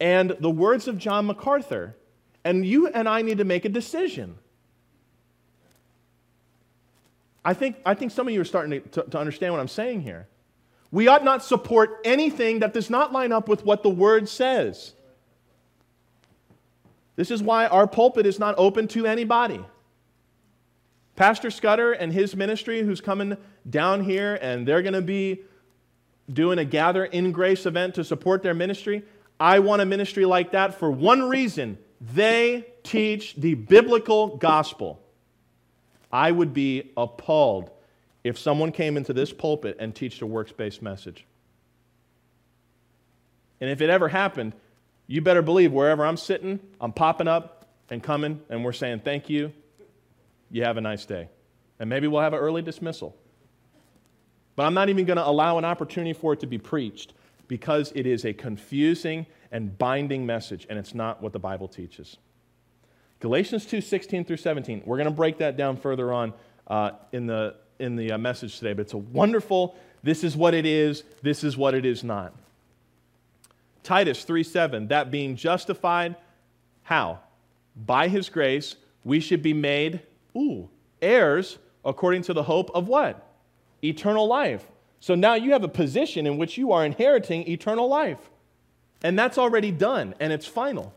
and 0.00 0.34
the 0.40 0.50
words 0.50 0.88
of 0.88 0.96
John 0.96 1.26
MacArthur, 1.26 1.94
and 2.42 2.64
you 2.64 2.88
and 2.88 3.08
I 3.08 3.20
need 3.20 3.38
to 3.38 3.44
make 3.44 3.64
a 3.66 3.68
decision. 3.68 4.38
I 7.44 7.54
think, 7.54 7.76
I 7.84 7.94
think 7.94 8.12
some 8.12 8.26
of 8.26 8.34
you 8.34 8.40
are 8.40 8.44
starting 8.44 8.82
to, 8.82 9.02
to, 9.02 9.10
to 9.10 9.18
understand 9.18 9.52
what 9.52 9.60
I'm 9.60 9.68
saying 9.68 10.02
here. 10.02 10.26
We 10.90 11.08
ought 11.08 11.24
not 11.24 11.44
support 11.44 12.00
anything 12.04 12.60
that 12.60 12.72
does 12.72 12.90
not 12.90 13.12
line 13.12 13.32
up 13.32 13.48
with 13.48 13.64
what 13.64 13.82
the 13.82 13.90
Word 13.90 14.28
says. 14.28 14.94
This 17.20 17.30
is 17.30 17.42
why 17.42 17.66
our 17.66 17.86
pulpit 17.86 18.24
is 18.24 18.38
not 18.38 18.54
open 18.56 18.88
to 18.88 19.04
anybody. 19.04 19.60
Pastor 21.16 21.50
Scudder 21.50 21.92
and 21.92 22.10
his 22.10 22.34
ministry, 22.34 22.80
who's 22.80 23.02
coming 23.02 23.36
down 23.68 24.02
here, 24.04 24.38
and 24.40 24.66
they're 24.66 24.80
going 24.80 24.94
to 24.94 25.02
be 25.02 25.42
doing 26.32 26.58
a 26.58 26.64
Gather 26.64 27.04
in 27.04 27.30
Grace 27.30 27.66
event 27.66 27.96
to 27.96 28.04
support 28.04 28.42
their 28.42 28.54
ministry. 28.54 29.02
I 29.38 29.58
want 29.58 29.82
a 29.82 29.84
ministry 29.84 30.24
like 30.24 30.52
that 30.52 30.76
for 30.76 30.90
one 30.90 31.28
reason 31.28 31.76
they 32.00 32.64
teach 32.84 33.34
the 33.34 33.52
biblical 33.52 34.38
gospel. 34.38 34.98
I 36.10 36.32
would 36.32 36.54
be 36.54 36.90
appalled 36.96 37.70
if 38.24 38.38
someone 38.38 38.72
came 38.72 38.96
into 38.96 39.12
this 39.12 39.30
pulpit 39.30 39.76
and 39.78 39.94
taught 39.94 40.22
a 40.22 40.26
works 40.26 40.52
based 40.52 40.80
message. 40.80 41.26
And 43.60 43.68
if 43.68 43.82
it 43.82 43.90
ever 43.90 44.08
happened, 44.08 44.54
you 45.10 45.20
better 45.20 45.42
believe 45.42 45.72
wherever 45.72 46.06
I'm 46.06 46.16
sitting, 46.16 46.60
I'm 46.80 46.92
popping 46.92 47.26
up 47.26 47.66
and 47.90 48.00
coming, 48.00 48.40
and 48.48 48.64
we're 48.64 48.72
saying, 48.72 49.00
Thank 49.00 49.28
you. 49.28 49.52
You 50.52 50.62
have 50.62 50.76
a 50.76 50.80
nice 50.80 51.04
day. 51.04 51.28
And 51.80 51.90
maybe 51.90 52.06
we'll 52.06 52.20
have 52.20 52.32
an 52.32 52.38
early 52.38 52.62
dismissal. 52.62 53.16
But 54.54 54.66
I'm 54.66 54.74
not 54.74 54.88
even 54.88 55.06
going 55.06 55.16
to 55.16 55.26
allow 55.26 55.58
an 55.58 55.64
opportunity 55.64 56.12
for 56.12 56.32
it 56.32 56.40
to 56.40 56.46
be 56.46 56.58
preached 56.58 57.12
because 57.48 57.90
it 57.96 58.06
is 58.06 58.24
a 58.24 58.32
confusing 58.32 59.26
and 59.50 59.76
binding 59.76 60.26
message, 60.26 60.64
and 60.70 60.78
it's 60.78 60.94
not 60.94 61.20
what 61.20 61.32
the 61.32 61.40
Bible 61.40 61.66
teaches. 61.66 62.16
Galatians 63.18 63.66
2 63.66 63.80
16 63.80 64.24
through 64.24 64.36
17. 64.36 64.82
We're 64.86 64.96
going 64.96 65.06
to 65.06 65.10
break 65.10 65.38
that 65.38 65.56
down 65.56 65.76
further 65.76 66.12
on 66.12 66.34
uh, 66.68 66.92
in 67.10 67.26
the 67.26 67.56
in 67.80 67.96
the 67.96 68.12
uh, 68.12 68.18
message 68.18 68.60
today, 68.60 68.74
but 68.74 68.82
it's 68.82 68.92
a 68.92 68.98
wonderful, 68.98 69.74
this 70.04 70.22
is 70.22 70.36
what 70.36 70.54
it 70.54 70.66
is, 70.66 71.02
this 71.22 71.42
is 71.42 71.56
what 71.56 71.74
it 71.74 71.84
is 71.84 72.04
not. 72.04 72.32
Titus 73.82 74.24
3 74.24 74.42
7, 74.42 74.88
that 74.88 75.10
being 75.10 75.36
justified, 75.36 76.16
how? 76.82 77.20
By 77.76 78.08
his 78.08 78.28
grace, 78.28 78.76
we 79.04 79.20
should 79.20 79.42
be 79.42 79.54
made, 79.54 80.00
ooh, 80.36 80.68
heirs 81.00 81.58
according 81.84 82.22
to 82.22 82.34
the 82.34 82.42
hope 82.42 82.70
of 82.74 82.88
what? 82.88 83.26
Eternal 83.82 84.26
life. 84.26 84.66
So 85.00 85.14
now 85.14 85.34
you 85.34 85.52
have 85.52 85.64
a 85.64 85.68
position 85.68 86.26
in 86.26 86.36
which 86.36 86.58
you 86.58 86.72
are 86.72 86.84
inheriting 86.84 87.48
eternal 87.48 87.88
life. 87.88 88.30
And 89.02 89.18
that's 89.18 89.38
already 89.38 89.70
done, 89.70 90.14
and 90.20 90.32
it's 90.32 90.46
final. 90.46 90.92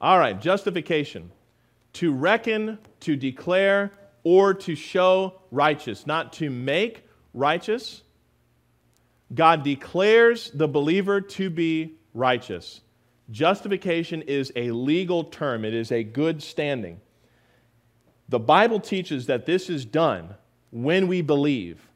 All 0.00 0.18
right, 0.18 0.40
justification. 0.40 1.30
To 1.94 2.12
reckon, 2.12 2.78
to 3.00 3.14
declare, 3.14 3.92
or 4.24 4.54
to 4.54 4.74
show 4.74 5.40
righteous, 5.52 6.06
not 6.06 6.32
to 6.34 6.50
make 6.50 7.04
righteous. 7.34 8.02
God 9.32 9.62
declares 9.62 10.50
the 10.52 10.68
believer 10.68 11.20
to 11.20 11.50
be 11.50 11.94
righteous. 12.14 12.80
Justification 13.30 14.22
is 14.22 14.52
a 14.56 14.72
legal 14.72 15.24
term, 15.24 15.64
it 15.64 15.74
is 15.74 15.92
a 15.92 16.02
good 16.02 16.42
standing. 16.42 17.00
The 18.28 18.40
Bible 18.40 18.80
teaches 18.80 19.26
that 19.26 19.46
this 19.46 19.68
is 19.68 19.84
done 19.84 20.34
when 20.70 21.08
we 21.08 21.22
believe. 21.22 21.88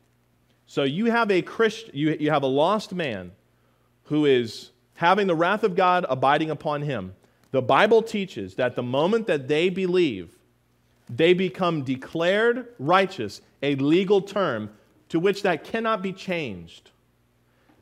So 0.66 0.82
you 0.82 1.06
have 1.06 1.30
a 1.30 1.44
you, 1.92 2.16
you 2.18 2.30
have 2.30 2.42
a 2.42 2.48
lost 2.48 2.92
man 2.92 3.32
who 4.04 4.26
is 4.26 4.70
having 4.94 5.26
the 5.26 5.34
wrath 5.34 5.64
of 5.64 5.76
God 5.76 6.06
abiding 6.08 6.50
upon 6.50 6.82
him. 6.82 7.14
The 7.50 7.62
Bible 7.62 8.02
teaches 8.02 8.56
that 8.56 8.74
the 8.74 8.82
moment 8.82 9.26
that 9.26 9.48
they 9.48 9.68
believe, 9.68 10.36
they 11.08 11.34
become 11.34 11.82
declared 11.82 12.68
righteous, 12.78 13.40
a 13.62 13.74
legal 13.76 14.20
term 14.20 14.70
to 15.08 15.20
which 15.20 15.42
that 15.42 15.64
cannot 15.64 16.02
be 16.02 16.12
changed. 16.12 16.90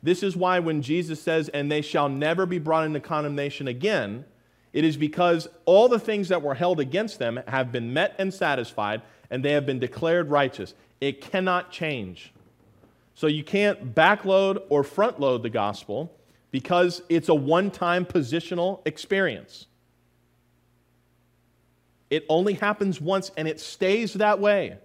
This 0.03 0.21
is 0.21 0.35
why 0.35 0.59
when 0.59 0.81
Jesus 0.81 1.21
says, 1.21 1.47
and 1.49 1.71
they 1.71 1.81
shall 1.81 2.09
never 2.09 2.45
be 2.45 2.59
brought 2.59 2.85
into 2.85 2.99
condemnation 2.99 3.69
again, 3.69 4.25
it 4.73 4.83
is 4.83 4.97
because 4.97 5.47
all 5.65 5.87
the 5.87 5.99
things 5.99 6.27
that 6.27 6.41
were 6.41 6.55
held 6.55 6.81
against 6.81 7.19
them 7.19 7.39
have 7.47 7.71
been 7.71 7.93
met 7.93 8.13
and 8.19 8.33
satisfied, 8.33 9.01
and 9.31 9.43
they 9.43 9.53
have 9.53 9.65
been 9.65 9.79
declared 9.79 10.29
righteous. 10.29 10.73
It 10.99 11.21
cannot 11.21 11.71
change. 11.71 12.33
So 13.15 13.27
you 13.27 13.43
can't 13.43 13.95
backload 13.95 14.63
or 14.69 14.83
frontload 14.83 15.41
the 15.41 15.49
gospel 15.49 16.11
because 16.51 17.01
it's 17.07 17.29
a 17.29 17.35
one 17.35 17.71
time 17.71 18.05
positional 18.05 18.85
experience. 18.85 19.67
It 22.09 22.25
only 22.27 22.53
happens 22.53 22.99
once 22.99 23.31
and 23.37 23.47
it 23.47 23.59
stays 23.59 24.13
that 24.13 24.39
way. 24.39 24.77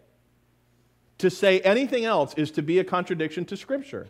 To 1.18 1.31
say 1.31 1.61
anything 1.61 2.04
else 2.04 2.33
is 2.35 2.50
to 2.52 2.62
be 2.62 2.78
a 2.78 2.85
contradiction 2.85 3.44
to 3.46 3.57
Scripture. 3.57 4.09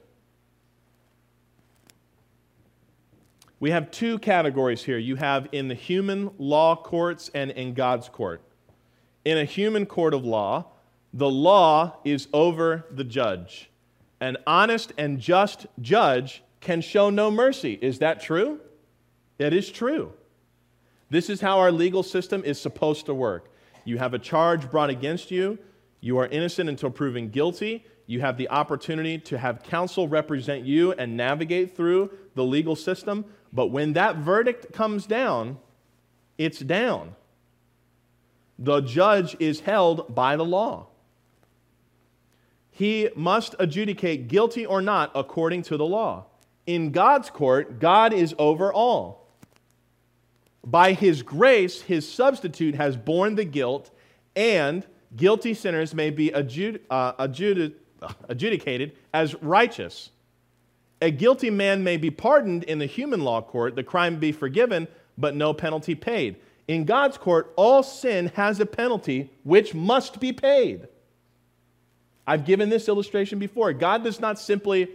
We 3.61 3.71
have 3.71 3.90
two 3.90 4.18
categories 4.18 4.83
here. 4.83 4.99
You 4.99 5.16
have 5.16 5.49
in 5.53 5.68
the 5.68 5.75
human 5.75 6.31
law 6.38 6.77
courts 6.77 7.31
and 7.35 7.51
in 7.51 7.75
God's 7.75 8.09
court. 8.09 8.40
In 9.25 9.37
a 9.37 9.44
human 9.44 9.85
court 9.85 10.14
of 10.14 10.25
law, 10.25 10.66
the 11.12 11.29
law 11.29 11.97
is 12.05 12.29
over 12.33 12.87
the 12.90 13.05
judge. 13.05 13.71
An 14.21 14.37
honest 14.47 14.92
and 14.97 15.21
just 15.21 15.66
judge 15.81 16.42
can 16.61 16.81
show 16.81 17.11
no 17.11 17.31
mercy. 17.31 17.79
Is 17.81 17.99
that 17.99 18.21
true? 18.21 18.61
It 19.38 19.53
is 19.53 19.71
true. 19.71 20.12
This 21.11 21.31
is 21.31 21.40
how 21.40 21.59
our 21.59 21.73
legal 21.73 22.03
system 22.03 22.44
is 22.44 22.61
supposed 22.61 23.07
to 23.07 23.14
work. 23.14 23.51
You 23.85 23.99
have 23.99 24.14
a 24.14 24.18
charge 24.18 24.71
brought 24.71 24.90
against 24.90 25.31
you, 25.31 25.59
you 26.01 26.18
are 26.18 26.27
innocent 26.27 26.68
until 26.68 26.90
proven 26.90 27.29
guilty. 27.29 27.85
You 28.07 28.21
have 28.21 28.38
the 28.38 28.49
opportunity 28.49 29.18
to 29.18 29.38
have 29.38 29.62
counsel 29.62 30.09
represent 30.09 30.64
you 30.64 30.92
and 30.92 31.16
navigate 31.16 31.77
through 31.77 32.11
the 32.35 32.44
legal 32.44 32.77
system. 32.77 33.25
But 33.53 33.69
when 33.69 33.95
that 33.95 34.17
verdict 34.17 34.73
comes 34.73 35.07
down, 35.07 35.59
it's 36.37 36.61
down. 36.61 37.15
The 38.59 38.81
judge 38.81 39.37
is 39.39 39.61
held 39.61 40.15
by 40.15 40.37
the 40.37 40.45
law. 40.45 40.87
He 42.71 43.09
must 43.17 43.55
adjudicate 43.59 44.29
guilty 44.29 44.65
or 44.65 44.81
not 44.81 45.11
according 45.15 45.63
to 45.63 45.77
the 45.77 45.87
law. 45.87 46.27
in 46.67 46.91
God's 46.93 47.31
court, 47.31 47.81
God 47.81 48.13
is 48.13 48.35
over 48.39 48.71
all. 48.71 49.27
By 50.63 50.93
his 50.93 51.23
grace, 51.23 51.81
his 51.81 52.07
substitute 52.07 52.75
has 52.75 52.95
borne 52.95 53.37
the 53.37 53.47
guilt, 53.47 53.91
and 54.37 54.87
guilty 55.17 55.55
sinners 55.55 55.95
may 55.95 56.11
be 56.11 56.29
adjud- 56.29 56.81
uh, 56.91 57.15
adjud- 57.15 57.73
adjudicated 58.29 58.93
as 59.15 59.35
righteous. 59.43 60.11
A 61.01 61.11
guilty 61.11 61.51
man 61.51 61.85
may 61.85 61.97
be 61.97 62.11
pardoned 62.11 62.65
in 62.65 62.79
the 62.79 62.87
human 62.87 63.23
law 63.23 63.41
court, 63.41 63.77
the 63.77 63.85
crime 63.85 64.19
be 64.19 64.33
forgiven, 64.33 64.89
but 65.17 65.35
no 65.35 65.53
penalty 65.53 65.95
paid. 65.95 66.37
In 66.67 66.85
God's 66.85 67.17
court, 67.17 67.53
all 67.57 67.83
sin 67.83 68.33
has 68.35 68.61
a 68.61 68.67
penalty 68.67 69.31
which 69.43 69.75
must 69.75 70.21
be 70.21 70.33
paid. 70.33 70.89
I've 72.27 72.45
given 72.45 72.69
this 72.69 72.89
illustration 72.89 73.39
before. 73.39 73.73
God 73.73 74.05
does 74.05 74.21
not 74.21 74.39
simply 74.39 74.91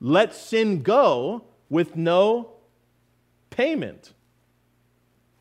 let 0.00 0.34
sin 0.34 0.82
go 0.82 1.44
with 1.70 1.94
no 1.96 2.50
payment. 3.50 4.12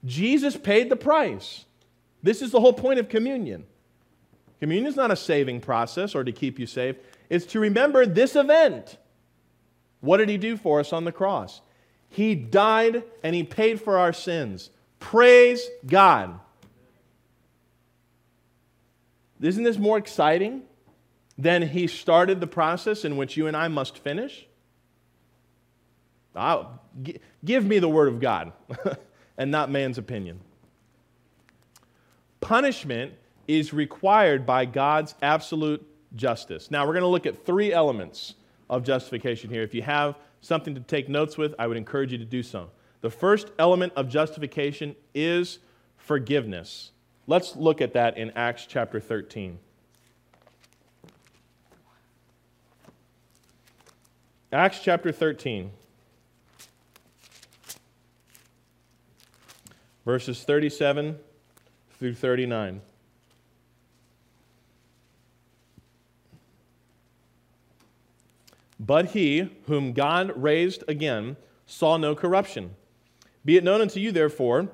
Jesus 0.05 0.55
paid 0.55 0.89
the 0.89 0.95
price. 0.95 1.65
This 2.21 2.41
is 2.43 2.51
the 2.51 2.59
whole 2.59 2.73
point 2.73 2.99
of 2.99 3.09
communion. 3.09 3.65
Communion 4.59 4.87
is 4.87 4.95
not 4.95 5.09
a 5.09 5.15
saving 5.15 5.61
process 5.61 6.13
or 6.13 6.23
to 6.23 6.31
keep 6.31 6.59
you 6.59 6.67
safe, 6.67 6.95
it's 7.29 7.45
to 7.47 7.59
remember 7.59 8.05
this 8.05 8.35
event. 8.35 8.97
What 10.01 10.17
did 10.17 10.29
he 10.29 10.37
do 10.37 10.57
for 10.57 10.79
us 10.79 10.91
on 10.91 11.05
the 11.05 11.11
cross? 11.11 11.61
He 12.09 12.35
died 12.35 13.03
and 13.23 13.33
he 13.33 13.43
paid 13.43 13.79
for 13.79 13.97
our 13.97 14.11
sins. 14.11 14.69
Praise 14.99 15.65
God. 15.85 16.39
Isn't 19.39 19.63
this 19.63 19.77
more 19.77 19.97
exciting 19.97 20.63
than 21.37 21.61
he 21.61 21.87
started 21.87 22.39
the 22.39 22.47
process 22.47 23.05
in 23.05 23.17
which 23.17 23.37
you 23.37 23.47
and 23.47 23.55
I 23.55 23.67
must 23.69 23.97
finish? 23.97 24.45
Ah, 26.35 26.49
I'll, 26.49 26.81
give 27.43 27.65
me 27.65 27.79
the 27.79 27.89
word 27.89 28.07
of 28.07 28.19
God 28.19 28.51
and 29.37 29.49
not 29.49 29.71
man's 29.71 29.97
opinion. 29.97 30.39
Punishment 32.39 33.13
is 33.47 33.73
required 33.73 34.45
by 34.45 34.65
God's 34.65 35.15
absolute 35.21 35.85
justice. 36.15 36.69
Now, 36.71 36.85
we're 36.85 36.93
going 36.93 37.03
to 37.03 37.07
look 37.07 37.25
at 37.25 37.45
three 37.45 37.73
elements 37.73 38.35
of 38.71 38.83
justification 38.83 39.49
here. 39.49 39.61
If 39.61 39.75
you 39.75 39.83
have 39.83 40.15
something 40.39 40.73
to 40.73 40.81
take 40.81 41.09
notes 41.09 41.37
with, 41.37 41.53
I 41.59 41.67
would 41.67 41.77
encourage 41.77 42.11
you 42.13 42.17
to 42.17 42.25
do 42.25 42.41
so. 42.41 42.71
The 43.01 43.11
first 43.11 43.51
element 43.59 43.93
of 43.95 44.07
justification 44.07 44.95
is 45.13 45.59
forgiveness. 45.97 46.91
Let's 47.27 47.55
look 47.55 47.81
at 47.81 47.93
that 47.93 48.17
in 48.17 48.31
Acts 48.31 48.65
chapter 48.65 48.99
13. 48.99 49.59
Acts 54.53 54.79
chapter 54.81 55.13
13, 55.13 55.71
verses 60.03 60.43
37 60.43 61.17
through 61.97 62.15
39. 62.15 62.81
But 68.83 69.11
he, 69.11 69.47
whom 69.67 69.93
God 69.93 70.33
raised 70.35 70.83
again, 70.87 71.37
saw 71.67 71.97
no 71.97 72.15
corruption. 72.15 72.71
Be 73.45 73.55
it 73.55 73.63
known 73.63 73.79
unto 73.79 73.99
you, 73.99 74.11
therefore, 74.11 74.69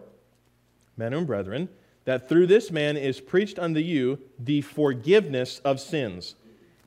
men 0.96 1.14
and 1.14 1.28
brethren, 1.28 1.68
that 2.06 2.30
through 2.30 2.48
this 2.48 2.72
man 2.72 2.96
is 2.96 3.20
preached 3.20 3.60
unto 3.60 3.82
you 3.82 4.20
the 4.40 4.62
forgiveness 4.62 5.60
of 5.66 5.82
sins. 5.82 6.36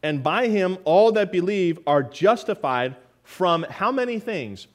And 0.03 0.23
by 0.23 0.49
him 0.49 0.79
all 0.85 1.13
that 1.13 1.31
believe 1.31 1.79
are 1.87 2.03
justified 2.03 2.97
from 3.23 3.65
how 3.65 3.93
many 3.93 4.19
things? 4.19 4.67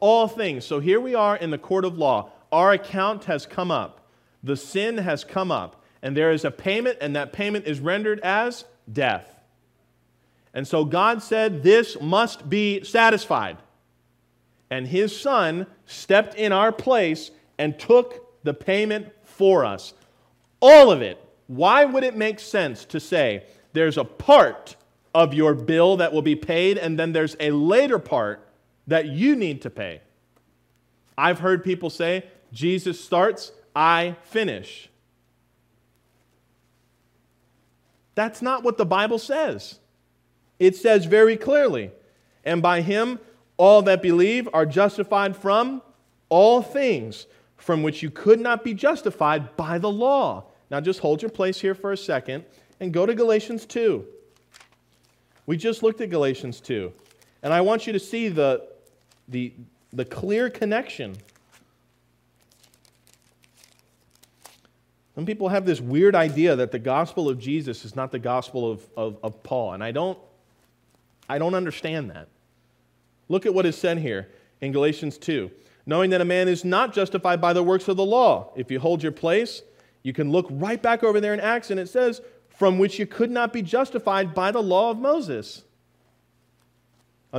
All 0.00 0.26
things. 0.26 0.64
So 0.64 0.80
here 0.80 1.00
we 1.00 1.14
are 1.14 1.36
in 1.36 1.50
the 1.50 1.58
court 1.58 1.84
of 1.84 1.96
law. 1.96 2.32
Our 2.50 2.72
account 2.72 3.26
has 3.26 3.46
come 3.46 3.70
up, 3.70 4.08
the 4.42 4.56
sin 4.56 4.98
has 4.98 5.22
come 5.22 5.52
up, 5.52 5.84
and 6.02 6.16
there 6.16 6.32
is 6.32 6.44
a 6.44 6.50
payment, 6.50 6.98
and 7.00 7.14
that 7.14 7.32
payment 7.32 7.66
is 7.66 7.78
rendered 7.78 8.18
as 8.20 8.64
death. 8.92 9.33
And 10.54 10.66
so 10.66 10.84
God 10.84 11.22
said, 11.22 11.62
This 11.62 12.00
must 12.00 12.48
be 12.48 12.82
satisfied 12.84 13.58
and 14.74 14.88
his 14.88 15.18
son 15.18 15.68
stepped 15.86 16.34
in 16.34 16.50
our 16.50 16.72
place 16.72 17.30
and 17.58 17.78
took 17.78 18.42
the 18.42 18.52
payment 18.52 19.06
for 19.22 19.64
us. 19.64 19.94
All 20.60 20.90
of 20.90 21.00
it. 21.00 21.20
Why 21.46 21.84
would 21.84 22.02
it 22.02 22.16
make 22.16 22.40
sense 22.40 22.84
to 22.86 22.98
say 22.98 23.44
there's 23.72 23.98
a 23.98 24.04
part 24.04 24.74
of 25.14 25.32
your 25.32 25.54
bill 25.54 25.98
that 25.98 26.12
will 26.12 26.22
be 26.22 26.34
paid 26.34 26.76
and 26.76 26.98
then 26.98 27.12
there's 27.12 27.36
a 27.38 27.52
later 27.52 28.00
part 28.00 28.48
that 28.88 29.06
you 29.06 29.36
need 29.36 29.62
to 29.62 29.70
pay? 29.70 30.00
I've 31.16 31.38
heard 31.38 31.62
people 31.62 31.88
say, 31.88 32.24
Jesus 32.52 32.98
starts, 32.98 33.52
I 33.76 34.16
finish. 34.24 34.88
That's 38.16 38.42
not 38.42 38.64
what 38.64 38.76
the 38.76 38.86
Bible 38.86 39.20
says. 39.20 39.78
It 40.64 40.76
says 40.76 41.04
very 41.04 41.36
clearly, 41.36 41.90
and 42.42 42.62
by 42.62 42.80
him 42.80 43.18
all 43.58 43.82
that 43.82 44.00
believe 44.00 44.48
are 44.54 44.64
justified 44.64 45.36
from 45.36 45.82
all 46.30 46.62
things 46.62 47.26
from 47.58 47.82
which 47.82 48.02
you 48.02 48.10
could 48.10 48.40
not 48.40 48.64
be 48.64 48.72
justified 48.72 49.58
by 49.58 49.76
the 49.76 49.90
law. 49.90 50.44
Now, 50.70 50.80
just 50.80 51.00
hold 51.00 51.20
your 51.20 51.30
place 51.30 51.60
here 51.60 51.74
for 51.74 51.92
a 51.92 51.98
second 51.98 52.46
and 52.80 52.94
go 52.94 53.04
to 53.04 53.14
Galatians 53.14 53.66
2. 53.66 54.06
We 55.44 55.58
just 55.58 55.82
looked 55.82 56.00
at 56.00 56.08
Galatians 56.08 56.62
2, 56.62 56.90
and 57.42 57.52
I 57.52 57.60
want 57.60 57.86
you 57.86 57.92
to 57.92 58.00
see 58.00 58.30
the, 58.30 58.66
the, 59.28 59.52
the 59.92 60.06
clear 60.06 60.48
connection. 60.48 61.14
Some 65.14 65.26
people 65.26 65.50
have 65.50 65.66
this 65.66 65.82
weird 65.82 66.14
idea 66.14 66.56
that 66.56 66.72
the 66.72 66.78
gospel 66.78 67.28
of 67.28 67.38
Jesus 67.38 67.84
is 67.84 67.94
not 67.94 68.10
the 68.10 68.18
gospel 68.18 68.70
of, 68.70 68.88
of, 68.96 69.18
of 69.22 69.42
Paul, 69.42 69.74
and 69.74 69.84
I 69.84 69.92
don't, 69.92 70.18
I 71.28 71.38
don't 71.38 71.54
understand 71.54 72.10
that. 72.10 72.28
Look 73.28 73.46
at 73.46 73.54
what 73.54 73.66
is 73.66 73.76
said 73.76 73.98
here 73.98 74.28
in 74.60 74.72
Galatians 74.72 75.18
2. 75.18 75.50
Knowing 75.86 76.10
that 76.10 76.20
a 76.20 76.24
man 76.24 76.48
is 76.48 76.64
not 76.64 76.94
justified 76.94 77.40
by 77.40 77.52
the 77.52 77.62
works 77.62 77.88
of 77.88 77.96
the 77.96 78.04
law. 78.04 78.52
If 78.56 78.70
you 78.70 78.80
hold 78.80 79.02
your 79.02 79.12
place, 79.12 79.62
you 80.02 80.12
can 80.12 80.30
look 80.32 80.46
right 80.50 80.80
back 80.80 81.02
over 81.02 81.20
there 81.20 81.34
in 81.34 81.40
Acts, 81.40 81.70
and 81.70 81.78
it 81.78 81.88
says, 81.88 82.22
from 82.48 82.78
which 82.78 82.98
you 82.98 83.06
could 83.06 83.30
not 83.30 83.52
be 83.52 83.62
justified 83.62 84.34
by 84.34 84.50
the 84.50 84.62
law 84.62 84.90
of 84.90 84.98
Moses. 84.98 85.64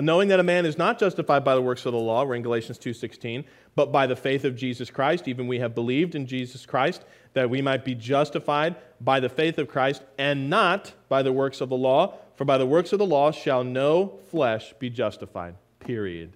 Knowing 0.01 0.27
that 0.27 0.39
a 0.39 0.43
man 0.43 0.65
is 0.65 0.77
not 0.77 0.99
justified 0.99 1.43
by 1.43 1.55
the 1.55 1.61
works 1.61 1.85
of 1.85 1.93
the 1.93 1.99
law, 1.99 2.25
we're 2.25 2.35
in 2.35 2.41
Galatians 2.41 2.77
2.16, 2.77 3.45
but 3.75 3.91
by 3.91 4.05
the 4.05 4.15
faith 4.15 4.43
of 4.43 4.55
Jesus 4.55 4.89
Christ, 4.89 5.27
even 5.27 5.47
we 5.47 5.59
have 5.59 5.73
believed 5.73 6.15
in 6.15 6.27
Jesus 6.27 6.65
Christ, 6.65 7.03
that 7.33 7.49
we 7.49 7.61
might 7.61 7.85
be 7.85 7.95
justified 7.95 8.75
by 8.99 9.19
the 9.19 9.29
faith 9.29 9.57
of 9.57 9.69
Christ, 9.69 10.03
and 10.17 10.49
not 10.49 10.93
by 11.07 11.23
the 11.23 11.31
works 11.31 11.61
of 11.61 11.69
the 11.69 11.77
law, 11.77 12.15
for 12.35 12.43
by 12.43 12.57
the 12.57 12.65
works 12.65 12.91
of 12.91 12.99
the 12.99 13.05
law 13.05 13.31
shall 13.31 13.63
no 13.63 14.19
flesh 14.29 14.73
be 14.79 14.89
justified 14.89 15.55
period. 15.85 16.33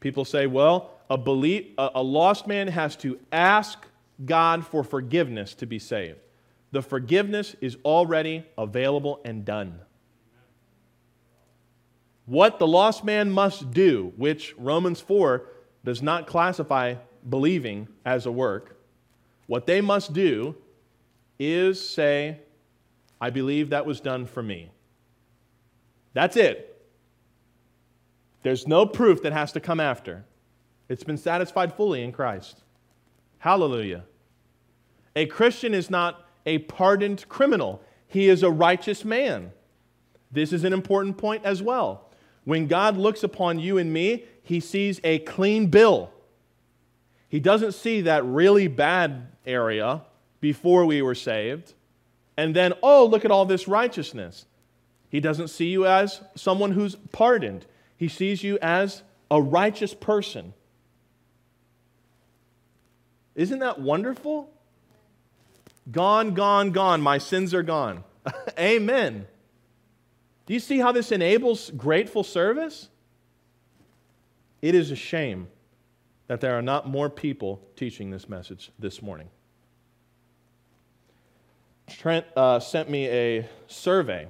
People 0.00 0.24
say, 0.24 0.46
well, 0.46 0.92
a, 1.10 1.18
belief, 1.18 1.66
a, 1.78 2.02
lost 2.02 2.46
man 2.46 2.68
has 2.68 2.96
to 2.96 3.18
ask 3.32 3.86
God 4.24 4.64
for 4.64 4.84
forgiveness 4.84 5.54
to 5.54 5.66
be 5.66 5.78
saved. 5.78 6.18
The 6.72 6.82
forgiveness 6.82 7.56
is 7.60 7.76
already 7.84 8.44
available 8.56 9.20
and 9.24 9.44
done. 9.44 9.80
What 12.26 12.58
the 12.58 12.66
lost 12.66 13.04
man 13.04 13.30
must 13.30 13.70
do, 13.70 14.12
which 14.16 14.54
Romans 14.58 15.00
4 15.00 15.46
does 15.84 16.02
not 16.02 16.26
classify 16.26 16.96
believing 17.28 17.88
as 18.04 18.26
a 18.26 18.32
work, 18.32 18.76
what 19.46 19.66
they 19.66 19.80
must 19.80 20.12
do 20.12 20.56
is 21.38 21.80
say, 21.88 22.40
I 23.20 23.30
believe 23.30 23.70
that 23.70 23.86
was 23.86 24.00
done 24.00 24.26
for 24.26 24.42
me. 24.42 24.70
That's 26.12 26.36
it. 26.36 26.84
There's 28.42 28.66
no 28.66 28.86
proof 28.86 29.22
that 29.22 29.32
has 29.32 29.52
to 29.52 29.60
come 29.60 29.80
after. 29.80 30.24
It's 30.88 31.04
been 31.04 31.16
satisfied 31.16 31.74
fully 31.74 32.02
in 32.02 32.12
Christ. 32.12 32.62
Hallelujah. 33.38 34.04
A 35.14 35.26
Christian 35.26 35.74
is 35.74 35.90
not 35.90 36.24
a 36.44 36.58
pardoned 36.58 37.28
criminal, 37.28 37.82
he 38.06 38.28
is 38.28 38.42
a 38.42 38.50
righteous 38.50 39.04
man. 39.04 39.52
This 40.30 40.52
is 40.52 40.64
an 40.64 40.72
important 40.72 41.18
point 41.18 41.44
as 41.44 41.62
well. 41.62 42.05
When 42.46 42.68
God 42.68 42.96
looks 42.96 43.24
upon 43.24 43.58
you 43.58 43.76
and 43.76 43.92
me, 43.92 44.24
he 44.40 44.60
sees 44.60 45.00
a 45.02 45.18
clean 45.18 45.66
bill. 45.66 46.12
He 47.28 47.40
doesn't 47.40 47.72
see 47.72 48.02
that 48.02 48.24
really 48.24 48.68
bad 48.68 49.26
area 49.44 50.02
before 50.40 50.86
we 50.86 51.02
were 51.02 51.16
saved, 51.16 51.74
and 52.36 52.54
then, 52.54 52.72
oh, 52.84 53.04
look 53.04 53.24
at 53.24 53.32
all 53.32 53.46
this 53.46 53.66
righteousness. 53.66 54.46
He 55.08 55.18
doesn't 55.18 55.48
see 55.48 55.66
you 55.66 55.86
as 55.86 56.20
someone 56.36 56.70
who's 56.70 56.94
pardoned. 57.10 57.66
He 57.96 58.06
sees 58.06 58.44
you 58.44 58.60
as 58.62 59.02
a 59.28 59.42
righteous 59.42 59.92
person. 59.92 60.54
Isn't 63.34 63.58
that 63.58 63.80
wonderful? 63.80 64.52
Gone, 65.90 66.32
gone, 66.34 66.70
gone. 66.70 67.00
My 67.00 67.18
sins 67.18 67.52
are 67.54 67.64
gone. 67.64 68.04
Amen. 68.58 69.26
Do 70.46 70.54
you 70.54 70.60
see 70.60 70.78
how 70.78 70.92
this 70.92 71.10
enables 71.12 71.70
grateful 71.70 72.22
service? 72.22 72.88
It 74.62 74.74
is 74.74 74.90
a 74.90 74.96
shame 74.96 75.48
that 76.28 76.40
there 76.40 76.56
are 76.56 76.62
not 76.62 76.88
more 76.88 77.10
people 77.10 77.60
teaching 77.76 78.10
this 78.10 78.28
message 78.28 78.70
this 78.78 79.02
morning. 79.02 79.28
Trent 81.88 82.26
uh, 82.36 82.58
sent 82.58 82.90
me 82.90 83.06
a 83.06 83.48
survey 83.66 84.26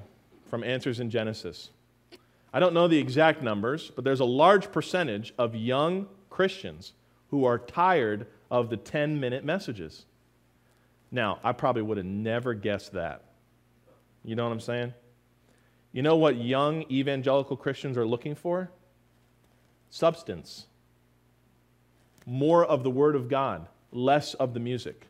from 0.50 0.62
Answers 0.62 1.00
in 1.00 1.10
Genesis. 1.10 1.70
I 2.52 2.60
don't 2.60 2.74
know 2.74 2.88
the 2.88 2.98
exact 2.98 3.42
numbers, 3.42 3.90
but 3.94 4.04
there's 4.04 4.20
a 4.20 4.26
large 4.26 4.72
percentage 4.72 5.34
of 5.38 5.54
young 5.54 6.06
Christians 6.30 6.92
who 7.30 7.44
are 7.44 7.58
tired 7.58 8.26
of 8.50 8.70
the 8.70 8.76
10 8.76 9.18
minute 9.18 9.44
messages. 9.44 10.06
Now, 11.10 11.38
I 11.42 11.52
probably 11.52 11.82
would 11.82 11.96
have 11.96 12.06
never 12.06 12.54
guessed 12.54 12.92
that. 12.92 13.22
You 14.24 14.36
know 14.36 14.44
what 14.44 14.52
I'm 14.52 14.60
saying? 14.60 14.94
You 15.96 16.02
know 16.02 16.16
what 16.16 16.36
young 16.36 16.82
evangelical 16.90 17.56
Christians 17.56 17.96
are 17.96 18.06
looking 18.06 18.34
for? 18.34 18.70
Substance. 19.88 20.66
More 22.26 22.62
of 22.62 22.82
the 22.82 22.90
Word 22.90 23.16
of 23.16 23.30
God, 23.30 23.66
less 23.92 24.34
of 24.34 24.52
the 24.52 24.60
music. 24.60 25.06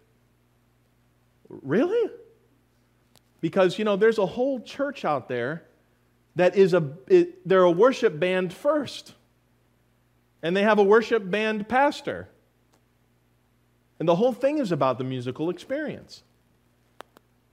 Really? 1.48 2.08
Because, 3.40 3.80
you 3.80 3.84
know, 3.84 3.96
there's 3.96 4.18
a 4.18 4.26
whole 4.26 4.60
church 4.60 5.04
out 5.04 5.28
there 5.28 5.64
that 6.36 6.54
is 6.54 6.72
a, 6.72 6.92
it, 7.08 7.48
they're 7.48 7.64
a 7.64 7.70
worship 7.70 8.20
band 8.20 8.52
first. 8.52 9.12
And 10.40 10.56
they 10.56 10.62
have 10.62 10.78
a 10.78 10.84
worship 10.84 11.28
band 11.28 11.68
pastor. 11.68 12.28
And 13.98 14.08
the 14.08 14.14
whole 14.14 14.32
thing 14.32 14.58
is 14.58 14.70
about 14.70 14.98
the 14.98 15.04
musical 15.04 15.50
experience. 15.50 16.22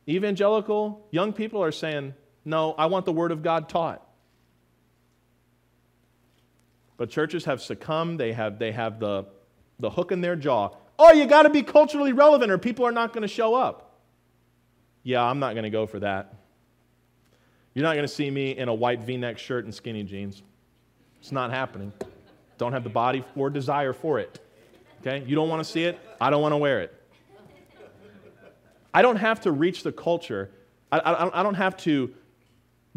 Evangelical 0.07 1.07
young 1.09 1.33
people 1.33 1.63
are 1.63 1.71
saying, 1.71 2.13
no, 2.45 2.73
I 2.73 2.87
want 2.87 3.05
the 3.05 3.13
Word 3.13 3.31
of 3.31 3.41
God 3.41 3.69
taught. 3.69 4.05
But 6.97 7.09
churches 7.09 7.45
have 7.45 7.61
succumbed, 7.61 8.19
they 8.19 8.33
have, 8.33 8.59
they 8.59 8.71
have 8.71 8.99
the, 8.99 9.25
the 9.79 9.89
hook 9.89 10.11
in 10.11 10.21
their 10.21 10.35
jaw. 10.35 10.69
Oh, 10.99 11.11
you 11.11 11.25
got 11.25 11.43
to 11.43 11.49
be 11.49 11.63
culturally 11.63 12.13
relevant 12.13 12.51
or 12.51 12.57
people 12.57 12.85
are 12.85 12.91
not 12.91 13.13
going 13.13 13.23
to 13.23 13.27
show 13.27 13.55
up. 13.55 13.99
Yeah, 15.01 15.23
I'm 15.23 15.39
not 15.39 15.53
going 15.53 15.63
to 15.63 15.69
go 15.69 15.85
for 15.85 15.99
that. 15.99 16.35
You're 17.73 17.83
not 17.83 17.93
going 17.93 18.07
to 18.07 18.13
see 18.13 18.29
me 18.29 18.51
in 18.51 18.69
a 18.69 18.73
white 18.73 19.01
v 19.01 19.17
neck 19.17 19.37
shirt 19.37 19.65
and 19.65 19.73
skinny 19.73 20.03
jeans. 20.03 20.43
It's 21.19 21.31
not 21.31 21.49
happening. 21.49 21.91
Don't 22.57 22.73
have 22.73 22.83
the 22.83 22.89
body 22.89 23.23
or 23.35 23.49
desire 23.49 23.93
for 23.93 24.19
it. 24.19 24.39
Okay? 25.01 25.25
You 25.27 25.35
don't 25.35 25.49
want 25.49 25.63
to 25.63 25.69
see 25.69 25.83
it. 25.85 25.99
I 26.21 26.29
don't 26.29 26.41
want 26.41 26.53
to 26.53 26.57
wear 26.57 26.81
it. 26.81 26.93
I 28.93 29.01
don't 29.01 29.15
have 29.15 29.41
to 29.41 29.51
reach 29.51 29.81
the 29.83 29.91
culture. 29.91 30.51
I, 30.91 30.99
I, 30.99 31.39
I 31.39 31.43
don't 31.43 31.55
have 31.55 31.75
to 31.77 32.13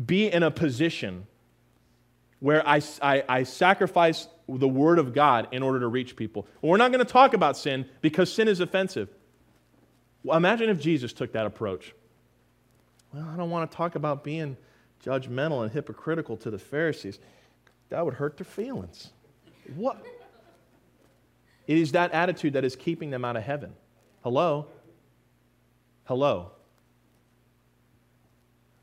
be 0.05 0.31
in 0.31 0.43
a 0.43 0.51
position 0.51 1.27
where 2.41 2.67
I, 2.67 2.83
I, 3.01 3.25
I, 3.29 3.43
sacrifice 3.45 4.29
the 4.47 4.69
word 4.69 4.99
of 4.99 5.15
God 5.15 5.49
in 5.53 5.63
order 5.63 5.81
to 5.81 5.89
reach 5.89 6.17
people. 6.17 6.47
we're 6.61 6.77
not 6.77 6.93
going 6.93 7.05
to 7.05 7.11
talk 7.11 7.33
about 7.33 7.57
sin 7.57 7.89
because 8.03 8.31
sin 8.31 8.47
is 8.47 8.61
offensive. 8.61 9.09
Well, 10.23 10.37
imagine 10.37 10.69
if 10.69 10.79
Jesus 10.79 11.13
took 11.13 11.33
that 11.33 11.47
approach. 11.47 11.95
Well, 13.13 13.27
I 13.33 13.37
don't 13.37 13.49
want 13.49 13.71
to 13.71 13.77
talk 13.77 13.95
about 13.95 14.23
being 14.23 14.57
judgmental 15.05 15.63
and 15.63 15.73
hypocritical 15.73 16.37
to 16.39 16.51
the 16.51 16.59
Pharisees. 16.59 17.19
That 17.89 18.05
would 18.05 18.15
hurt 18.15 18.37
their 18.37 18.45
feelings. 18.45 19.11
What? 19.75 20.05
It 21.67 21.79
is 21.79 21.93
that 21.93 22.13
attitude 22.13 22.53
that 22.53 22.65
is 22.65 22.77
keeping 22.77 23.11
them 23.11 23.25
out 23.25 23.37
of 23.37 23.43
heaven. 23.43 23.73
Hello? 24.23 24.67
Hello? 26.05 26.53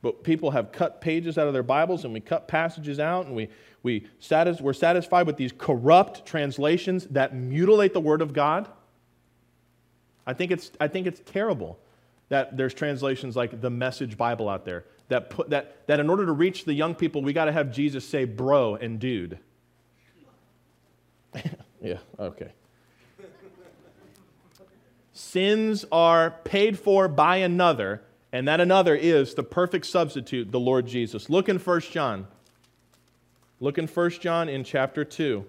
But 0.04 0.22
people 0.22 0.52
have 0.52 0.74
cut 0.74 1.00
pages 1.00 1.38
out 1.38 1.48
of 1.48 1.54
their 1.54 1.64
Bibles 1.64 2.04
and 2.04 2.14
we 2.14 2.20
cut 2.20 2.48
passages 2.48 3.00
out 3.00 3.26
and 3.26 3.34
we, 3.34 3.48
we 3.84 4.06
satis- 4.20 4.60
we're 4.60 4.74
satisfied 4.74 5.26
with 5.26 5.38
these 5.38 5.54
corrupt 5.58 6.26
translations 6.26 7.08
that 7.08 7.34
mutilate 7.34 7.94
the 7.94 8.02
Word 8.02 8.22
of 8.22 8.34
God. 8.34 8.68
I 10.28 10.34
think 10.34 10.52
it's, 10.52 10.72
I 10.80 10.90
think 10.90 11.08
it's 11.08 11.22
terrible 11.26 11.80
that 12.28 12.58
there's 12.58 12.74
translations 12.74 13.38
like 13.38 13.62
the 13.62 13.70
Message 13.70 14.18
Bible 14.18 14.50
out 14.50 14.66
there 14.66 14.84
that, 15.08 15.30
put, 15.30 15.50
that, 15.52 15.88
that 15.88 16.02
in 16.02 16.10
order 16.10 16.26
to 16.26 16.34
reach 16.34 16.66
the 16.66 16.74
young 16.74 16.96
people, 16.96 17.22
we 17.22 17.32
got 17.32 17.46
to 17.46 17.54
have 17.54 17.72
Jesus 17.72 18.06
say 18.06 18.26
bro 18.26 18.76
and 18.76 19.00
dude. 19.00 19.40
yeah, 21.82 22.00
okay. 22.20 22.52
Sins 25.14 25.86
are 25.94 26.32
paid 26.44 26.78
for 26.78 27.08
by 27.08 27.38
another, 27.38 28.02
and 28.34 28.48
that 28.48 28.60
another 28.60 28.96
is 28.96 29.36
the 29.36 29.44
perfect 29.44 29.86
substitute, 29.86 30.52
the 30.52 30.60
Lord 30.60 30.88
Jesus. 30.88 31.30
Look 31.30 31.48
in 31.48 31.60
1 31.60 31.82
John. 31.82 32.28
Look 33.62 33.78
in 33.78 33.88
1 33.88 34.10
John 34.20 34.50
in 34.50 34.66
chapter 34.66 35.06
2. 35.06 35.46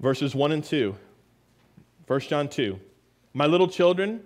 verses 0.00 0.34
1 0.34 0.50
and 0.50 0.64
2. 0.64 0.96
1 2.08 2.20
John 2.22 2.48
2. 2.48 2.78
My 3.32 3.46
little 3.46 3.68
children, 3.68 4.20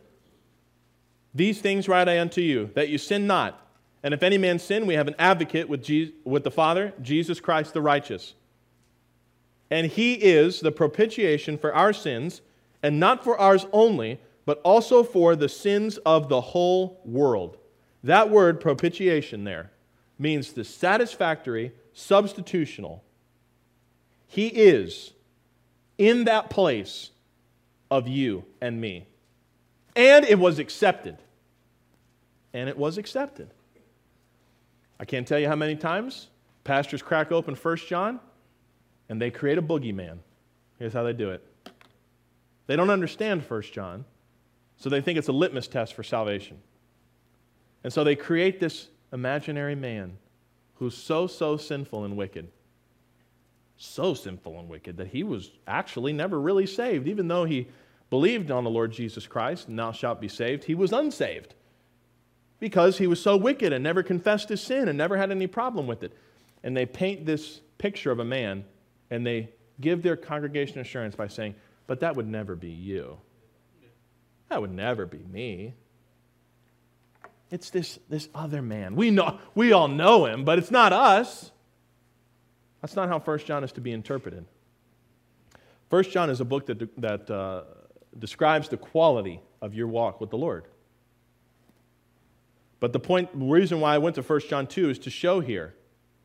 these 1.35 1.61
things 1.61 1.87
write 1.87 2.09
I 2.09 2.19
unto 2.19 2.41
you, 2.41 2.71
that 2.75 2.89
you 2.89 2.97
sin 2.97 3.27
not. 3.27 3.66
And 4.07 4.15
if 4.15 4.23
any 4.23 4.39
man 4.39 4.61
sin, 4.61 4.87
we 4.87 4.95
have 4.95 5.09
an 5.09 5.17
advocate 5.19 5.69
with, 5.69 5.83
Jesus, 5.83 6.15
with 6.23 6.45
the 6.45 6.51
Father, 6.53 6.93
Jesus 7.03 7.41
Christ 7.41 7.75
the 7.75 7.83
righteous. 7.83 8.35
And 9.69 9.89
he 9.89 10.13
is 10.15 10.61
the 10.61 10.71
propitiation 10.71 11.59
for 11.59 11.75
our 11.75 11.93
sins, 11.93 12.41
and 12.85 13.01
not 13.01 13.25
for 13.25 13.37
ours 13.37 13.67
only, 13.73 14.21
but 14.45 14.61
also 14.63 15.03
for 15.03 15.35
the 15.35 15.49
sins 15.49 15.99
of 16.07 16.29
the 16.29 16.41
whole 16.41 17.01
world. 17.05 17.57
That 18.05 18.31
word, 18.31 18.61
propitiation, 18.61 19.43
there, 19.43 19.73
means 20.21 20.53
the 20.53 20.63
satisfactory, 20.63 21.73
substitutional. 21.93 23.01
He 24.29 24.47
is 24.47 25.15
in 25.99 26.27
that 26.27 26.49
place 26.49 27.11
of 27.91 28.07
you 28.07 28.45
and 28.61 28.81
me. 28.81 29.09
And 29.97 30.25
it 30.25 30.39
was 30.39 30.61
accepted. 30.61 31.19
And 32.53 32.69
it 32.69 32.79
was 32.79 32.99
accepted. 32.99 33.51
I 34.99 35.05
can't 35.05 35.27
tell 35.27 35.39
you 35.39 35.49
how 35.49 35.57
many 35.57 35.77
times 35.77 36.29
pastors 36.65 37.03
crack 37.03 37.33
open 37.33 37.55
1 37.55 37.77
John 37.89 38.21
and 39.09 39.21
they 39.21 39.31
create 39.31 39.59
a 39.59 39.63
boogeyman. 39.63 40.19
Here's 40.79 40.93
how 40.93 41.03
they 41.03 41.13
do 41.13 41.31
it 41.31 41.43
they 42.67 42.77
don't 42.77 42.91
understand 42.91 43.43
1 43.43 43.63
John, 43.73 44.05
so 44.77 44.89
they 44.89 45.01
think 45.01 45.19
it's 45.19 45.29
a 45.29 45.33
litmus 45.33 45.69
test 45.69 45.95
for 45.95 46.03
salvation. 46.03 46.59
And 47.85 47.93
so 47.93 48.03
they 48.03 48.17
create 48.17 48.59
this 48.59 48.89
imaginary 49.13 49.77
man 49.77 50.19
who's 50.75 50.97
so, 50.97 51.29
so 51.29 51.57
sinful 51.57 52.05
and 52.05 52.17
wicked 52.17 52.49
so 53.77 54.15
sinful 54.15 54.59
and 54.59 54.69
wicked 54.69 54.97
that 54.97 55.09
he 55.09 55.23
was 55.23 55.51
actually 55.67 56.13
never 56.13 56.41
really 56.41 56.67
saved. 56.67 57.07
Even 57.07 57.29
though 57.29 57.45
he 57.45 57.69
believed 58.11 58.51
on 58.51 58.65
the 58.65 58.71
Lord 58.71 58.93
Jesus 58.93 59.27
Christ, 59.27 59.69
and 59.69 59.79
thou 59.79 59.93
shalt 59.93 60.21
be 60.21 60.29
saved, 60.29 60.65
he 60.65 60.75
was 60.75 60.93
unsaved 60.93 61.55
because 62.59 62.99
he 62.99 63.07
was 63.07 63.21
so 63.21 63.37
wicked 63.37 63.73
and 63.73 63.83
never 63.83 64.03
confessed 64.03 64.49
his 64.49 64.61
sin 64.61 64.89
and 64.89 64.97
never 64.97 65.17
had 65.17 65.31
any 65.31 65.47
problem 65.47 65.87
with 65.87 66.03
it. 66.03 66.17
And 66.63 66.77
they 66.77 66.87
paint 66.87 67.27
this 67.27 67.61
picture 67.79 68.11
of 68.11 68.19
a 68.19 68.25
man 68.25 68.65
and 69.11 69.27
they 69.27 69.51
give 69.81 70.03
their 70.03 70.17
congregation 70.17 70.81
assurance 70.81 71.15
by 71.15 71.29
saying, 71.29 71.55
But 71.87 72.01
that 72.01 72.17
would 72.17 72.27
never 72.27 72.57
be 72.57 72.71
you. 72.71 73.19
That 74.49 74.61
would 74.61 74.73
never 74.73 75.07
be 75.07 75.19
me. 75.19 75.75
It's 77.51 77.71
this, 77.71 77.99
this 78.09 78.29
other 78.35 78.63
man. 78.63 78.97
We, 78.97 79.11
know, 79.11 79.39
we 79.55 79.73
all 79.73 79.89
know 79.89 80.27
him, 80.27 80.45
but 80.45 80.59
it's 80.59 80.71
not 80.71 80.93
us. 80.93 81.53
That's 82.81 82.97
not 82.97 83.09
how 83.09 83.19
1 83.19 83.39
John 83.41 83.65
is 83.65 83.73
to 83.73 83.81
be 83.81 83.93
interpreted. 83.93 84.45
1 85.91 86.03
John 86.05 86.31
is 86.31 86.41
a 86.41 86.45
book 86.45 86.67
that, 86.67 87.01
that 87.01 87.31
uh, 87.31 87.63
describes 88.19 88.69
the 88.69 88.77
quality 88.77 89.41
of 89.61 89.75
your 89.75 89.87
walk 89.87 90.21
with 90.21 90.31
the 90.31 90.39
Lord. 90.39 90.67
But 92.81 92.93
the 92.93 93.01
point, 93.01 93.39
the 93.39 93.45
reason 93.45 93.81
why 93.81 93.95
I 93.95 93.99
went 93.99 94.17
to 94.17 94.23
1 94.23 94.41
John 94.49 94.67
2 94.67 94.91
is 94.91 94.99
to 95.01 95.11
show 95.11 95.41
here 95.41 95.75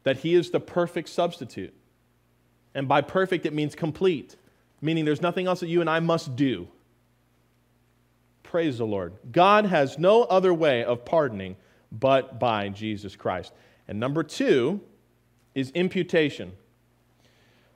that 0.03 0.17
he 0.17 0.33
is 0.33 0.51
the 0.51 0.59
perfect 0.59 1.09
substitute. 1.09 1.73
And 2.73 2.87
by 2.87 3.01
perfect, 3.01 3.45
it 3.45 3.53
means 3.53 3.75
complete, 3.75 4.35
meaning 4.81 5.05
there's 5.05 5.21
nothing 5.21 5.47
else 5.47 5.59
that 5.61 5.67
you 5.67 5.81
and 5.81 5.89
I 5.89 5.99
must 5.99 6.35
do. 6.35 6.67
Praise 8.43 8.77
the 8.77 8.85
Lord. 8.85 9.13
God 9.31 9.65
has 9.65 9.97
no 9.97 10.23
other 10.23 10.53
way 10.53 10.83
of 10.83 11.05
pardoning 11.05 11.55
but 11.91 12.39
by 12.39 12.69
Jesus 12.69 13.15
Christ. 13.15 13.53
And 13.87 13.99
number 13.99 14.23
two, 14.23 14.81
is 15.55 15.71
imputation. 15.71 16.53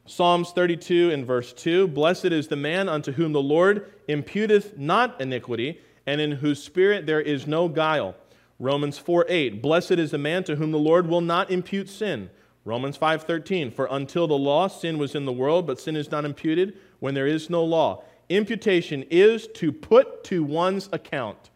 Psalms 0.06 0.52
32 0.52 1.12
and 1.12 1.26
verse 1.26 1.52
2 1.54 1.88
Blessed 1.88 2.26
is 2.26 2.48
the 2.48 2.56
man 2.56 2.88
unto 2.88 3.12
whom 3.14 3.34
the 3.34 3.42
Lord 3.42 3.92
imputeth 4.08 4.78
not 4.78 5.20
iniquity, 5.20 5.80
and 6.06 6.22
in 6.22 6.32
whose 6.32 6.62
spirit 6.62 7.06
there 7.06 7.22
is 7.22 7.48
no 7.48 7.68
guile. 7.68 8.16
Romans 8.60 8.98
4 8.98 9.26
8 9.28 9.62
Blessed 9.62 9.92
is 9.92 10.12
the 10.12 10.18
man 10.18 10.44
to 10.46 10.56
whom 10.56 10.72
the 10.72 10.80
Lord 10.80 11.08
will 11.08 11.22
not 11.22 11.52
impute 11.52 11.90
sin. 11.90 12.30
Romans 12.64 12.98
5:13 12.98 13.72
For 13.72 13.88
until 13.92 14.28
the 14.28 14.38
law 14.38 14.68
sin 14.68 14.98
was 14.98 15.14
in 15.14 15.26
the 15.26 15.32
world 15.32 15.68
but 15.68 15.80
sin 15.80 15.96
is 15.96 16.12
not 16.12 16.26
imputed 16.26 16.78
when 17.00 17.14
there 17.14 17.28
is 17.28 17.50
no 17.50 17.64
law. 17.64 18.04
Imputation 18.30 19.04
is 19.12 19.48
to 19.48 19.72
put 19.72 20.24
to 20.26 20.44
one's 20.44 20.90
account. 20.92 21.52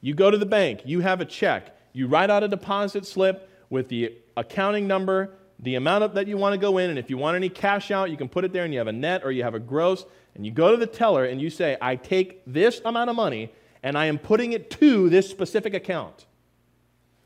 You 0.00 0.12
go 0.14 0.30
to 0.30 0.36
the 0.36 0.46
bank, 0.46 0.82
you 0.84 1.00
have 1.00 1.20
a 1.20 1.24
check, 1.24 1.78
you 1.92 2.08
write 2.08 2.30
out 2.30 2.42
a 2.42 2.48
deposit 2.48 3.06
slip 3.06 3.48
with 3.70 3.88
the 3.88 4.16
accounting 4.36 4.86
number, 4.86 5.30
the 5.60 5.76
amount 5.76 6.14
that 6.14 6.26
you 6.26 6.36
want 6.36 6.52
to 6.52 6.58
go 6.58 6.78
in, 6.78 6.90
and 6.90 6.98
if 6.98 7.08
you 7.08 7.16
want 7.16 7.36
any 7.36 7.48
cash 7.48 7.90
out, 7.90 8.10
you 8.10 8.16
can 8.16 8.28
put 8.28 8.44
it 8.44 8.52
there 8.52 8.64
and 8.64 8.72
you 8.74 8.78
have 8.78 8.88
a 8.88 8.92
net 8.92 9.22
or 9.24 9.30
you 9.30 9.44
have 9.44 9.54
a 9.54 9.60
gross, 9.60 10.04
and 10.34 10.44
you 10.44 10.50
go 10.50 10.72
to 10.72 10.76
the 10.76 10.86
teller 10.86 11.24
and 11.24 11.40
you 11.40 11.48
say, 11.48 11.76
I 11.80 11.96
take 11.96 12.42
this 12.44 12.82
amount 12.84 13.08
of 13.08 13.16
money 13.16 13.52
and 13.84 13.98
I 13.98 14.06
am 14.06 14.18
putting 14.18 14.54
it 14.54 14.70
to 14.72 15.10
this 15.10 15.28
specific 15.28 15.74
account. 15.74 16.24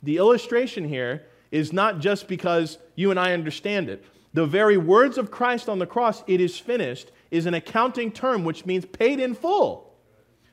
The 0.03 0.17
illustration 0.17 0.87
here 0.87 1.25
is 1.53 1.73
not 1.73 2.01
just 2.01 2.27
because 2.27 2.79
you 2.97 3.13
and 3.13 3.19
I 3.19 3.33
understand 3.33 3.89
it. 3.89 4.05
The 4.35 4.45
very 4.45 4.77
words 4.77 5.19
of 5.19 5.31
Christ 5.31 5.69
on 5.69 5.79
the 5.79 5.87
cross, 5.87 6.25
it 6.27 6.41
is 6.41 6.59
finished, 6.59 7.13
is 7.31 7.47
an 7.47 7.55
accounting 7.55 8.11
term 8.11 8.45
which 8.45 8.67
means 8.67 8.85
paid 8.85 9.21
in 9.21 9.35
full. 9.35 9.95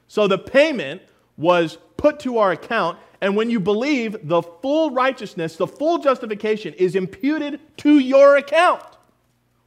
So 0.07 0.27
the 0.27 0.37
payment 0.37 1.01
was 1.37 1.79
put 1.97 2.19
to 2.21 2.37
our 2.37 2.51
account, 2.51 2.99
and 3.19 3.35
when 3.35 3.49
you 3.49 3.59
believe, 3.59 4.27
the 4.27 4.43
full 4.43 4.91
righteousness, 4.91 5.55
the 5.55 5.67
full 5.67 5.97
justification 5.97 6.75
is 6.75 6.95
imputed 6.95 7.59
to 7.77 7.97
your 7.97 8.37
account. 8.37 8.83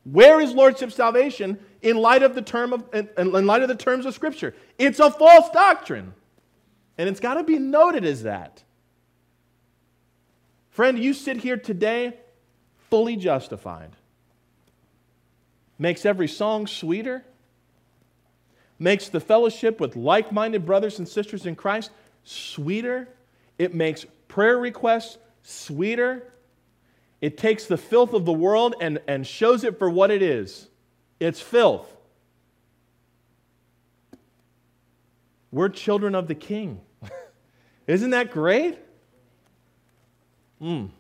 Where 0.05 0.41
is 0.41 0.53
lordship 0.53 0.93
salvation 0.93 1.59
in 1.83 1.97
light 1.97 2.23
of 2.23 2.37
the 2.37 2.43
term 2.43 2.73
of 2.73 2.85
in, 2.95 3.47
light 3.47 3.63
of 3.63 3.69
the 3.69 3.75
terms 3.75 4.07
of 4.07 4.15
Scripture? 4.15 4.55
It's 4.79 5.01
a 5.01 5.11
false 5.11 5.51
doctrine. 5.51 6.15
And 6.99 7.09
it's 7.09 7.21
got 7.21 7.35
to 7.35 7.45
be 7.45 7.59
noted 7.59 8.05
as 8.05 8.25
that. 8.25 8.65
Friend, 10.71 10.99
you 10.99 11.15
sit 11.15 11.39
here 11.39 11.57
today 11.57 12.15
fully 12.91 13.17
justified. 13.17 13.91
Makes 15.79 16.05
every 16.05 16.29
song 16.29 16.67
sweeter. 16.67 17.25
Makes 18.79 19.09
the 19.09 19.21
fellowship 19.21 19.81
with 19.81 19.97
like 19.97 20.33
minded 20.33 20.67
brothers 20.67 20.99
and 20.99 21.09
sisters 21.09 21.47
in 21.47 21.55
Christ 21.55 21.91
sweeter. 22.25 23.09
It 23.59 23.75
makes 23.75 24.05
prayer 24.27 24.59
requests 24.59 25.19
sweeter. 25.43 26.33
It 27.21 27.37
takes 27.37 27.67
the 27.67 27.77
filth 27.77 28.13
of 28.13 28.25
the 28.25 28.33
world 28.33 28.75
and, 28.81 29.01
and 29.09 29.27
shows 29.27 29.65
it 29.65 29.79
for 29.79 29.89
what 29.89 30.11
it 30.11 30.23
is 30.23 30.69
it's 31.21 31.41
filth. 31.41 31.97
We're 35.51 35.71
children 35.71 36.15
of 36.15 36.29
the 36.29 36.35
King. 36.35 36.81
Isn't 37.89 38.11
that 38.11 38.31
great? 38.31 38.79
Mm. 40.63 40.91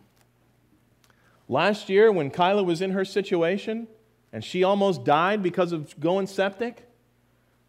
Last 1.49 1.89
year, 1.89 2.11
when 2.11 2.30
Kyla 2.30 2.64
was 2.64 2.82
in 2.82 2.91
her 2.93 3.05
situation 3.05 3.86
and 4.32 4.43
she 4.43 4.64
almost 4.64 5.05
died 5.05 5.43
because 5.43 5.72
of 5.72 5.99
going 6.01 6.26
septic, 6.26 6.89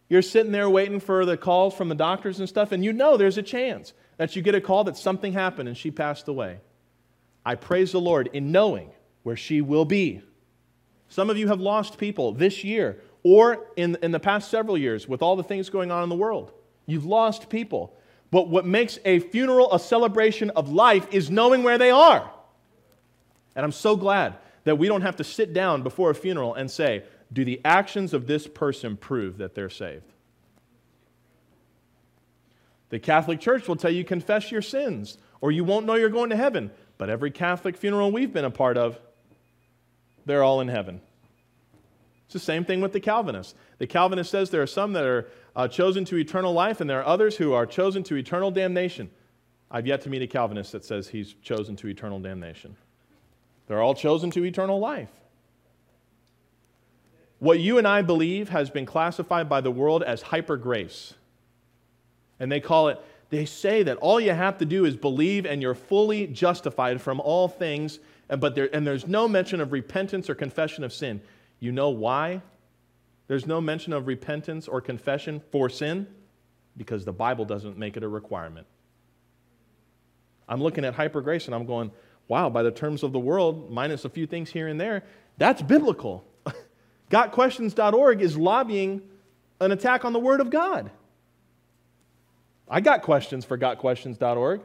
you're 0.10 0.22
sitting 0.22 0.52
there 0.52 0.70
waiting 0.70 1.00
for 1.00 1.26
the 1.26 1.38
calls 1.38 1.76
from 1.76 1.90
the 1.90 1.96
doctors 1.96 2.40
and 2.40 2.50
stuff, 2.50 2.72
and 2.72 2.84
you 2.84 2.92
know 2.94 3.18
there's 3.18 3.38
a 3.38 3.44
chance 3.44 3.94
that 4.18 4.36
you 4.36 4.42
get 4.42 4.56
a 4.56 4.62
call 4.62 4.86
that 4.86 4.98
something 4.98 5.34
happened 5.34 5.70
and 5.70 5.78
she 5.78 5.92
passed 5.92 6.28
away. 6.28 6.62
I 7.46 7.56
praise 7.56 7.92
the 7.92 8.02
Lord 8.02 8.30
in 8.34 8.52
knowing 8.52 8.90
where 9.24 9.36
she 9.36 9.62
will 9.62 9.86
be. 9.86 10.22
Some 11.10 11.30
of 11.30 11.38
you 11.38 11.48
have 11.50 11.60
lost 11.60 11.98
people 11.98 12.32
this 12.32 12.64
year 12.64 13.02
or 13.24 13.68
in, 13.76 13.98
in 14.02 14.12
the 14.12 14.20
past 14.20 14.50
several 14.50 14.78
years 14.78 15.08
with 15.08 15.22
all 15.22 15.36
the 15.36 15.44
things 15.44 15.70
going 15.70 15.92
on 15.92 16.04
in 16.04 16.10
the 16.10 16.16
world. 16.16 16.52
You've 16.86 17.06
lost 17.06 17.50
people. 17.50 17.96
But 18.32 18.50
what 18.50 18.66
makes 18.66 19.00
a 19.06 19.20
funeral 19.20 19.74
a 19.74 19.80
celebration 19.80 20.50
of 20.52 20.70
life 20.70 21.08
is 21.12 21.32
knowing 21.32 21.64
where 21.64 21.78
they 21.78 21.92
are. 21.92 22.30
And 23.56 23.66
I'm 23.66 23.72
so 23.72 23.96
glad 23.96 24.36
that 24.66 24.78
we 24.78 24.88
don't 24.88 25.02
have 25.02 25.16
to 25.18 25.24
sit 25.24 25.54
down 25.54 25.82
before 25.82 26.12
a 26.12 26.16
funeral 26.16 26.54
and 26.54 26.70
say, 26.70 27.04
Do 27.34 27.44
the 27.44 27.60
actions 27.66 28.14
of 28.14 28.28
this 28.28 28.48
person 28.48 28.98
prove 28.98 29.38
that 29.38 29.56
they're 29.56 29.70
saved? 29.70 30.14
The 32.90 33.00
Catholic 33.00 33.40
Church 33.40 33.68
will 33.68 33.76
tell 33.76 33.92
you 33.92 34.04
confess 34.04 34.52
your 34.52 34.62
sins 34.62 35.18
or 35.42 35.52
you 35.52 35.64
won't 35.64 35.86
know 35.86 35.96
you're 35.96 36.10
going 36.10 36.32
to 36.32 36.36
heaven. 36.36 36.72
But 36.98 37.10
every 37.10 37.32
Catholic 37.32 37.78
funeral 37.78 38.12
we've 38.12 38.34
been 38.34 38.46
a 38.46 38.52
part 38.52 38.78
of, 38.78 39.00
they're 40.26 40.44
all 40.44 40.62
in 40.62 40.68
heaven. 40.68 41.02
It's 42.30 42.34
the 42.34 42.40
same 42.40 42.64
thing 42.64 42.80
with 42.80 42.94
the 42.94 43.00
Calvinists. 43.00 43.56
The 43.80 43.88
Calvinist 43.88 44.30
says 44.30 44.52
there 44.52 44.62
are 44.62 44.68
some 44.68 44.94
that 44.94 45.04
are 45.04 45.32
uh, 45.56 45.68
chosen 45.68 46.06
to 46.06 46.16
eternal 46.16 46.54
life, 46.54 46.80
and 46.80 46.88
there 46.88 47.00
are 47.00 47.08
others 47.08 47.36
who 47.36 47.54
are 47.54 47.66
chosen 47.66 48.04
to 48.04 48.16
eternal 48.16 48.52
damnation. 48.52 49.10
I've 49.72 49.88
yet 49.88 50.04
to 50.04 50.12
meet 50.12 50.22
a 50.22 50.28
Calvinist 50.28 50.74
that 50.74 50.86
says 50.86 51.08
he's 51.08 51.34
chosen 51.42 51.76
to 51.78 51.88
eternal 51.88 52.20
damnation. 52.20 52.76
They're 53.66 53.82
all 53.82 53.96
chosen 53.96 54.30
to 54.30 54.46
eternal 54.46 54.78
life. 54.78 55.10
What 57.40 57.60
you 57.60 57.80
and 57.80 57.88
I 57.88 58.04
believe 58.04 58.50
has 58.50 58.70
been 58.70 58.86
classified 58.86 59.50
by 59.50 59.62
the 59.62 59.72
world 59.72 60.04
as 60.04 60.22
hyper 60.22 60.56
grace. 60.56 61.16
And 62.40 62.52
they 62.52 62.60
call 62.60 62.90
it, 62.90 63.02
they 63.32 63.46
say 63.46 63.82
that 63.82 63.98
all 63.98 64.20
you 64.20 64.34
have 64.34 64.60
to 64.60 64.66
do 64.66 64.86
is 64.86 64.96
believe 64.96 65.48
and 65.48 65.64
you're 65.64 65.74
fully 65.74 66.28
justified 66.28 67.02
from 67.02 67.20
all 67.20 67.48
things, 67.48 67.98
but 68.28 68.54
there, 68.54 68.70
and 68.72 68.86
there's 68.86 69.08
no 69.08 69.28
mention 69.28 69.62
of 69.62 69.72
repentance 69.72 70.30
or 70.30 70.36
confession 70.36 70.84
of 70.84 70.94
sin. 70.94 71.22
You 71.60 71.72
know 71.72 71.90
why? 71.90 72.42
There's 73.28 73.46
no 73.46 73.62
mention 73.62 73.94
of 73.94 74.08
repentance 74.08 74.68
or 74.68 74.82
confession 74.82 75.42
for 75.52 75.70
sin 75.70 76.08
because 76.78 77.06
the 77.06 77.14
Bible 77.14 77.46
doesn't 77.46 77.78
make 77.78 77.98
it 77.98 78.04
a 78.04 78.08
requirement. 78.08 78.66
I'm 80.48 80.64
looking 80.64 80.84
at 80.84 80.96
hyper 80.96 81.22
grace 81.22 81.46
and 81.46 81.54
I'm 81.54 81.66
going, 81.66 81.92
wow, 82.28 82.50
by 82.50 82.64
the 82.64 82.72
terms 82.72 83.04
of 83.04 83.12
the 83.12 83.20
world, 83.20 83.70
minus 83.72 84.06
a 84.06 84.10
few 84.10 84.26
things 84.26 84.50
here 84.50 84.68
and 84.68 84.80
there, 84.80 85.04
that's 85.38 85.62
biblical. 85.62 86.26
GotQuestions.org 87.12 88.22
is 88.22 88.38
lobbying 88.38 89.02
an 89.62 89.72
attack 89.72 90.06
on 90.06 90.14
the 90.14 90.20
Word 90.20 90.42
of 90.42 90.50
God. 90.50 90.90
I 92.68 92.82
got 92.82 93.02
questions 93.02 93.46
for 93.46 93.58
GotQuestions.org. 93.58 94.62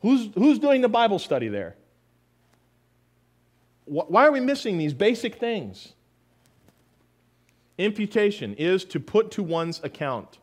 Who's, 0.00 0.30
who's 0.34 0.58
doing 0.58 0.80
the 0.80 0.88
Bible 0.88 1.18
study 1.18 1.48
there? 1.48 1.76
Why 3.92 4.26
are 4.26 4.32
we 4.32 4.40
missing 4.40 4.78
these 4.78 4.94
basic 4.94 5.34
things? 5.34 5.92
Imputation 7.76 8.54
is 8.54 8.84
to 8.86 8.98
put 8.98 9.30
to 9.32 9.42
one's 9.42 9.82
account. 9.84 10.38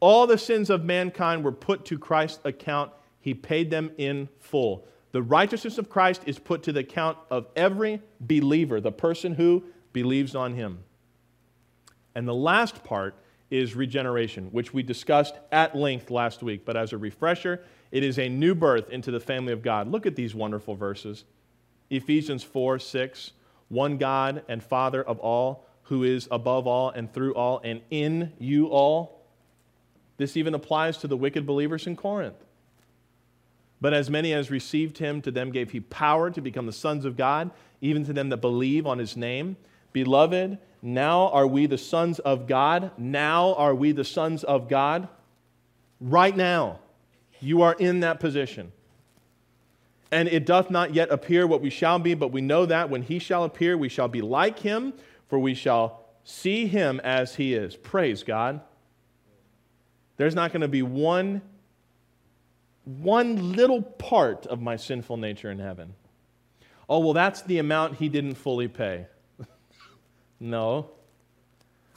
All 0.00 0.26
the 0.26 0.38
sins 0.38 0.70
of 0.70 0.84
mankind 0.84 1.44
were 1.44 1.52
put 1.52 1.84
to 1.86 1.98
Christ's 1.98 2.40
account. 2.44 2.90
He 3.20 3.32
paid 3.32 3.70
them 3.70 3.92
in 3.96 4.28
full. 4.40 4.86
The 5.12 5.22
righteousness 5.22 5.78
of 5.78 5.88
Christ 5.88 6.22
is 6.26 6.38
put 6.40 6.64
to 6.64 6.72
the 6.72 6.80
account 6.80 7.18
of 7.30 7.46
every 7.54 8.00
believer, 8.20 8.80
the 8.80 8.92
person 8.92 9.34
who 9.34 9.62
believes 9.92 10.34
on 10.34 10.54
him. 10.54 10.80
And 12.16 12.26
the 12.26 12.34
last 12.34 12.82
part 12.82 13.14
is 13.50 13.76
regeneration, 13.76 14.46
which 14.46 14.74
we 14.74 14.82
discussed 14.82 15.34
at 15.52 15.76
length 15.76 16.10
last 16.10 16.42
week. 16.42 16.64
But 16.64 16.76
as 16.76 16.92
a 16.92 16.98
refresher, 16.98 17.62
it 17.92 18.02
is 18.02 18.18
a 18.18 18.28
new 18.28 18.54
birth 18.54 18.90
into 18.90 19.12
the 19.12 19.20
family 19.20 19.52
of 19.52 19.62
God. 19.62 19.88
Look 19.88 20.06
at 20.06 20.16
these 20.16 20.34
wonderful 20.34 20.74
verses 20.74 21.24
Ephesians 21.90 22.42
4 22.42 22.78
6. 22.78 23.32
One 23.68 23.98
God 23.98 24.42
and 24.48 24.62
Father 24.62 25.02
of 25.02 25.18
all 25.20 25.66
who 25.90 26.04
is 26.04 26.28
above 26.30 26.68
all 26.68 26.90
and 26.90 27.12
through 27.12 27.34
all 27.34 27.60
and 27.64 27.80
in 27.90 28.32
you 28.38 28.68
all. 28.68 29.26
This 30.18 30.36
even 30.36 30.54
applies 30.54 30.98
to 30.98 31.08
the 31.08 31.16
wicked 31.16 31.44
believers 31.44 31.86
in 31.88 31.96
Corinth. 31.96 32.36
But 33.80 33.92
as 33.92 34.08
many 34.08 34.32
as 34.32 34.50
received 34.50 34.98
him, 34.98 35.20
to 35.22 35.32
them 35.32 35.50
gave 35.50 35.72
he 35.72 35.80
power 35.80 36.30
to 36.30 36.40
become 36.40 36.66
the 36.66 36.72
sons 36.72 37.04
of 37.04 37.16
God, 37.16 37.50
even 37.80 38.04
to 38.04 38.12
them 38.12 38.28
that 38.28 38.36
believe 38.36 38.86
on 38.86 38.98
his 38.98 39.16
name. 39.16 39.56
Beloved, 39.92 40.58
now 40.80 41.28
are 41.28 41.46
we 41.46 41.66
the 41.66 41.78
sons 41.78 42.20
of 42.20 42.46
God. 42.46 42.92
Now 42.96 43.54
are 43.54 43.74
we 43.74 43.90
the 43.90 44.04
sons 44.04 44.44
of 44.44 44.68
God. 44.68 45.08
Right 46.00 46.36
now, 46.36 46.78
you 47.40 47.62
are 47.62 47.74
in 47.74 48.00
that 48.00 48.20
position. 48.20 48.70
And 50.12 50.28
it 50.28 50.44
doth 50.44 50.70
not 50.70 50.94
yet 50.94 51.10
appear 51.10 51.46
what 51.46 51.60
we 51.60 51.70
shall 51.70 51.98
be, 51.98 52.14
but 52.14 52.32
we 52.32 52.40
know 52.40 52.66
that 52.66 52.90
when 52.90 53.02
he 53.02 53.18
shall 53.18 53.44
appear, 53.44 53.78
we 53.78 53.88
shall 53.88 54.08
be 54.08 54.20
like 54.20 54.58
him, 54.58 54.92
for 55.28 55.38
we 55.38 55.54
shall 55.54 56.04
see 56.24 56.66
him 56.66 57.00
as 57.04 57.36
he 57.36 57.54
is. 57.54 57.76
Praise 57.76 58.22
God. 58.22 58.60
There's 60.16 60.34
not 60.34 60.52
going 60.52 60.62
to 60.62 60.68
be 60.68 60.82
one, 60.82 61.42
one 62.84 63.52
little 63.52 63.82
part 63.82 64.46
of 64.46 64.60
my 64.60 64.76
sinful 64.76 65.16
nature 65.16 65.50
in 65.50 65.58
heaven. 65.58 65.94
Oh, 66.88 66.98
well, 66.98 67.12
that's 67.12 67.42
the 67.42 67.58
amount 67.58 67.96
he 67.96 68.08
didn't 68.08 68.34
fully 68.34 68.66
pay. 68.68 69.06
no. 70.40 70.90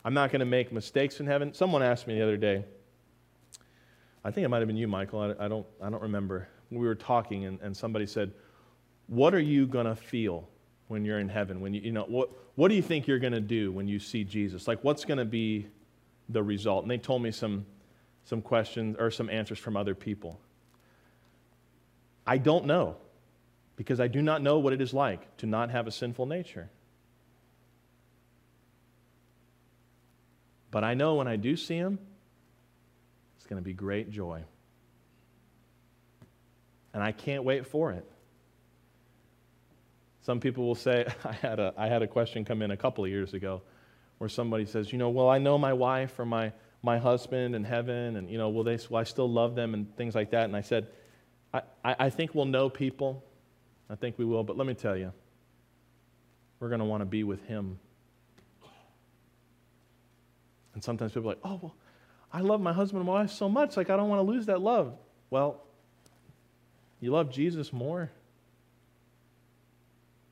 I'm 0.06 0.14
not 0.14 0.32
going 0.32 0.42
to 0.42 0.46
make 0.46 0.72
mistakes 0.72 1.20
in 1.20 1.26
heaven. 1.26 1.54
Someone 1.54 1.82
asked 1.82 2.08
me 2.08 2.16
the 2.16 2.22
other 2.22 2.38
day, 2.38 2.64
I 4.24 4.32
think 4.32 4.46
it 4.46 4.50
might 4.50 4.60
have 4.60 4.68
been 4.68 4.78
you, 4.78 4.88
Michael. 4.88 5.20
I, 5.20 5.46
I 5.46 5.48
don't, 5.48 5.66
I 5.82 5.90
don't 5.90 6.02
remember. 6.02 6.48
We 6.74 6.86
were 6.86 6.96
talking, 6.96 7.46
and, 7.46 7.60
and 7.62 7.76
somebody 7.76 8.06
said, 8.06 8.32
What 9.08 9.34
are 9.34 9.40
you 9.40 9.68
going 9.68 9.86
to 9.86 9.96
feel 9.96 10.48
when 10.88 11.06
you're 11.06 11.20
in 11.20 11.30
heaven? 11.30 11.62
When 11.62 11.74
you, 11.74 11.82
you 11.82 11.92
know, 11.92 12.06
what, 12.08 12.30
what 12.56 12.68
do 12.68 12.76
you 12.76 12.82
think 12.82 13.08
you're 13.08 13.20
going 13.20 13.34
to 13.34 13.42
do 13.42 13.72
when 13.72 13.88
you 13.88 14.00
see 14.00 14.24
Jesus? 14.24 14.68
Like, 14.68 14.84
what's 14.84 15.06
going 15.06 15.18
to 15.18 15.26
be 15.26 15.68
the 16.30 16.44
result? 16.44 16.84
And 16.84 16.92
they 16.92 16.98
told 16.98 17.22
me 17.22 17.32
some, 17.32 17.66
some 18.26 18.42
questions 18.42 18.96
or 19.00 19.12
some 19.12 19.30
answers 19.30 19.60
from 19.60 19.76
other 19.76 19.96
people. 19.96 20.40
I 22.26 22.38
don't 22.38 22.66
know 22.66 22.98
because 23.76 24.00
I 24.00 24.08
do 24.08 24.22
not 24.22 24.42
know 24.42 24.60
what 24.60 24.74
it 24.74 24.82
is 24.82 24.94
like 24.94 25.38
to 25.38 25.46
not 25.46 25.72
have 25.72 25.88
a 25.88 25.92
sinful 25.92 26.26
nature. 26.26 26.70
But 30.72 30.84
I 30.84 30.94
know 30.94 31.16
when 31.16 31.28
I 31.28 31.36
do 31.36 31.56
see 31.56 31.76
him, 31.76 32.00
it's 33.38 33.46
going 33.46 33.62
to 33.62 33.64
be 33.64 33.74
great 33.74 34.10
joy. 34.10 34.44
And 36.94 37.02
I 37.02 37.12
can't 37.12 37.44
wait 37.44 37.66
for 37.66 37.92
it. 37.92 38.10
Some 40.22 40.40
people 40.40 40.66
will 40.66 40.76
say, 40.76 41.06
I 41.26 41.34
had, 41.34 41.60
a, 41.60 41.74
I 41.78 41.88
had 41.88 42.02
a 42.02 42.08
question 42.08 42.46
come 42.46 42.62
in 42.62 42.72
a 42.72 42.78
couple 42.78 43.04
of 43.04 43.10
years 43.10 43.34
ago 43.34 43.62
where 44.18 44.30
somebody 44.30 44.66
says, 44.66 44.92
you 44.92 44.98
know, 44.98 45.10
well, 45.10 45.30
I 45.30 45.38
know 45.38 45.58
my 45.58 45.74
wife 45.74 46.18
or 46.20 46.26
my, 46.26 46.54
my 46.82 46.98
husband 46.98 47.56
in 47.56 47.64
heaven, 47.64 48.16
and, 48.16 48.30
you 48.30 48.38
know, 48.38 48.50
will, 48.50 48.64
they, 48.64 48.78
will 48.90 48.98
I 48.98 49.04
still 49.04 49.30
love 49.30 49.56
them 49.56 49.74
and 49.74 49.96
things 49.98 50.16
like 50.16 50.32
that? 50.32 50.46
And 50.46 50.56
I 50.56 50.62
said, 50.62 50.88
I, 51.54 51.62
I, 51.84 52.10
think 52.10 52.34
we'll 52.34 52.46
know 52.46 52.70
people. 52.70 53.24
I 53.90 53.96
think 53.96 54.18
we 54.18 54.26
will, 54.26 54.44
but 54.44 54.58
let 54.58 54.66
me 54.66 54.74
tell 54.74 54.98
you, 54.98 55.12
we're 56.60 56.70
going 56.70 56.80
to 56.80 56.86
want 56.86 57.02
to 57.02 57.06
be 57.06 57.24
with 57.24 57.44
him. 57.46 57.80
And 60.74 60.84
sometimes 60.84 61.12
people 61.12 61.30
are 61.30 61.34
like, 61.34 61.44
oh, 61.44 61.60
well, 61.62 61.76
I 62.32 62.40
love 62.40 62.62
my 62.62 62.74
husband 62.74 63.02
and 63.02 63.08
my 63.08 63.22
wife 63.22 63.30
so 63.30 63.48
much, 63.48 63.78
like 63.78 63.90
I 63.90 63.98
don't 63.98 64.10
want 64.10 64.26
to 64.26 64.32
lose 64.32 64.48
that 64.48 64.62
love. 64.62 64.96
Well, 65.30 65.64
you 67.04 67.12
love 67.12 67.30
Jesus 67.30 67.74
more. 67.74 68.10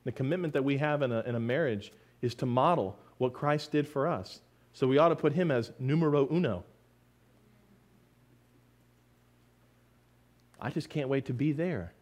The 0.04 0.12
commitment 0.12 0.54
that 0.54 0.64
we 0.64 0.78
have 0.78 1.02
in 1.02 1.12
a, 1.12 1.20
in 1.20 1.34
a 1.34 1.40
marriage 1.40 1.92
is 2.22 2.34
to 2.36 2.46
model 2.46 2.98
what 3.18 3.34
Christ 3.34 3.70
did 3.72 3.86
for 3.86 4.08
us. 4.08 4.40
So 4.72 4.86
we 4.86 4.96
ought 4.96 5.10
to 5.10 5.16
put 5.16 5.34
him 5.34 5.50
as 5.50 5.70
numero 5.78 6.26
uno. 6.32 6.64
I 10.58 10.70
just 10.70 10.88
can't 10.88 11.10
wait 11.10 11.26
to 11.26 11.34
be 11.34 11.52
there. 11.52 11.92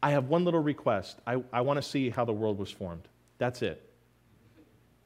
I 0.00 0.10
have 0.10 0.28
one 0.28 0.44
little 0.44 0.62
request. 0.62 1.18
I, 1.26 1.42
I 1.52 1.62
want 1.62 1.78
to 1.78 1.82
see 1.82 2.08
how 2.08 2.24
the 2.24 2.32
world 2.32 2.56
was 2.56 2.70
formed. 2.70 3.08
That's 3.38 3.62
it. 3.62 3.82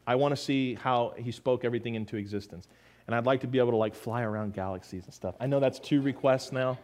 I 0.06 0.16
want 0.16 0.32
to 0.32 0.36
see 0.36 0.74
how 0.74 1.14
he 1.16 1.32
spoke 1.32 1.64
everything 1.64 1.94
into 1.94 2.16
existence. 2.16 2.68
And 3.06 3.16
I'd 3.16 3.24
like 3.24 3.40
to 3.40 3.46
be 3.46 3.58
able 3.58 3.70
to 3.70 3.76
like 3.78 3.94
fly 3.94 4.20
around 4.20 4.52
galaxies 4.52 5.06
and 5.06 5.14
stuff. 5.14 5.34
I 5.40 5.46
know 5.46 5.60
that's 5.60 5.78
two 5.78 6.02
requests 6.02 6.52
now. 6.52 6.78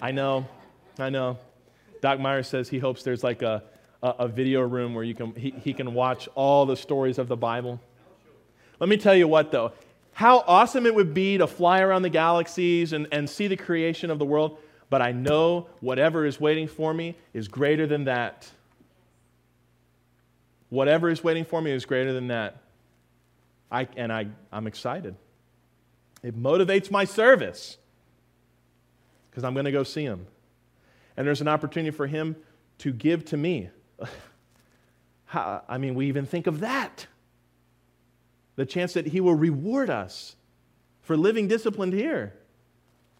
I 0.00 0.12
know. 0.12 0.46
I 0.98 1.10
know. 1.10 1.38
Doc 2.00 2.20
Myers 2.20 2.48
says 2.48 2.68
he 2.68 2.78
hopes 2.78 3.02
there's 3.02 3.24
like 3.24 3.42
a, 3.42 3.62
a, 4.02 4.08
a 4.20 4.28
video 4.28 4.60
room 4.60 4.94
where 4.94 5.04
you 5.04 5.14
can, 5.14 5.34
he, 5.34 5.50
he 5.50 5.72
can 5.72 5.94
watch 5.94 6.28
all 6.34 6.66
the 6.66 6.76
stories 6.76 7.18
of 7.18 7.28
the 7.28 7.36
Bible. 7.36 7.80
Let 8.78 8.88
me 8.88 8.96
tell 8.96 9.14
you 9.14 9.26
what, 9.26 9.50
though. 9.50 9.72
How 10.12 10.44
awesome 10.46 10.86
it 10.86 10.94
would 10.94 11.14
be 11.14 11.38
to 11.38 11.46
fly 11.46 11.80
around 11.80 12.02
the 12.02 12.10
galaxies 12.10 12.92
and, 12.92 13.08
and 13.10 13.28
see 13.28 13.48
the 13.48 13.56
creation 13.56 14.10
of 14.10 14.18
the 14.18 14.24
world, 14.24 14.58
but 14.90 15.02
I 15.02 15.12
know 15.12 15.66
whatever 15.80 16.24
is 16.24 16.38
waiting 16.38 16.68
for 16.68 16.94
me 16.94 17.16
is 17.32 17.48
greater 17.48 17.86
than 17.86 18.04
that. 18.04 18.48
Whatever 20.68 21.08
is 21.08 21.24
waiting 21.24 21.44
for 21.44 21.60
me 21.60 21.72
is 21.72 21.84
greater 21.84 22.12
than 22.12 22.28
that. 22.28 22.58
I, 23.72 23.88
and 23.96 24.12
I, 24.12 24.26
I'm 24.52 24.66
excited. 24.66 25.16
It 26.22 26.40
motivates 26.40 26.90
my 26.90 27.04
service 27.04 27.76
because 29.34 29.42
I'm 29.42 29.52
going 29.52 29.64
to 29.64 29.72
go 29.72 29.82
see 29.82 30.04
him. 30.04 30.28
And 31.16 31.26
there's 31.26 31.40
an 31.40 31.48
opportunity 31.48 31.90
for 31.90 32.06
him 32.06 32.36
to 32.78 32.92
give 32.92 33.24
to 33.26 33.36
me. 33.36 33.68
I 35.34 35.78
mean, 35.78 35.96
we 35.96 36.06
even 36.06 36.24
think 36.24 36.46
of 36.46 36.60
that 36.60 37.08
the 38.56 38.64
chance 38.64 38.92
that 38.92 39.06
he 39.06 39.20
will 39.20 39.34
reward 39.34 39.90
us 39.90 40.36
for 41.02 41.16
living 41.16 41.48
disciplined 41.48 41.92
here. 41.92 42.32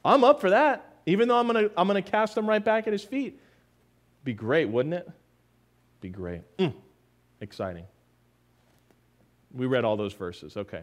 I'm 0.04 0.22
up 0.22 0.40
for 0.40 0.50
that, 0.50 0.98
even 1.06 1.28
though 1.28 1.38
I'm 1.38 1.48
going 1.48 1.68
to 1.68 1.74
I'm 1.76 1.88
to 1.88 2.02
cast 2.02 2.34
them 2.34 2.48
right 2.48 2.64
back 2.64 2.86
at 2.86 2.92
his 2.92 3.02
feet. 3.02 3.40
Be 4.22 4.32
great, 4.32 4.68
wouldn't 4.68 4.94
it? 4.94 5.10
Be 6.00 6.08
great. 6.08 6.42
Mm. 6.58 6.74
Exciting. 7.40 7.84
We 9.52 9.66
read 9.66 9.84
all 9.84 9.96
those 9.96 10.12
verses. 10.12 10.56
Okay. 10.56 10.82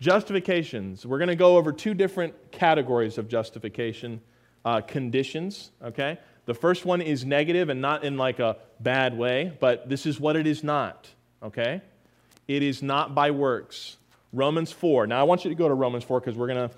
Justifications. 0.00 1.06
We're 1.06 1.18
going 1.18 1.28
to 1.28 1.36
go 1.36 1.56
over 1.56 1.72
two 1.72 1.94
different 1.94 2.34
categories 2.52 3.18
of 3.18 3.28
justification 3.28 4.20
uh, 4.68 4.82
conditions. 4.82 5.70
Okay. 5.82 6.18
The 6.44 6.52
first 6.52 6.84
one 6.84 7.00
is 7.00 7.24
negative 7.24 7.70
and 7.70 7.80
not 7.80 8.04
in 8.04 8.18
like 8.18 8.38
a 8.38 8.58
bad 8.80 9.16
way, 9.16 9.56
but 9.60 9.88
this 9.88 10.04
is 10.04 10.20
what 10.20 10.36
it 10.36 10.46
is 10.46 10.62
not. 10.62 11.08
Okay. 11.42 11.80
It 12.46 12.62
is 12.62 12.82
not 12.82 13.14
by 13.14 13.30
works. 13.30 13.96
Romans 14.30 14.70
4. 14.70 15.06
Now 15.06 15.20
I 15.20 15.22
want 15.22 15.44
you 15.44 15.48
to 15.48 15.54
go 15.54 15.68
to 15.68 15.74
Romans 15.74 16.04
4 16.04 16.20
because 16.20 16.36
we're 16.36 16.48
going 16.48 16.68
to 16.68 16.74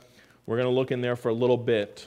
we're 0.47 0.57
going 0.57 0.69
to 0.69 0.75
look 0.75 0.93
in 0.93 1.01
there 1.01 1.17
for 1.17 1.31
a 1.31 1.35
little 1.35 1.57
bit. 1.57 2.07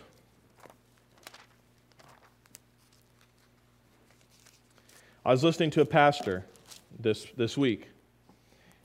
I 5.25 5.31
was 5.31 5.43
listening 5.43 5.71
to 5.71 5.81
a 5.81 5.85
pastor 5.85 6.45
this, 6.99 7.25
this 7.37 7.57
week, 7.57 7.87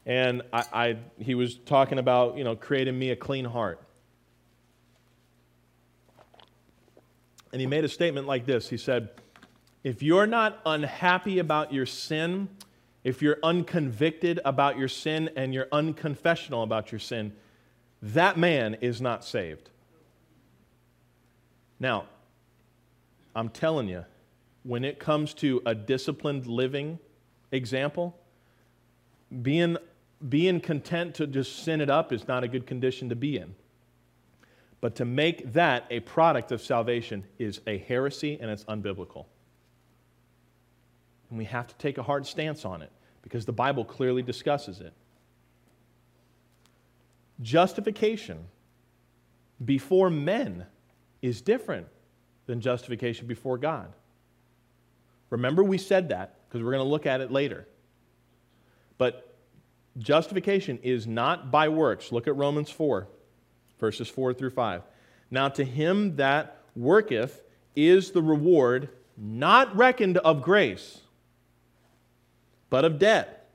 and 0.07 0.43
I, 0.53 0.65
I, 0.73 0.97
he 1.19 1.35
was 1.35 1.57
talking 1.57 1.99
about, 1.99 2.37
you 2.37 2.45
know, 2.45 2.55
creating 2.55 2.97
me 2.97 3.11
a 3.11 3.17
clean 3.17 3.45
heart. 3.45 3.81
And 7.53 7.61
he 7.61 7.67
made 7.67 7.85
a 7.85 7.89
statement 7.89 8.27
like 8.27 8.47
this 8.47 8.69
He 8.69 8.77
said, 8.77 9.11
If 9.85 10.03
you're 10.03 10.27
not 10.27 10.61
unhappy 10.67 11.39
about 11.39 11.73
your 11.73 11.87
sin, 11.87 12.49
if 13.05 13.23
you're 13.23 13.39
unconvicted 13.43 14.41
about 14.45 14.79
your 14.79 14.89
sin 14.89 15.31
and 15.37 15.55
you're 15.55 15.67
unconfessional 15.67 16.63
about 16.63 16.93
your 16.93 16.99
sin, 16.99 17.33
that 18.03 18.37
man 18.37 18.75
is 18.81 19.01
not 19.01 19.25
saved. 19.25 19.71
Now, 21.81 22.07
I'm 23.35 23.49
telling 23.49 23.89
you, 23.89 24.05
when 24.63 24.85
it 24.85 24.99
comes 24.99 25.33
to 25.35 25.63
a 25.65 25.75
disciplined 25.75 26.47
living 26.47 26.99
example, 27.53 28.17
being 29.43 29.77
being 30.29 30.61
content 30.61 31.15
to 31.15 31.27
just 31.27 31.63
sin 31.63 31.81
it 31.81 31.89
up 31.89 32.13
is 32.13 32.27
not 32.27 32.43
a 32.43 32.49
good 32.49 32.67
condition 32.67 33.09
to 33.09 33.17
be 33.17 33.37
in. 33.37 33.55
But 34.81 34.95
to 34.97 35.05
make 35.05 35.53
that 35.53 35.87
a 35.91 36.01
product 36.01 36.53
of 36.53 36.63
salvation 36.63 37.25
is 37.39 37.61
a 37.67 37.79
heresy 37.79 38.39
and 38.41 38.51
it's 38.51 38.65
unbiblical. 38.65 39.27
And 41.31 41.39
we 41.39 41.45
have 41.45 41.67
to 41.67 41.75
take 41.77 41.99
a 41.99 42.03
hard 42.03 42.27
stance 42.27 42.65
on 42.65 42.83
it 42.83 42.91
because 43.23 43.45
the 43.45 43.53
Bible 43.53 43.85
clearly 43.85 44.23
discusses 44.23 44.81
it. 44.81 44.93
Justification 47.43 48.39
before 49.65 50.11
men 50.11 50.65
is 51.23 51.41
different 51.41 51.87
than 52.47 52.61
justification 52.61 53.27
before 53.27 53.59
God. 53.59 53.93
Remember, 55.31 55.63
we 55.63 55.77
said 55.77 56.09
that 56.11 56.37
because 56.49 56.65
we're 56.65 56.73
going 56.73 56.85
to 56.85 56.89
look 56.89 57.05
at 57.05 57.21
it 57.21 57.31
later. 57.31 57.67
But 58.97 59.29
Justification 59.99 60.79
is 60.83 61.07
not 61.07 61.51
by 61.51 61.69
works. 61.69 62.13
Look 62.13 62.29
at 62.29 62.37
Romans 62.37 62.71
4, 62.71 63.09
verses 63.79 64.09
4 64.09 64.35
through 64.35 64.51
5. 64.51 64.83
Now, 65.31 65.49
to 65.51 65.65
him 65.65 66.17
that 66.17 66.63
worketh 66.75 67.43
is 67.77 68.11
the 68.13 68.23
reward 68.23 68.89
not 69.17 69.77
reckoned 69.77 70.19
of 70.19 70.43
grace, 70.43 71.01
but 72.71 72.85
of 72.85 72.99
debt. 72.99 73.51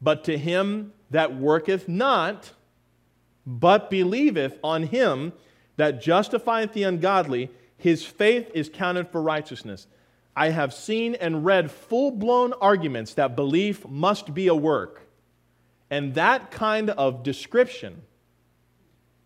But 0.00 0.24
to 0.24 0.38
him 0.38 0.92
that 1.10 1.36
worketh 1.36 1.88
not, 1.88 2.52
but 3.46 3.90
believeth 3.90 4.58
on 4.62 4.84
him 4.84 5.32
that 5.76 6.02
justifieth 6.02 6.72
the 6.72 6.82
ungodly, 6.82 7.50
his 7.76 8.04
faith 8.04 8.50
is 8.54 8.68
counted 8.68 9.08
for 9.08 9.22
righteousness. 9.22 9.86
I 10.36 10.50
have 10.50 10.74
seen 10.74 11.14
and 11.14 11.44
read 11.44 11.70
full 11.70 12.10
blown 12.10 12.52
arguments 12.52 13.14
that 13.14 13.34
belief 13.34 13.88
must 13.88 14.34
be 14.34 14.48
a 14.48 14.54
work. 14.54 15.02
And 15.90 16.14
that 16.14 16.50
kind 16.50 16.90
of 16.90 17.22
description 17.22 18.02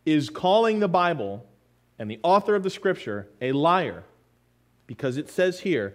is 0.05 0.31
calling 0.31 0.81
the 0.81 0.89
Bible 0.89 1.47
and 1.99 2.11
the 2.11 2.19
author 2.23 2.55
of 2.55 2.63
the 2.63 2.71
scripture 2.71 3.29
a 3.41 3.53
liar. 3.53 4.05
Because 4.87 5.17
it 5.17 5.31
says 5.31 5.61
here, 5.61 5.95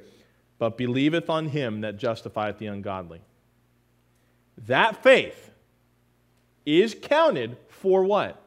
but 0.57 0.77
believeth 0.77 1.29
on 1.29 1.49
him 1.49 1.81
that 1.81 1.97
justifieth 1.97 2.57
the 2.57 2.67
ungodly. 2.67 3.21
That 4.65 5.03
faith 5.03 5.51
is 6.65 6.95
counted 6.99 7.57
for 7.67 8.03
what? 8.03 8.41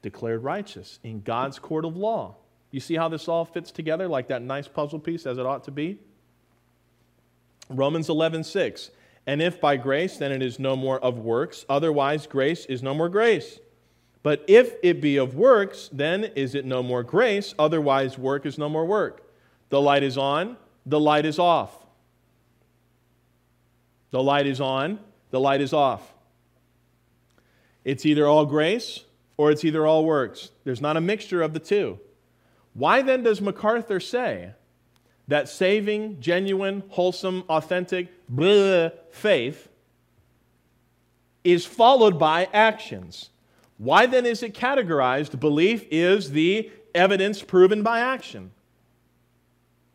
Declared 0.00 0.42
righteous 0.42 0.98
in 1.02 1.20
God's 1.20 1.58
court 1.58 1.84
of 1.84 1.96
law. 1.96 2.36
You 2.70 2.80
see 2.80 2.94
how 2.94 3.08
this 3.08 3.28
all 3.28 3.44
fits 3.44 3.70
together 3.70 4.08
like 4.08 4.28
that 4.28 4.42
nice 4.42 4.66
puzzle 4.66 4.98
piece 4.98 5.26
as 5.26 5.38
it 5.38 5.44
ought 5.44 5.64
to 5.64 5.70
be? 5.70 5.98
Romans 7.68 8.08
11, 8.08 8.44
6. 8.44 8.90
And 9.26 9.42
if 9.42 9.60
by 9.60 9.76
grace, 9.76 10.16
then 10.16 10.32
it 10.32 10.42
is 10.42 10.58
no 10.58 10.74
more 10.74 10.98
of 10.98 11.18
works. 11.18 11.64
Otherwise, 11.68 12.26
grace 12.26 12.64
is 12.66 12.82
no 12.82 12.94
more 12.94 13.08
grace. 13.08 13.60
But 14.22 14.44
if 14.46 14.74
it 14.82 15.00
be 15.00 15.16
of 15.16 15.34
works, 15.34 15.88
then 15.92 16.24
is 16.36 16.54
it 16.54 16.64
no 16.64 16.82
more 16.82 17.02
grace. 17.02 17.54
Otherwise, 17.58 18.16
work 18.16 18.46
is 18.46 18.58
no 18.58 18.68
more 18.68 18.86
work. 18.86 19.28
The 19.68 19.80
light 19.80 20.02
is 20.02 20.16
on, 20.16 20.56
the 20.86 21.00
light 21.00 21.26
is 21.26 21.38
off. 21.38 21.74
The 24.10 24.22
light 24.22 24.46
is 24.46 24.60
on, 24.60 25.00
the 25.30 25.40
light 25.40 25.60
is 25.60 25.72
off. 25.72 26.12
It's 27.84 28.06
either 28.06 28.26
all 28.26 28.46
grace 28.46 29.04
or 29.36 29.50
it's 29.50 29.64
either 29.64 29.86
all 29.86 30.04
works. 30.04 30.50
There's 30.64 30.80
not 30.80 30.96
a 30.96 31.00
mixture 31.00 31.42
of 31.42 31.52
the 31.52 31.58
two. 31.58 31.98
Why 32.74 33.02
then 33.02 33.22
does 33.22 33.40
MacArthur 33.40 33.98
say 33.98 34.52
that 35.28 35.48
saving, 35.48 36.20
genuine, 36.20 36.82
wholesome, 36.88 37.44
authentic, 37.48 38.08
blah, 38.28 38.90
faith 39.10 39.68
is 41.44 41.64
followed 41.64 42.18
by 42.18 42.48
actions. 42.52 43.30
Why 43.78 44.06
then 44.06 44.26
is 44.26 44.42
it 44.42 44.54
categorized? 44.54 45.38
Belief 45.40 45.84
is 45.90 46.30
the 46.30 46.70
evidence 46.94 47.42
proven 47.42 47.82
by 47.82 48.00
action. 48.00 48.52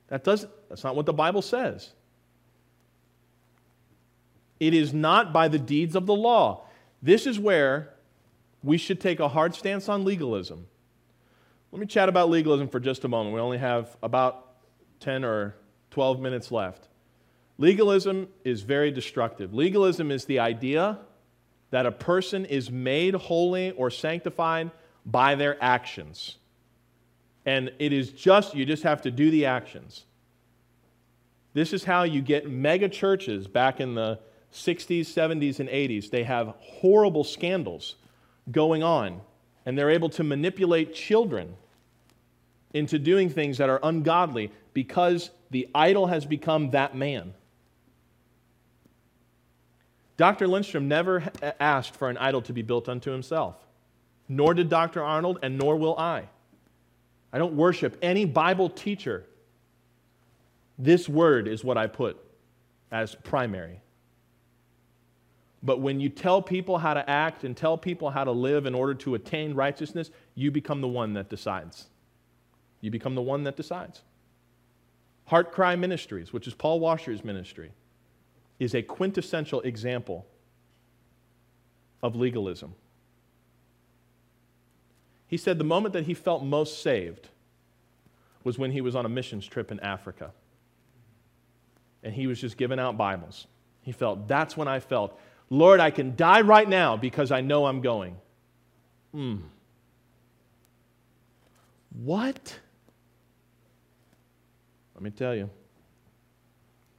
That 0.07 0.23
doesn't, 0.23 0.51
that's 0.69 0.83
not 0.83 0.95
what 0.95 1.05
the 1.05 1.13
Bible 1.13 1.41
says. 1.41 1.91
It 4.59 4.73
is 4.73 4.93
not 4.93 5.31
by 5.31 5.47
the 5.47 5.59
deeds 5.59 5.95
of 5.95 6.05
the 6.05 6.15
law. 6.15 6.65
This 7.01 7.27
is 7.27 7.39
where 7.39 7.93
we 8.63 8.77
should 8.77 8.99
take 8.99 9.19
a 9.19 9.27
hard 9.27 9.53
stance 9.53 9.87
on 9.87 10.03
legalism. 10.03 10.67
Let 11.71 11.79
me 11.79 11.85
chat 11.85 12.09
about 12.09 12.29
legalism 12.29 12.69
for 12.69 12.79
just 12.79 13.03
a 13.03 13.07
moment. 13.07 13.35
We 13.35 13.41
only 13.41 13.57
have 13.57 13.95
about 14.01 14.55
10 15.01 15.23
or 15.23 15.55
12 15.91 16.19
minutes 16.19 16.51
left. 16.51 16.87
Legalism 17.57 18.27
is 18.43 18.61
very 18.61 18.91
destructive. 18.91 19.53
Legalism 19.53 20.11
is 20.11 20.25
the 20.25 20.39
idea 20.39 20.99
that 21.71 21.85
a 21.85 21.91
person 21.91 22.45
is 22.45 22.71
made 22.71 23.13
holy 23.13 23.71
or 23.71 23.89
sanctified 23.89 24.71
by 25.05 25.35
their 25.35 25.61
actions. 25.63 26.37
And 27.45 27.71
it 27.79 27.93
is 27.93 28.11
just, 28.11 28.55
you 28.55 28.65
just 28.65 28.83
have 28.83 29.01
to 29.03 29.11
do 29.11 29.31
the 29.31 29.45
actions. 29.45 30.05
This 31.53 31.73
is 31.73 31.83
how 31.83 32.03
you 32.03 32.21
get 32.21 32.49
mega 32.49 32.89
churches 32.89 33.47
back 33.47 33.79
in 33.79 33.95
the 33.95 34.19
60s, 34.53 35.01
70s, 35.01 35.59
and 35.59 35.69
80s. 35.69 36.09
They 36.09 36.23
have 36.23 36.53
horrible 36.59 37.23
scandals 37.23 37.95
going 38.51 38.83
on, 38.83 39.21
and 39.65 39.77
they're 39.77 39.89
able 39.89 40.09
to 40.09 40.23
manipulate 40.23 40.93
children 40.93 41.55
into 42.73 42.99
doing 42.99 43.29
things 43.29 43.57
that 43.57 43.69
are 43.69 43.79
ungodly 43.83 44.51
because 44.73 45.31
the 45.49 45.67
idol 45.73 46.07
has 46.07 46.25
become 46.25 46.71
that 46.71 46.95
man. 46.95 47.33
Dr. 50.17 50.47
Lindstrom 50.47 50.87
never 50.87 51.23
asked 51.59 51.95
for 51.95 52.09
an 52.09 52.17
idol 52.17 52.41
to 52.43 52.53
be 52.53 52.63
built 52.63 52.89
unto 52.89 53.11
himself, 53.11 53.55
nor 54.27 54.53
did 54.53 54.67
Dr. 54.67 55.01
Arnold, 55.03 55.39
and 55.43 55.57
nor 55.57 55.75
will 55.75 55.97
I. 55.97 56.27
I 57.31 57.37
don't 57.37 57.53
worship 57.53 57.97
any 58.01 58.25
Bible 58.25 58.69
teacher. 58.69 59.25
This 60.79 61.07
word 61.07 61.47
is 61.47 61.63
what 61.63 61.77
I 61.77 61.87
put 61.87 62.17
as 62.91 63.15
primary. 63.15 63.79
But 65.61 65.81
when 65.81 65.99
you 65.99 66.09
tell 66.09 66.41
people 66.41 66.77
how 66.77 66.93
to 66.93 67.07
act 67.09 67.43
and 67.43 67.55
tell 67.55 67.77
people 67.77 68.09
how 68.09 68.23
to 68.23 68.31
live 68.31 68.65
in 68.65 68.75
order 68.75 68.93
to 68.95 69.15
attain 69.15 69.53
righteousness, 69.53 70.11
you 70.35 70.51
become 70.51 70.81
the 70.81 70.87
one 70.87 71.13
that 71.13 71.29
decides. 71.29 71.87
You 72.81 72.91
become 72.91 73.15
the 73.15 73.21
one 73.21 73.43
that 73.43 73.55
decides. 73.55 74.01
Heart 75.25 75.51
Cry 75.51 75.75
Ministries, 75.75 76.31
which 76.31 76.47
is 76.47 76.53
Paul 76.53 76.79
Washer's 76.79 77.23
ministry, 77.23 77.71
is 78.59 78.73
a 78.73 78.81
quintessential 78.81 79.61
example 79.61 80.25
of 82.01 82.15
legalism. 82.15 82.73
He 85.27 85.37
said 85.37 85.57
the 85.57 85.63
moment 85.63 85.93
that 85.93 86.05
he 86.05 86.13
felt 86.13 86.43
most 86.43 86.81
saved 86.81 87.27
was 88.43 88.57
when 88.57 88.71
he 88.71 88.81
was 88.81 88.95
on 88.95 89.05
a 89.05 89.09
missions 89.09 89.45
trip 89.45 89.71
in 89.71 89.79
Africa. 89.81 90.31
And 92.03 92.13
he 92.13 92.27
was 92.27 92.39
just 92.39 92.57
giving 92.57 92.79
out 92.79 92.97
Bibles. 92.97 93.47
He 93.81 93.91
felt, 93.91 94.27
that's 94.27 94.55
when 94.55 94.67
I 94.67 94.79
felt, 94.79 95.19
Lord, 95.49 95.79
I 95.79 95.91
can 95.91 96.15
die 96.15 96.41
right 96.41 96.67
now 96.67 96.95
because 96.97 97.31
I 97.31 97.41
know 97.41 97.65
I'm 97.65 97.81
going. 97.81 98.15
Hmm. 99.11 99.37
What? 102.03 102.59
Let 104.95 105.03
me 105.03 105.09
tell 105.09 105.35
you. 105.35 105.49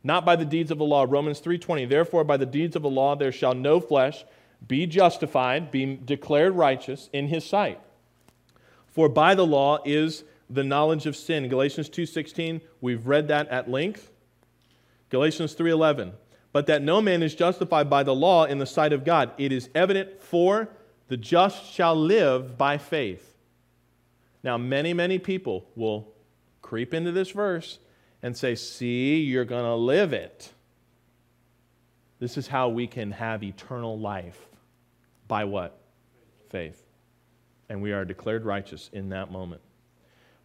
Not 0.02 0.24
by 0.24 0.36
the 0.36 0.44
deeds 0.44 0.70
of 0.70 0.78
the 0.78 0.84
law. 0.84 1.06
Romans 1.08 1.40
3:20. 1.40 1.88
Therefore 1.88 2.24
by 2.24 2.36
the 2.36 2.46
deeds 2.46 2.76
of 2.76 2.82
the 2.82 2.90
law 2.90 3.14
there 3.16 3.32
shall 3.32 3.54
no 3.54 3.80
flesh 3.80 4.24
be 4.66 4.86
justified, 4.86 5.70
be 5.70 5.96
declared 5.96 6.54
righteous 6.54 7.08
in 7.12 7.28
his 7.28 7.44
sight. 7.44 7.80
For 8.86 9.08
by 9.08 9.34
the 9.34 9.46
law 9.46 9.78
is 9.84 10.24
the 10.50 10.64
knowledge 10.64 11.06
of 11.06 11.16
sin. 11.16 11.48
Galatians 11.48 11.88
2:16, 11.88 12.60
we've 12.80 13.06
read 13.06 13.28
that 13.28 13.48
at 13.48 13.70
length. 13.70 14.10
Galatians 15.10 15.54
3:11. 15.54 16.12
But 16.52 16.66
that 16.66 16.82
no 16.82 17.00
man 17.02 17.22
is 17.22 17.34
justified 17.34 17.90
by 17.90 18.02
the 18.02 18.14
law 18.14 18.44
in 18.44 18.58
the 18.58 18.66
sight 18.66 18.92
of 18.92 19.04
God. 19.04 19.32
It 19.36 19.52
is 19.52 19.68
evident 19.74 20.20
for 20.20 20.70
the 21.08 21.16
just 21.16 21.72
shall 21.72 21.94
live 21.94 22.56
by 22.56 22.78
faith. 22.78 23.36
Now 24.42 24.56
many 24.56 24.92
many 24.94 25.18
people 25.18 25.66
will 25.76 26.08
creep 26.62 26.94
into 26.94 27.12
this 27.12 27.30
verse 27.30 27.78
and 28.22 28.36
say, 28.36 28.54
See, 28.54 29.20
you're 29.20 29.44
going 29.44 29.64
to 29.64 29.74
live 29.74 30.12
it. 30.12 30.52
This 32.18 32.36
is 32.36 32.48
how 32.48 32.68
we 32.68 32.86
can 32.86 33.12
have 33.12 33.42
eternal 33.42 33.98
life. 33.98 34.38
By 35.28 35.44
what? 35.44 35.78
Faith. 36.50 36.82
And 37.68 37.82
we 37.82 37.92
are 37.92 38.04
declared 38.04 38.44
righteous 38.44 38.90
in 38.92 39.10
that 39.10 39.30
moment. 39.30 39.60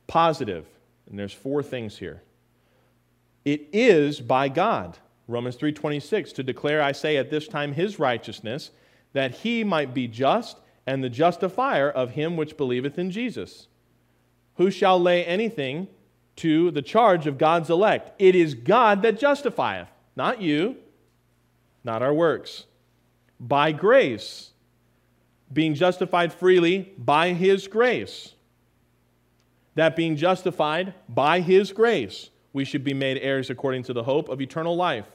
Positive, 0.08 0.66
and 1.10 1.18
there's 1.18 1.34
four 1.34 1.64
things 1.64 1.98
here. 1.98 2.22
It 3.46 3.70
is 3.74 4.20
by 4.20 4.50
God. 4.50 4.98
Romans 5.28 5.56
3:26 5.56 6.34
to 6.34 6.44
declare 6.44 6.82
I 6.82 6.92
say 6.92 7.18
at 7.18 7.30
this 7.30 7.48
time 7.48 7.74
his 7.74 7.98
righteousness 7.98 8.72
that 9.14 9.32
he 9.32 9.64
might 9.64 9.94
be 9.94 10.08
just 10.08 10.60
and 10.86 11.04
the 11.04 11.10
justifier 11.10 11.90
of 11.90 12.12
him 12.12 12.36
which 12.36 12.58
believeth 12.58 13.00
in 13.00 13.10
Jesus. 13.10 13.68
Who 14.56 14.70
shall 14.70 15.00
lay 15.00 15.26
anything 15.26 15.88
to 16.38 16.72
the 16.72 16.82
charge 16.82 17.28
of 17.28 17.38
God's 17.38 17.70
elect. 17.70 18.12
It 18.20 18.36
is 18.36 18.54
God 18.54 19.02
that 19.04 19.20
justifieth, 19.20 19.90
not 20.16 20.42
you, 20.42 20.78
not 21.84 22.02
our 22.02 22.14
works. 22.14 22.66
By 23.40 23.72
grace, 23.72 24.52
being 25.52 25.76
justified 25.76 26.34
freely 26.34 26.94
by 26.98 27.34
His 27.34 27.68
grace. 27.68 28.34
That 29.76 29.96
being 29.96 30.16
justified 30.16 30.94
by 31.10 31.42
His 31.42 31.72
grace, 31.72 32.30
we 32.52 32.66
should 32.66 32.84
be 32.84 32.94
made 32.94 33.18
heirs 33.18 33.50
according 33.50 33.84
to 33.84 33.94
the 33.94 34.04
hope 34.04 34.30
of 34.30 34.42
eternal 34.42 34.76
life. 34.76 35.06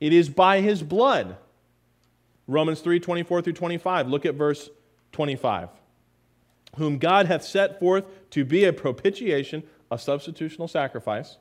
It 0.00 0.12
is 0.12 0.28
by 0.28 0.60
His 0.60 0.82
blood. 0.82 1.36
Romans 2.46 2.80
3 2.80 2.98
24 3.00 3.42
through 3.42 3.52
25. 3.52 4.08
Look 4.08 4.24
at 4.24 4.34
verse 4.34 4.70
25. 5.12 5.68
Whom 6.76 6.98
God 6.98 7.26
hath 7.26 7.44
set 7.44 7.78
forth 7.78 8.04
to 8.30 8.44
be 8.44 8.64
a 8.64 8.72
propitiation 8.72 9.62
a 9.90 9.96
substitutional 9.96 10.68
sacrifice 10.68 11.36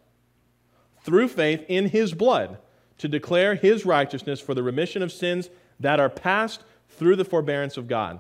through 1.04 1.28
faith 1.28 1.64
in 1.68 1.90
his 1.90 2.14
blood 2.14 2.58
to 2.98 3.08
declare 3.08 3.56
his 3.56 3.86
righteousness 3.86 4.40
for 4.40 4.54
the 4.54 4.64
remission 4.64 5.02
of 5.02 5.12
sins 5.12 5.50
that 5.80 6.00
are 6.00 6.10
past 6.10 6.64
through 6.90 7.16
the 7.16 7.26
forbearance 7.26 7.78
of 7.78 7.88
God. 7.88 8.20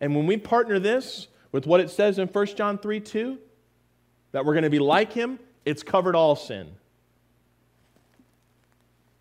And 0.00 0.14
when 0.14 0.26
we 0.26 0.36
partner 0.36 0.78
this 0.78 1.28
with 1.50 1.66
what 1.66 1.80
it 1.80 1.90
says 1.90 2.18
in 2.18 2.28
1 2.28 2.46
John 2.46 2.78
3 2.78 3.00
2, 3.00 3.38
that 4.32 4.44
we're 4.44 4.54
going 4.54 4.64
to 4.64 4.70
be 4.70 4.78
like 4.78 5.12
him, 5.12 5.38
it's 5.64 5.82
covered 5.82 6.16
all 6.16 6.36
sin. 6.36 6.68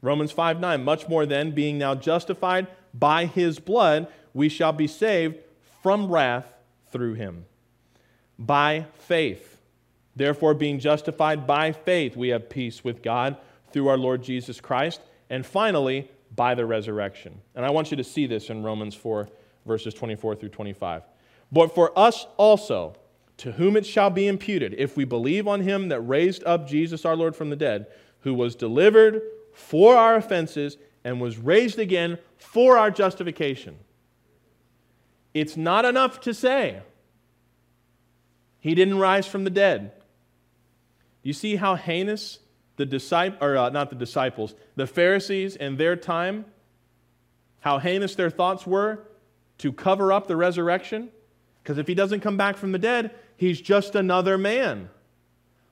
Romans 0.02 0.32
5 0.32 0.60
9, 0.60 0.84
much 0.84 1.08
more 1.08 1.26
than 1.26 1.52
being 1.52 1.78
now 1.78 1.96
justified 1.96 2.68
by 2.94 3.26
his 3.26 3.60
blood, 3.60 4.08
we 4.34 4.50
shall 4.50 4.74
be 4.74 4.88
saved 4.88 5.38
from 5.84 6.12
wrath 6.12 6.52
through 6.92 7.14
him. 7.14 7.46
By 8.40 8.88
faith. 8.94 9.51
Therefore, 10.16 10.54
being 10.54 10.80
justified 10.80 11.48
by 11.48 11.72
faith, 11.72 12.16
we 12.18 12.30
have 12.30 12.50
peace 12.50 12.84
with 12.84 13.02
God 13.02 13.38
through 13.72 13.88
our 13.88 13.98
Lord 13.98 14.22
Jesus 14.22 14.60
Christ. 14.60 15.02
And 15.30 15.46
finally, 15.46 16.10
by 16.36 16.56
the 16.56 16.66
resurrection. 16.66 17.40
And 17.56 17.66
I 17.66 17.72
want 17.72 17.92
you 17.92 17.98
to 17.98 18.04
see 18.04 18.26
this 18.26 18.50
in 18.50 18.64
Romans 18.64 18.96
4, 18.96 19.30
verses 19.66 19.94
24 19.94 20.36
through 20.36 20.50
25. 20.50 21.04
But 21.52 21.76
for 21.76 21.98
us 21.98 22.26
also, 22.38 22.96
to 23.38 23.54
whom 23.54 23.76
it 23.76 23.86
shall 23.86 24.10
be 24.10 24.28
imputed, 24.28 24.76
if 24.78 24.96
we 24.96 25.04
believe 25.04 25.48
on 25.48 25.62
him 25.62 25.90
that 25.90 26.02
raised 26.02 26.44
up 26.46 26.68
Jesus 26.68 27.06
our 27.06 27.16
Lord 27.16 27.36
from 27.36 27.50
the 27.50 27.56
dead, 27.56 27.88
who 28.22 28.34
was 28.34 28.56
delivered 28.56 29.22
for 29.54 29.96
our 29.96 30.16
offenses 30.16 30.78
and 31.04 31.20
was 31.20 31.38
raised 31.38 31.80
again 31.80 32.18
for 32.38 32.78
our 32.78 32.92
justification. 32.92 33.78
It's 35.34 35.58
not 35.58 35.86
enough 35.86 36.22
to 36.22 36.34
say, 36.34 36.82
He 38.60 38.76
didn't 38.76 39.00
rise 39.00 39.26
from 39.26 39.44
the 39.44 39.50
dead. 39.50 39.92
You 41.24 41.34
see 41.34 41.56
how 41.56 41.76
heinous 41.76 42.40
the 42.78 42.86
disciples, 42.86 43.38
or 43.42 43.58
uh, 43.58 43.70
not 43.70 43.90
the 43.90 43.96
disciples, 43.96 44.56
the 44.76 44.88
Pharisees 44.88 45.56
in 45.56 45.78
their 45.78 45.96
time, 45.96 46.46
how 47.60 47.78
heinous 47.78 48.16
their 48.16 48.30
thoughts 48.30 48.66
were 48.66 49.08
to 49.60 49.72
cover 49.72 50.12
up 50.12 50.28
the 50.28 50.36
resurrection? 50.36 51.10
Because 51.62 51.78
if 51.78 51.88
he 51.88 51.94
doesn't 51.94 52.22
come 52.22 52.38
back 52.38 52.58
from 52.58 52.72
the 52.72 52.80
dead, 52.80 53.12
he's 53.38 53.62
just 53.62 53.96
another 53.96 54.38
man. 54.38 54.90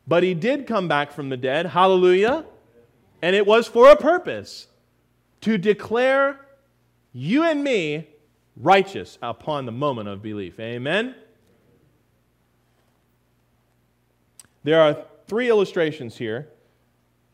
But 0.07 0.23
he 0.23 0.33
did 0.33 0.67
come 0.67 0.87
back 0.87 1.11
from 1.11 1.29
the 1.29 1.37
dead, 1.37 1.67
hallelujah, 1.67 2.45
and 3.21 3.35
it 3.35 3.45
was 3.45 3.67
for 3.67 3.89
a 3.89 3.95
purpose 3.95 4.67
to 5.41 5.57
declare 5.57 6.39
you 7.13 7.43
and 7.43 7.63
me 7.63 8.07
righteous 8.55 9.17
upon 9.21 9.65
the 9.65 9.71
moment 9.71 10.09
of 10.09 10.21
belief. 10.21 10.59
Amen? 10.59 11.15
There 14.63 14.79
are 14.79 15.05
three 15.30 15.47
illustrations 15.49 16.17
here 16.17 16.49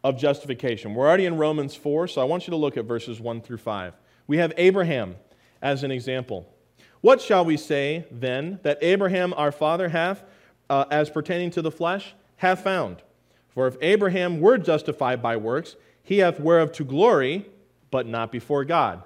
of 0.04 0.20
justification. 0.20 0.94
We're 0.94 1.08
already 1.08 1.26
in 1.26 1.38
Romans 1.38 1.74
4, 1.74 2.10
so 2.10 2.22
I 2.22 2.26
want 2.26 2.46
you 2.46 2.52
to 2.52 2.58
look 2.58 2.78
at 2.78 2.86
verses 2.86 3.20
1 3.20 3.42
through 3.42 3.58
5. 3.58 3.94
We 4.28 4.38
have 4.38 4.54
Abraham 4.58 5.16
as 5.62 5.84
an 5.84 5.90
example. 5.90 6.46
What 7.02 7.22
shall 7.22 7.46
we 7.46 7.58
say 7.58 8.06
then 8.12 8.60
that 8.64 8.78
Abraham 8.82 9.34
our 9.36 9.52
father 9.52 9.90
hath, 9.90 10.24
uh, 10.70 10.86
as 10.92 11.10
pertaining 11.10 11.52
to 11.52 11.62
the 11.62 11.72
flesh, 11.72 12.14
hath 12.38 12.64
found? 12.64 13.02
For 13.50 13.66
if 13.68 13.78
Abraham 13.82 14.42
were 14.42 14.58
justified 14.58 15.22
by 15.22 15.38
works, 15.38 15.76
he 16.04 16.20
hath 16.20 16.40
whereof 16.40 16.72
to 16.74 16.84
glory, 16.84 17.48
but 17.90 18.06
not 18.06 18.32
before 18.32 18.66
God. 18.66 19.02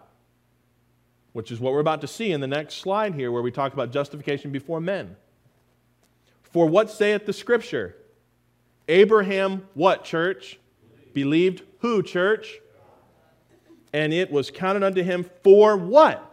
Which 1.31 1.51
is 1.51 1.59
what 1.59 1.73
we're 1.73 1.79
about 1.79 2.01
to 2.01 2.07
see 2.07 2.31
in 2.31 2.41
the 2.41 2.47
next 2.47 2.75
slide 2.75 3.13
here, 3.13 3.31
where 3.31 3.43
we 3.43 3.51
talk 3.51 3.71
about 3.71 3.91
justification 3.91 4.51
before 4.51 4.81
men. 4.81 5.15
For 6.41 6.65
what 6.65 6.89
saith 6.89 7.25
the 7.25 7.33
scripture? 7.33 7.95
Abraham, 8.89 9.67
what, 9.75 10.03
church? 10.03 10.59
Believed 11.13 11.63
who, 11.79 12.03
church? 12.03 12.59
And 13.93 14.11
it 14.13 14.31
was 14.31 14.51
counted 14.51 14.83
unto 14.83 15.03
him 15.03 15.29
for 15.43 15.77
what? 15.77 16.25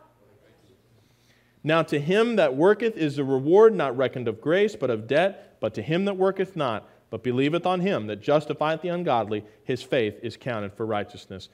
Now 1.62 1.82
to 1.82 2.00
him 2.00 2.36
that 2.36 2.56
worketh 2.56 2.96
is 2.96 3.16
the 3.16 3.24
reward 3.24 3.74
not 3.74 3.96
reckoned 3.96 4.26
of 4.26 4.40
grace, 4.40 4.74
but 4.74 4.90
of 4.90 5.06
debt. 5.06 5.58
But 5.60 5.74
to 5.74 5.82
him 5.82 6.04
that 6.06 6.16
worketh 6.16 6.56
not, 6.56 6.88
but 7.10 7.22
believeth 7.22 7.66
on 7.66 7.80
him 7.80 8.06
that 8.06 8.20
justifieth 8.22 8.82
the 8.82 8.88
ungodly, 8.88 9.44
his 9.64 9.82
faith 9.82 10.18
is 10.22 10.36
counted 10.36 10.72
for 10.74 10.86
righteousness. 10.86 11.48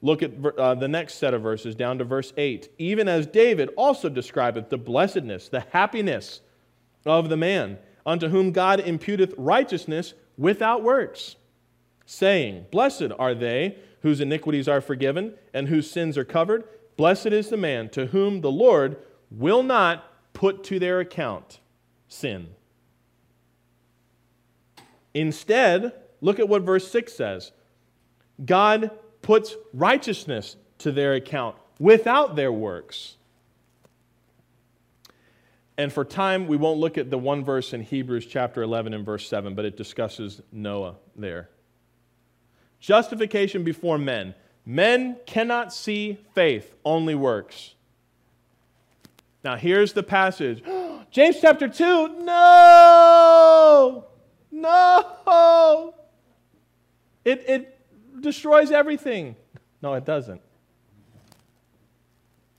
Look 0.00 0.22
at 0.22 0.32
uh, 0.58 0.74
the 0.74 0.88
next 0.88 1.14
set 1.14 1.34
of 1.34 1.42
verses, 1.42 1.74
down 1.74 1.98
to 1.98 2.04
verse 2.04 2.32
8. 2.36 2.70
Even 2.78 3.08
as 3.08 3.26
David 3.26 3.70
also 3.76 4.08
describeth 4.08 4.68
the 4.68 4.78
blessedness, 4.78 5.48
the 5.48 5.64
happiness 5.70 6.40
of 7.06 7.28
the 7.28 7.36
man, 7.36 7.78
unto 8.04 8.28
whom 8.28 8.50
God 8.50 8.80
imputeth 8.80 9.34
righteousness 9.36 10.14
without 10.36 10.82
works, 10.82 11.36
saying, 12.06 12.66
Blessed 12.70 13.12
are 13.18 13.34
they 13.34 13.76
whose 14.02 14.20
iniquities 14.20 14.68
are 14.68 14.80
forgiven 14.80 15.34
and 15.54 15.68
whose 15.68 15.90
sins 15.90 16.18
are 16.18 16.24
covered. 16.24 16.64
Blessed 16.96 17.26
is 17.26 17.48
the 17.48 17.56
man 17.56 17.88
to 17.90 18.06
whom 18.06 18.40
the 18.40 18.50
Lord 18.50 18.96
will 19.30 19.62
not 19.62 20.04
put 20.32 20.64
to 20.64 20.78
their 20.78 21.00
account 21.00 21.60
sin. 22.08 22.48
Instead, 25.14 25.92
look 26.20 26.38
at 26.38 26.48
what 26.48 26.62
verse 26.62 26.90
6 26.90 27.12
says 27.12 27.52
God 28.44 28.90
puts 29.20 29.56
righteousness 29.72 30.56
to 30.78 30.90
their 30.90 31.14
account 31.14 31.56
without 31.78 32.34
their 32.36 32.52
works. 32.52 33.16
And 35.78 35.92
for 35.92 36.04
time, 36.04 36.46
we 36.46 36.56
won't 36.56 36.78
look 36.78 36.98
at 36.98 37.10
the 37.10 37.18
one 37.18 37.44
verse 37.44 37.72
in 37.72 37.82
Hebrews 37.82 38.26
chapter 38.26 38.62
11 38.62 38.92
and 38.92 39.06
verse 39.06 39.26
7, 39.28 39.54
but 39.54 39.64
it 39.64 39.76
discusses 39.76 40.42
Noah 40.52 40.96
there. 41.16 41.48
Justification 42.78 43.64
before 43.64 43.96
men. 43.96 44.34
Men 44.66 45.16
cannot 45.26 45.72
see 45.72 46.18
faith, 46.34 46.74
only 46.84 47.14
works. 47.14 47.74
Now, 49.44 49.56
here's 49.56 49.92
the 49.92 50.02
passage 50.02 50.62
James 51.10 51.38
chapter 51.40 51.68
2. 51.68 52.20
No! 52.20 54.06
No! 54.50 55.94
It, 57.24 57.44
it 57.48 57.78
destroys 58.20 58.70
everything. 58.70 59.36
No, 59.80 59.94
it 59.94 60.04
doesn't. 60.04 60.40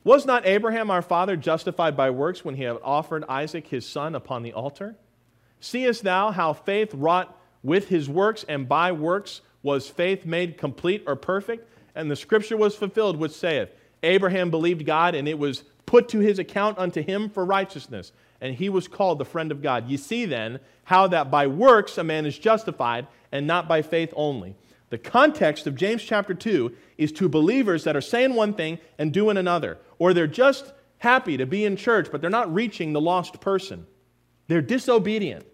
Was 0.03 0.25
not 0.25 0.45
Abraham 0.45 0.91
our 0.91 1.01
father 1.01 1.37
justified 1.37 1.95
by 1.95 2.09
works 2.09 2.43
when 2.43 2.55
he 2.55 2.63
had 2.63 2.77
offered 2.83 3.23
Isaac 3.29 3.67
his 3.67 3.87
son 3.87 4.15
upon 4.15 4.43
the 4.43 4.51
altar? 4.51 4.95
Seest 5.61 6.03
thou 6.03 6.31
how 6.31 6.51
faith 6.51 6.93
wrought 6.93 7.37
with 7.63 7.87
his 7.87 8.09
works, 8.09 8.43
and 8.49 8.67
by 8.67 8.91
works 8.91 9.39
was 9.61 9.87
faith 9.87 10.25
made 10.25 10.57
complete 10.57 11.03
or 11.07 11.15
perfect? 11.15 11.69
And 11.95 12.11
the 12.11 12.17
scripture 12.17 12.57
was 12.57 12.75
fulfilled, 12.75 13.15
which 13.15 13.31
saith, 13.31 13.69
Abraham 14.01 14.51
believed 14.51 14.85
God, 14.85 15.15
and 15.15 15.25
it 15.25 15.39
was 15.39 15.63
put 15.85 16.09
to 16.09 16.19
his 16.19 16.37
account 16.37 16.77
unto 16.77 17.01
him 17.01 17.29
for 17.29 17.45
righteousness, 17.45 18.11
and 18.41 18.55
he 18.55 18.67
was 18.67 18.89
called 18.89 19.19
the 19.19 19.25
friend 19.25 19.53
of 19.53 19.61
God. 19.61 19.87
Ye 19.87 19.95
see 19.95 20.25
then 20.25 20.59
how 20.83 21.07
that 21.07 21.31
by 21.31 21.47
works 21.47 21.97
a 21.97 22.03
man 22.03 22.25
is 22.25 22.37
justified, 22.37 23.07
and 23.31 23.47
not 23.47 23.69
by 23.69 23.81
faith 23.81 24.13
only. 24.17 24.55
The 24.89 24.97
context 24.97 25.65
of 25.65 25.75
James 25.75 26.03
chapter 26.03 26.33
2 26.33 26.71
is 26.99 27.11
to 27.13 27.29
believers 27.29 27.83
that 27.85 27.95
are 27.95 28.01
saying 28.01 28.35
one 28.35 28.53
thing 28.53 28.77
and 28.99 29.11
doing 29.11 29.37
another, 29.37 29.79
or 29.99 30.13
they're 30.13 30.27
just 30.27 30.73
happy 30.97 31.37
to 31.37 31.45
be 31.45 31.65
in 31.65 31.75
church, 31.75 32.07
but 32.11 32.21
they're 32.21 32.29
not 32.29 32.53
reaching 32.53 32.93
the 32.93 33.01
lost 33.01 33.41
person. 33.41 33.85
They're 34.47 34.61
disobedient. 34.61 35.45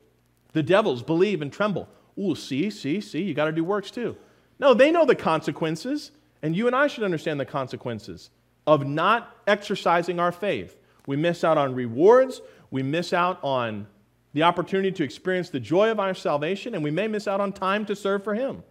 The 0.53 0.63
devils 0.63 1.03
believe 1.03 1.41
and 1.41 1.51
tremble. 1.51 1.87
Ooh, 2.17 2.35
see, 2.35 2.69
see, 2.69 3.01
see, 3.01 3.21
you 3.21 3.33
got 3.33 3.45
to 3.45 3.51
do 3.51 3.63
works 3.63 3.91
too. 3.91 4.17
No, 4.59 4.73
they 4.73 4.91
know 4.91 5.05
the 5.05 5.15
consequences, 5.15 6.11
and 6.41 6.55
you 6.55 6.67
and 6.67 6.75
I 6.75 6.87
should 6.87 7.03
understand 7.03 7.39
the 7.39 7.45
consequences 7.45 8.29
of 8.67 8.85
not 8.85 9.35
exercising 9.47 10.19
our 10.19 10.31
faith. 10.31 10.77
We 11.07 11.15
miss 11.15 11.43
out 11.43 11.57
on 11.57 11.73
rewards, 11.73 12.41
we 12.69 12.83
miss 12.83 13.13
out 13.13 13.39
on 13.41 13.87
the 14.33 14.43
opportunity 14.43 14.91
to 14.91 15.03
experience 15.03 15.49
the 15.49 15.59
joy 15.59 15.89
of 15.89 15.99
our 15.99 16.13
salvation, 16.13 16.75
and 16.75 16.83
we 16.83 16.91
may 16.91 17.07
miss 17.07 17.27
out 17.27 17.41
on 17.41 17.51
time 17.51 17.85
to 17.85 17.95
serve 17.95 18.23
for 18.23 18.35
Him. 18.35 18.63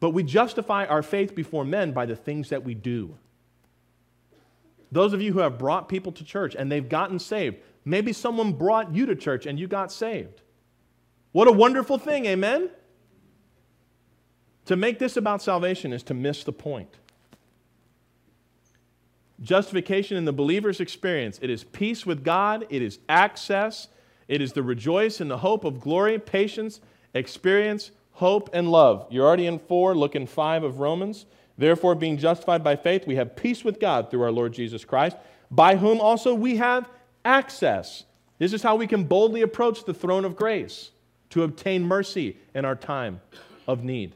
But 0.00 0.10
we 0.10 0.24
justify 0.24 0.84
our 0.86 1.02
faith 1.02 1.34
before 1.34 1.64
men 1.64 1.92
by 1.92 2.06
the 2.06 2.16
things 2.16 2.48
that 2.48 2.64
we 2.64 2.74
do. 2.74 3.16
Those 4.92 5.14
of 5.14 5.22
you 5.22 5.32
who 5.32 5.38
have 5.40 5.58
brought 5.58 5.88
people 5.88 6.12
to 6.12 6.22
church 6.22 6.54
and 6.54 6.70
they've 6.70 6.88
gotten 6.88 7.18
saved, 7.18 7.56
maybe 7.84 8.12
someone 8.12 8.52
brought 8.52 8.94
you 8.94 9.06
to 9.06 9.16
church 9.16 9.46
and 9.46 9.58
you 9.58 9.66
got 9.66 9.90
saved. 9.90 10.42
What 11.32 11.48
a 11.48 11.52
wonderful 11.52 11.96
thing, 11.96 12.26
amen? 12.26 12.70
To 14.66 14.76
make 14.76 14.98
this 14.98 15.16
about 15.16 15.42
salvation 15.42 15.94
is 15.94 16.02
to 16.04 16.14
miss 16.14 16.44
the 16.44 16.52
point. 16.52 16.98
Justification 19.40 20.18
in 20.18 20.26
the 20.26 20.32
believer's 20.32 20.78
experience 20.78 21.40
it 21.42 21.50
is 21.50 21.64
peace 21.64 22.06
with 22.06 22.22
God, 22.22 22.66
it 22.68 22.82
is 22.82 22.98
access, 23.08 23.88
it 24.28 24.42
is 24.42 24.52
the 24.52 24.62
rejoice 24.62 25.20
in 25.20 25.28
the 25.28 25.38
hope 25.38 25.64
of 25.64 25.80
glory, 25.80 26.18
patience, 26.18 26.80
experience, 27.14 27.90
hope, 28.12 28.50
and 28.52 28.70
love. 28.70 29.06
You're 29.10 29.26
already 29.26 29.46
in 29.46 29.58
four, 29.58 29.96
look 29.96 30.14
in 30.14 30.26
five 30.26 30.62
of 30.62 30.80
Romans. 30.80 31.24
Therefore, 31.58 31.94
being 31.94 32.16
justified 32.16 32.64
by 32.64 32.76
faith, 32.76 33.06
we 33.06 33.16
have 33.16 33.36
peace 33.36 33.64
with 33.64 33.78
God 33.78 34.10
through 34.10 34.22
our 34.22 34.32
Lord 34.32 34.52
Jesus 34.52 34.84
Christ, 34.84 35.16
by 35.50 35.76
whom 35.76 36.00
also 36.00 36.34
we 36.34 36.56
have 36.56 36.88
access. 37.24 38.04
This 38.38 38.52
is 38.52 38.62
how 38.62 38.76
we 38.76 38.86
can 38.86 39.04
boldly 39.04 39.42
approach 39.42 39.84
the 39.84 39.94
throne 39.94 40.24
of 40.24 40.34
grace 40.34 40.90
to 41.30 41.44
obtain 41.44 41.84
mercy 41.84 42.36
in 42.54 42.64
our 42.64 42.74
time 42.74 43.20
of 43.66 43.84
need. 43.84 44.14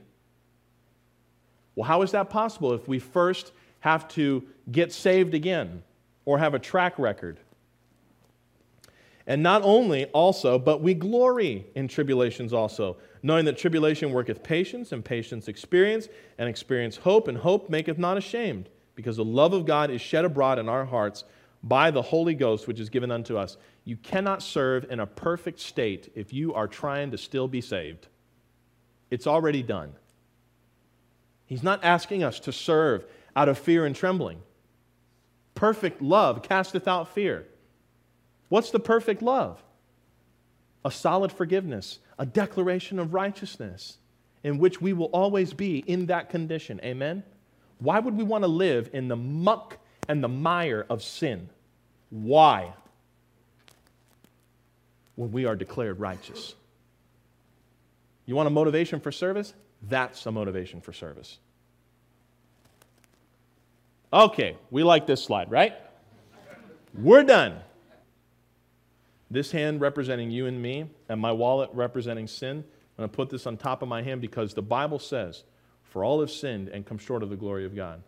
Well, 1.75 1.87
how 1.87 2.03
is 2.03 2.11
that 2.13 2.31
possible 2.31 2.73
if 2.73 2.89
we 2.89 2.99
first 2.99 3.53
have 3.81 4.09
to 4.09 4.43
get 4.73 4.93
saved 4.93 5.35
again 5.35 5.83
or 6.25 6.39
have 6.39 6.55
a 6.55 6.59
track 6.59 6.99
record? 6.99 7.39
And 9.27 9.43
not 9.43 9.63
only 9.63 10.07
also, 10.07 10.59
but 10.59 10.83
we 10.83 10.95
glory 10.95 11.67
in 11.75 11.89
tribulations 11.89 12.53
also, 12.53 12.97
knowing 13.27 13.45
that 13.45 13.59
tribulation 13.59 14.13
worketh 14.13 14.45
patience, 14.45 14.93
and 14.93 15.05
patience 15.05 15.49
experience, 15.49 16.09
and 16.39 16.49
experience 16.49 16.97
hope, 16.97 17.27
and 17.27 17.39
hope 17.39 17.69
maketh 17.69 17.99
not 17.99 18.17
ashamed, 18.17 18.69
because 18.95 19.17
the 19.17 19.25
love 19.25 19.53
of 19.53 19.67
God 19.67 19.91
is 19.91 20.01
shed 20.01 20.25
abroad 20.25 20.61
in 20.61 20.69
our 20.69 20.85
hearts 20.85 21.25
by 21.61 21.91
the 21.91 22.03
Holy 22.03 22.35
Ghost, 22.35 22.69
which 22.69 22.79
is 22.79 22.89
given 22.89 23.11
unto 23.11 23.37
us. 23.37 23.57
You 23.85 23.97
cannot 23.97 24.45
serve 24.45 24.87
in 24.93 25.01
a 25.01 25.07
perfect 25.07 25.59
state 25.59 26.13
if 26.15 26.33
you 26.33 26.55
are 26.55 26.69
trying 26.69 27.11
to 27.11 27.19
still 27.19 27.49
be 27.49 27.61
saved. 27.61 28.07
It's 29.11 29.27
already 29.27 29.65
done. 29.65 29.93
He's 31.47 31.65
not 31.65 31.83
asking 31.83 32.23
us 32.23 32.39
to 32.41 32.53
serve 32.53 33.05
out 33.35 33.49
of 33.49 33.59
fear 33.59 33.87
and 33.87 33.97
trembling. 33.97 34.41
Perfect 35.57 36.01
love 36.01 36.45
casteth 36.45 36.87
out 36.87 37.09
fear. 37.13 37.45
What's 38.51 38.71
the 38.71 38.79
perfect 38.79 39.21
love? 39.21 39.61
A 40.85 40.91
solid 40.91 41.33
forgiveness, 41.33 41.99
a 42.19 42.27
declaration 42.27 42.99
of 42.99 43.15
righteousness 43.15 43.99
in 44.45 44.59
which 44.59 44.81
we 44.81 44.93
will 44.93 45.07
always 45.07 45.53
be 45.53 45.79
in 45.79 46.07
that 46.07 46.31
condition. 46.31 46.81
Amen? 46.85 47.25
Why 47.79 47.99
would 47.99 48.17
we 48.17 48.25
want 48.25 48.45
to 48.45 48.49
live 48.49 48.91
in 48.93 49.09
the 49.09 49.17
muck 49.17 49.79
and 50.09 50.23
the 50.23 50.29
mire 50.29 50.87
of 50.89 51.03
sin? 51.03 51.49
Why? 52.11 52.73
When 55.17 55.33
we 55.33 55.47
are 55.47 55.57
declared 55.57 55.99
righteous. 55.99 56.55
You 58.25 58.37
want 58.37 58.47
a 58.47 58.51
motivation 58.51 59.01
for 59.01 59.11
service? 59.11 59.53
That's 59.83 60.25
a 60.27 60.33
motivation 60.33 60.81
for 60.81 60.93
service. 60.93 61.39
Okay, 64.13 64.57
we 64.71 64.83
like 64.83 65.07
this 65.07 65.23
slide, 65.23 65.51
right? 65.51 65.75
We're 66.95 67.25
done. 67.25 67.59
This 69.31 69.51
hand 69.53 69.81
representing 69.81 70.31
you 70.31 70.47
and 70.47 70.63
me, 70.63 70.91
and 71.09 71.21
my 71.21 71.33
wallet 71.33 71.71
representing 71.73 72.29
sin. 72.29 72.59
I'm 72.59 73.03
going 73.03 73.11
to 73.11 73.17
put 73.17 73.31
this 73.31 73.47
on 73.47 73.57
top 73.57 73.83
of 73.83 73.89
my 73.89 74.03
hand 74.03 74.21
because 74.21 74.55
the 74.55 74.63
Bible 74.63 74.99
says, 74.99 75.45
For 75.83 76.05
all 76.05 76.21
have 76.21 76.31
sinned 76.31 76.69
and 76.69 76.87
come 76.87 76.99
short 76.99 77.23
of 77.23 77.31
the 77.31 77.37
glory 77.37 77.67
of 77.67 77.75
God. 77.75 78.03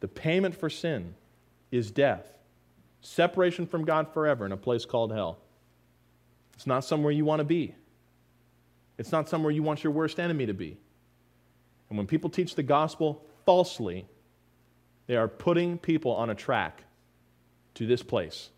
The 0.00 0.08
payment 0.08 0.54
for 0.56 0.70
sin 0.70 1.14
is 1.70 1.90
death, 1.90 2.32
separation 3.02 3.66
from 3.66 3.84
God 3.84 4.12
forever 4.12 4.46
in 4.46 4.52
a 4.52 4.56
place 4.56 4.84
called 4.84 5.12
hell. 5.12 5.38
It's 6.54 6.66
not 6.66 6.84
somewhere 6.84 7.12
you 7.12 7.24
want 7.24 7.40
to 7.40 7.44
be, 7.44 7.74
it's 8.98 9.12
not 9.12 9.28
somewhere 9.28 9.52
you 9.52 9.62
want 9.62 9.82
your 9.84 9.92
worst 9.92 10.20
enemy 10.20 10.46
to 10.46 10.54
be. 10.54 10.78
And 11.88 11.98
when 11.98 12.06
people 12.06 12.30
teach 12.30 12.54
the 12.54 12.62
gospel 12.62 13.26
falsely, 13.44 14.06
They 15.06 15.16
are 15.16 15.26
putting 15.28 15.76
people 15.76 16.12
on 16.12 16.30
a 16.30 16.36
track 16.36 16.84
to 17.74 17.86
this 17.86 18.02
place. 18.02 18.50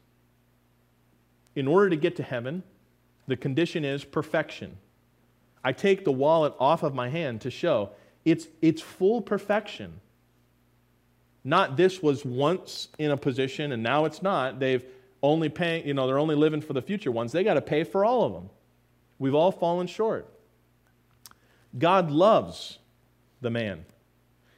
In 1.55 1.67
order 1.67 1.91
to 1.91 1.97
get 1.97 2.17
to 2.17 2.23
heaven, 2.23 2.63
the 3.27 3.37
condition 3.37 3.85
is 3.85 4.05
perfection. 4.05 4.77
I 5.65 5.73
take 5.73 6.05
the 6.05 6.13
wallet 6.13 6.55
off 6.59 6.83
of 6.83 6.95
my 6.95 7.09
hand 7.09 7.43
to 7.43 7.51
show 7.51 7.91
it's, 8.25 8.47
it's 8.61 8.81
full 8.81 9.21
perfection. 9.21 10.01
Not 11.45 11.77
this 11.77 12.03
was 12.03 12.25
once 12.25 12.89
in 12.99 13.11
a 13.11 13.17
position 13.17 13.73
and 13.73 13.83
now 13.83 14.05
it's 14.05 14.23
not. 14.23 14.61
They've 14.61 14.85
only 15.23 15.49
paying, 15.49 15.87
you 15.87 15.95
know, 15.95 16.07
they're 16.07 16.19
only 16.19 16.37
living 16.37 16.61
for 16.61 16.73
the 16.73 16.83
future 16.83 17.11
ones. 17.11 17.33
They 17.33 17.45
got 17.45 17.55
to 17.55 17.61
pay 17.61 17.85
for 17.85 18.05
all 18.05 18.25
of 18.25 18.33
them. 18.33 18.51
We've 19.19 19.35
all 19.35 19.53
fallen 19.53 19.87
short. 19.87 20.29
God 21.79 22.11
loves 22.11 22.79
the 23.41 23.51
man. 23.51 23.85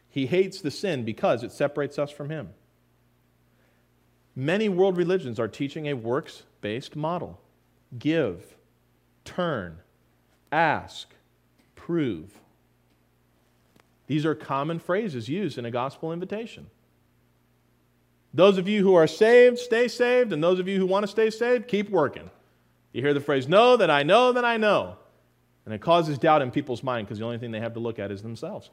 He 0.08 0.26
hates 0.26 0.60
the 0.60 0.70
sin 0.70 1.04
because 1.04 1.42
it 1.42 1.52
separates 1.52 1.98
us 1.98 2.10
from 2.10 2.30
him. 2.30 2.50
Many 4.36 4.68
world 4.68 4.96
religions 4.96 5.38
are 5.38 5.48
teaching 5.48 5.86
a 5.86 5.94
works 5.94 6.42
based 6.64 6.96
model 6.96 7.38
give, 7.98 8.56
turn, 9.22 9.80
ask, 10.50 11.10
prove. 11.76 12.40
These 14.06 14.24
are 14.24 14.34
common 14.34 14.78
phrases 14.78 15.28
used 15.28 15.58
in 15.58 15.66
a 15.66 15.70
gospel 15.70 16.10
invitation. 16.10 16.68
Those 18.32 18.56
of 18.56 18.66
you 18.66 18.82
who 18.82 18.94
are 18.94 19.06
saved, 19.06 19.58
stay 19.58 19.88
saved, 19.88 20.32
and 20.32 20.42
those 20.42 20.58
of 20.58 20.66
you 20.66 20.78
who 20.78 20.86
want 20.86 21.02
to 21.02 21.06
stay 21.06 21.28
saved, 21.28 21.68
keep 21.68 21.90
working. 21.90 22.30
You 22.94 23.02
hear 23.02 23.12
the 23.12 23.20
phrase, 23.20 23.46
know 23.46 23.76
that 23.76 23.90
I 23.90 24.02
know 24.02 24.32
that 24.32 24.46
I 24.46 24.56
know. 24.56 24.96
And 25.66 25.74
it 25.74 25.82
causes 25.82 26.16
doubt 26.16 26.40
in 26.40 26.50
people's 26.50 26.82
mind 26.82 27.06
because 27.06 27.18
the 27.18 27.26
only 27.26 27.36
thing 27.36 27.50
they 27.50 27.60
have 27.60 27.74
to 27.74 27.80
look 27.80 27.98
at 27.98 28.10
is 28.10 28.22
themselves. 28.22 28.70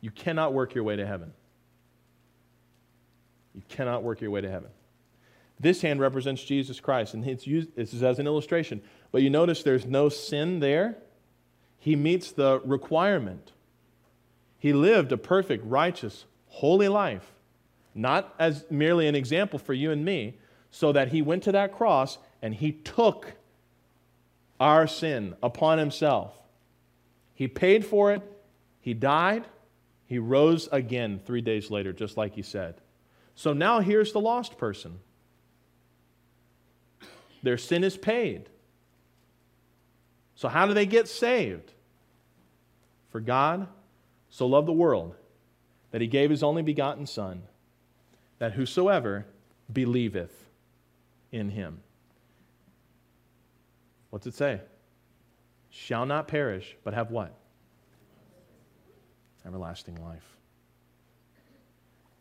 You 0.00 0.12
cannot 0.12 0.52
work 0.52 0.72
your 0.72 0.84
way 0.84 0.94
to 0.94 1.04
heaven. 1.04 1.32
You 3.56 3.62
cannot 3.68 4.04
work 4.04 4.20
your 4.20 4.30
way 4.30 4.40
to 4.40 4.48
heaven. 4.48 4.70
This 5.58 5.82
hand 5.82 6.00
represents 6.00 6.42
Jesus 6.42 6.80
Christ, 6.80 7.14
and 7.14 7.26
it's 7.26 7.46
used, 7.46 7.74
this 7.76 7.94
is 7.94 8.02
as 8.02 8.18
an 8.18 8.26
illustration. 8.26 8.82
But 9.12 9.22
you 9.22 9.30
notice 9.30 9.62
there's 9.62 9.86
no 9.86 10.08
sin 10.08 10.60
there. 10.60 10.96
He 11.78 11.96
meets 11.96 12.32
the 12.32 12.60
requirement. 12.64 13.52
He 14.58 14.72
lived 14.72 15.12
a 15.12 15.16
perfect, 15.16 15.64
righteous, 15.66 16.24
holy 16.48 16.88
life, 16.88 17.32
not 17.94 18.34
as 18.38 18.64
merely 18.70 19.06
an 19.06 19.14
example 19.14 19.58
for 19.58 19.74
you 19.74 19.90
and 19.90 20.04
me, 20.04 20.38
so 20.70 20.90
that 20.92 21.08
he 21.08 21.22
went 21.22 21.42
to 21.44 21.52
that 21.52 21.72
cross 21.72 22.18
and 22.42 22.54
he 22.54 22.72
took 22.72 23.34
our 24.58 24.86
sin 24.86 25.34
upon 25.42 25.78
himself. 25.78 26.32
He 27.34 27.46
paid 27.46 27.84
for 27.84 28.12
it, 28.12 28.22
he 28.80 28.94
died, 28.94 29.44
he 30.06 30.18
rose 30.18 30.68
again 30.72 31.20
three 31.24 31.40
days 31.40 31.70
later, 31.70 31.92
just 31.92 32.16
like 32.16 32.34
he 32.34 32.42
said. 32.42 32.76
So 33.34 33.52
now 33.52 33.80
here's 33.80 34.12
the 34.12 34.20
lost 34.20 34.58
person. 34.58 35.00
Their 37.44 37.58
sin 37.58 37.84
is 37.84 37.98
paid. 37.98 38.48
So, 40.34 40.48
how 40.48 40.66
do 40.66 40.72
they 40.72 40.86
get 40.86 41.08
saved? 41.08 41.72
For 43.10 43.20
God 43.20 43.68
so 44.30 44.46
loved 44.46 44.66
the 44.66 44.72
world 44.72 45.14
that 45.90 46.00
he 46.00 46.06
gave 46.06 46.30
his 46.30 46.42
only 46.42 46.62
begotten 46.62 47.06
Son, 47.06 47.42
that 48.38 48.52
whosoever 48.52 49.26
believeth 49.70 50.32
in 51.30 51.50
him. 51.50 51.80
What's 54.08 54.26
it 54.26 54.34
say? 54.34 54.60
Shall 55.68 56.06
not 56.06 56.26
perish, 56.26 56.76
but 56.82 56.94
have 56.94 57.10
what? 57.10 57.36
Everlasting 59.46 60.02
life. 60.02 60.36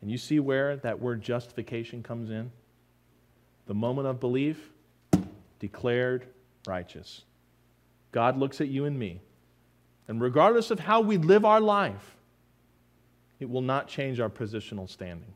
And 0.02 0.12
you 0.12 0.18
see 0.18 0.42
where 0.42 0.76
that 0.78 1.00
word 1.00 1.22
justification 1.22 2.04
comes 2.04 2.30
in? 2.30 2.52
The 3.68 3.74
moment 3.74 4.08
of 4.08 4.20
belief, 4.20 4.73
declared 5.60 6.28
righteous. 6.68 7.24
God 8.12 8.38
looks 8.38 8.62
at 8.62 8.68
you 8.68 8.86
and 8.86 8.98
me, 8.98 9.22
and 10.08 10.22
regardless 10.22 10.72
of 10.72 10.80
how 10.80 11.02
we 11.02 11.18
live 11.18 11.46
our 11.46 11.62
life, 11.62 12.16
it 13.40 13.50
will 13.50 13.62
not 13.62 13.88
change 13.88 14.20
our 14.20 14.30
positional 14.30 14.90
standing. 14.90 15.34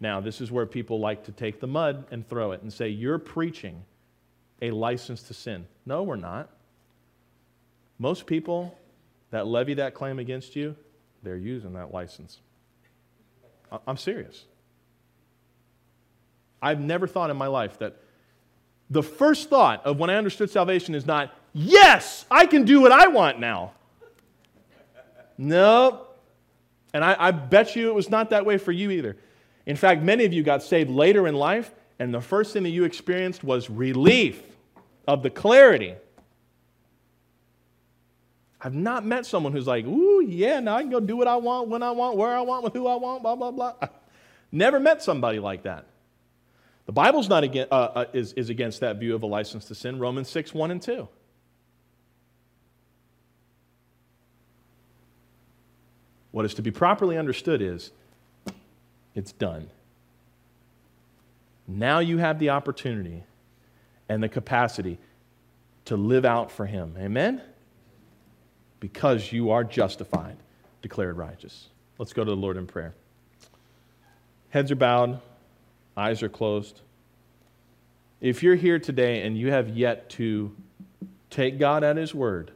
Now, 0.00 0.20
this 0.20 0.40
is 0.40 0.50
where 0.50 0.66
people 0.66 0.98
like 0.98 1.24
to 1.24 1.32
take 1.32 1.60
the 1.60 1.66
mud 1.66 2.06
and 2.10 2.26
throw 2.26 2.52
it 2.52 2.62
and 2.62 2.72
say, 2.72 2.88
You're 2.88 3.18
preaching 3.18 3.84
a 4.62 4.70
license 4.70 5.22
to 5.24 5.34
sin. 5.34 5.66
No, 5.86 6.02
we're 6.02 6.16
not. 6.16 6.50
Most 7.98 8.26
people 8.26 8.76
that 9.30 9.46
levy 9.46 9.74
that 9.74 9.94
claim 9.94 10.18
against 10.18 10.56
you, 10.56 10.74
they're 11.22 11.36
using 11.36 11.74
that 11.74 11.92
license. 11.92 12.38
I'm 13.86 13.96
serious. 13.96 14.44
I've 16.62 16.80
never 16.80 17.06
thought 17.06 17.30
in 17.30 17.36
my 17.36 17.46
life 17.46 17.78
that 17.78 17.96
the 18.90 19.02
first 19.02 19.48
thought 19.48 19.86
of 19.86 19.98
when 19.98 20.10
I 20.10 20.16
understood 20.16 20.50
salvation 20.50 20.94
is 20.94 21.06
not, 21.06 21.32
yes, 21.52 22.26
I 22.30 22.46
can 22.46 22.64
do 22.64 22.80
what 22.80 22.92
I 22.92 23.06
want 23.06 23.38
now. 23.38 23.72
nope. 25.38 26.06
And 26.92 27.04
I, 27.04 27.16
I, 27.16 27.30
bet 27.30 27.76
you 27.76 27.88
it 27.88 27.94
was 27.94 28.10
not 28.10 28.30
that 28.30 28.44
way 28.44 28.58
for 28.58 28.72
you 28.72 28.90
either. 28.90 29.16
In 29.64 29.76
fact, 29.76 30.02
many 30.02 30.24
of 30.24 30.32
you 30.32 30.42
got 30.42 30.64
saved 30.64 30.90
later 30.90 31.28
in 31.28 31.36
life, 31.36 31.72
and 32.00 32.12
the 32.12 32.20
first 32.20 32.52
thing 32.52 32.64
that 32.64 32.70
you 32.70 32.82
experienced 32.82 33.44
was 33.44 33.70
relief 33.70 34.42
of 35.06 35.22
the 35.22 35.30
clarity. 35.30 35.94
I've 38.60 38.74
not 38.74 39.06
met 39.06 39.24
someone 39.24 39.52
who's 39.52 39.68
like, 39.68 39.86
ooh, 39.86 40.20
yeah, 40.20 40.58
now 40.58 40.76
I 40.76 40.82
can 40.82 40.90
go 40.90 40.98
do 40.98 41.16
what 41.16 41.28
I 41.28 41.36
want, 41.36 41.68
when 41.68 41.84
I 41.84 41.92
want, 41.92 42.16
where 42.16 42.34
I 42.34 42.40
want, 42.40 42.64
with 42.64 42.72
who 42.72 42.88
I 42.88 42.96
want, 42.96 43.22
blah, 43.22 43.36
blah, 43.36 43.52
blah. 43.52 43.74
I've 43.80 43.90
Never 44.52 44.80
met 44.80 45.00
somebody 45.00 45.38
like 45.38 45.62
that. 45.62 45.86
The 46.90 46.94
Bible's 46.94 47.28
not 47.28 47.44
against, 47.44 47.70
uh, 47.70 47.90
uh, 47.94 48.04
is, 48.12 48.32
is 48.32 48.50
against 48.50 48.80
that 48.80 48.96
view 48.96 49.14
of 49.14 49.22
a 49.22 49.26
license 49.26 49.66
to 49.66 49.76
sin. 49.76 50.00
Romans 50.00 50.28
6, 50.28 50.52
1 50.52 50.72
and 50.72 50.82
2. 50.82 51.08
What 56.32 56.44
is 56.44 56.54
to 56.54 56.62
be 56.62 56.72
properly 56.72 57.16
understood 57.16 57.62
is 57.62 57.92
it's 59.14 59.30
done. 59.30 59.70
Now 61.68 62.00
you 62.00 62.18
have 62.18 62.40
the 62.40 62.50
opportunity 62.50 63.22
and 64.08 64.20
the 64.20 64.28
capacity 64.28 64.98
to 65.84 65.96
live 65.96 66.24
out 66.24 66.50
for 66.50 66.66
Him. 66.66 66.96
Amen? 66.98 67.40
Because 68.80 69.30
you 69.30 69.50
are 69.52 69.62
justified, 69.62 70.38
declared 70.82 71.16
righteous. 71.16 71.68
Let's 71.98 72.12
go 72.12 72.24
to 72.24 72.30
the 72.32 72.36
Lord 72.36 72.56
in 72.56 72.66
prayer. 72.66 72.94
Heads 74.48 74.72
are 74.72 74.74
bowed. 74.74 75.20
Eyes 76.00 76.22
are 76.22 76.30
closed. 76.30 76.80
If 78.22 78.42
you're 78.42 78.54
here 78.54 78.78
today 78.78 79.20
and 79.20 79.36
you 79.36 79.50
have 79.50 79.68
yet 79.68 80.08
to 80.10 80.56
take 81.28 81.58
God 81.58 81.84
at 81.84 81.98
His 81.98 82.14
word 82.14 82.52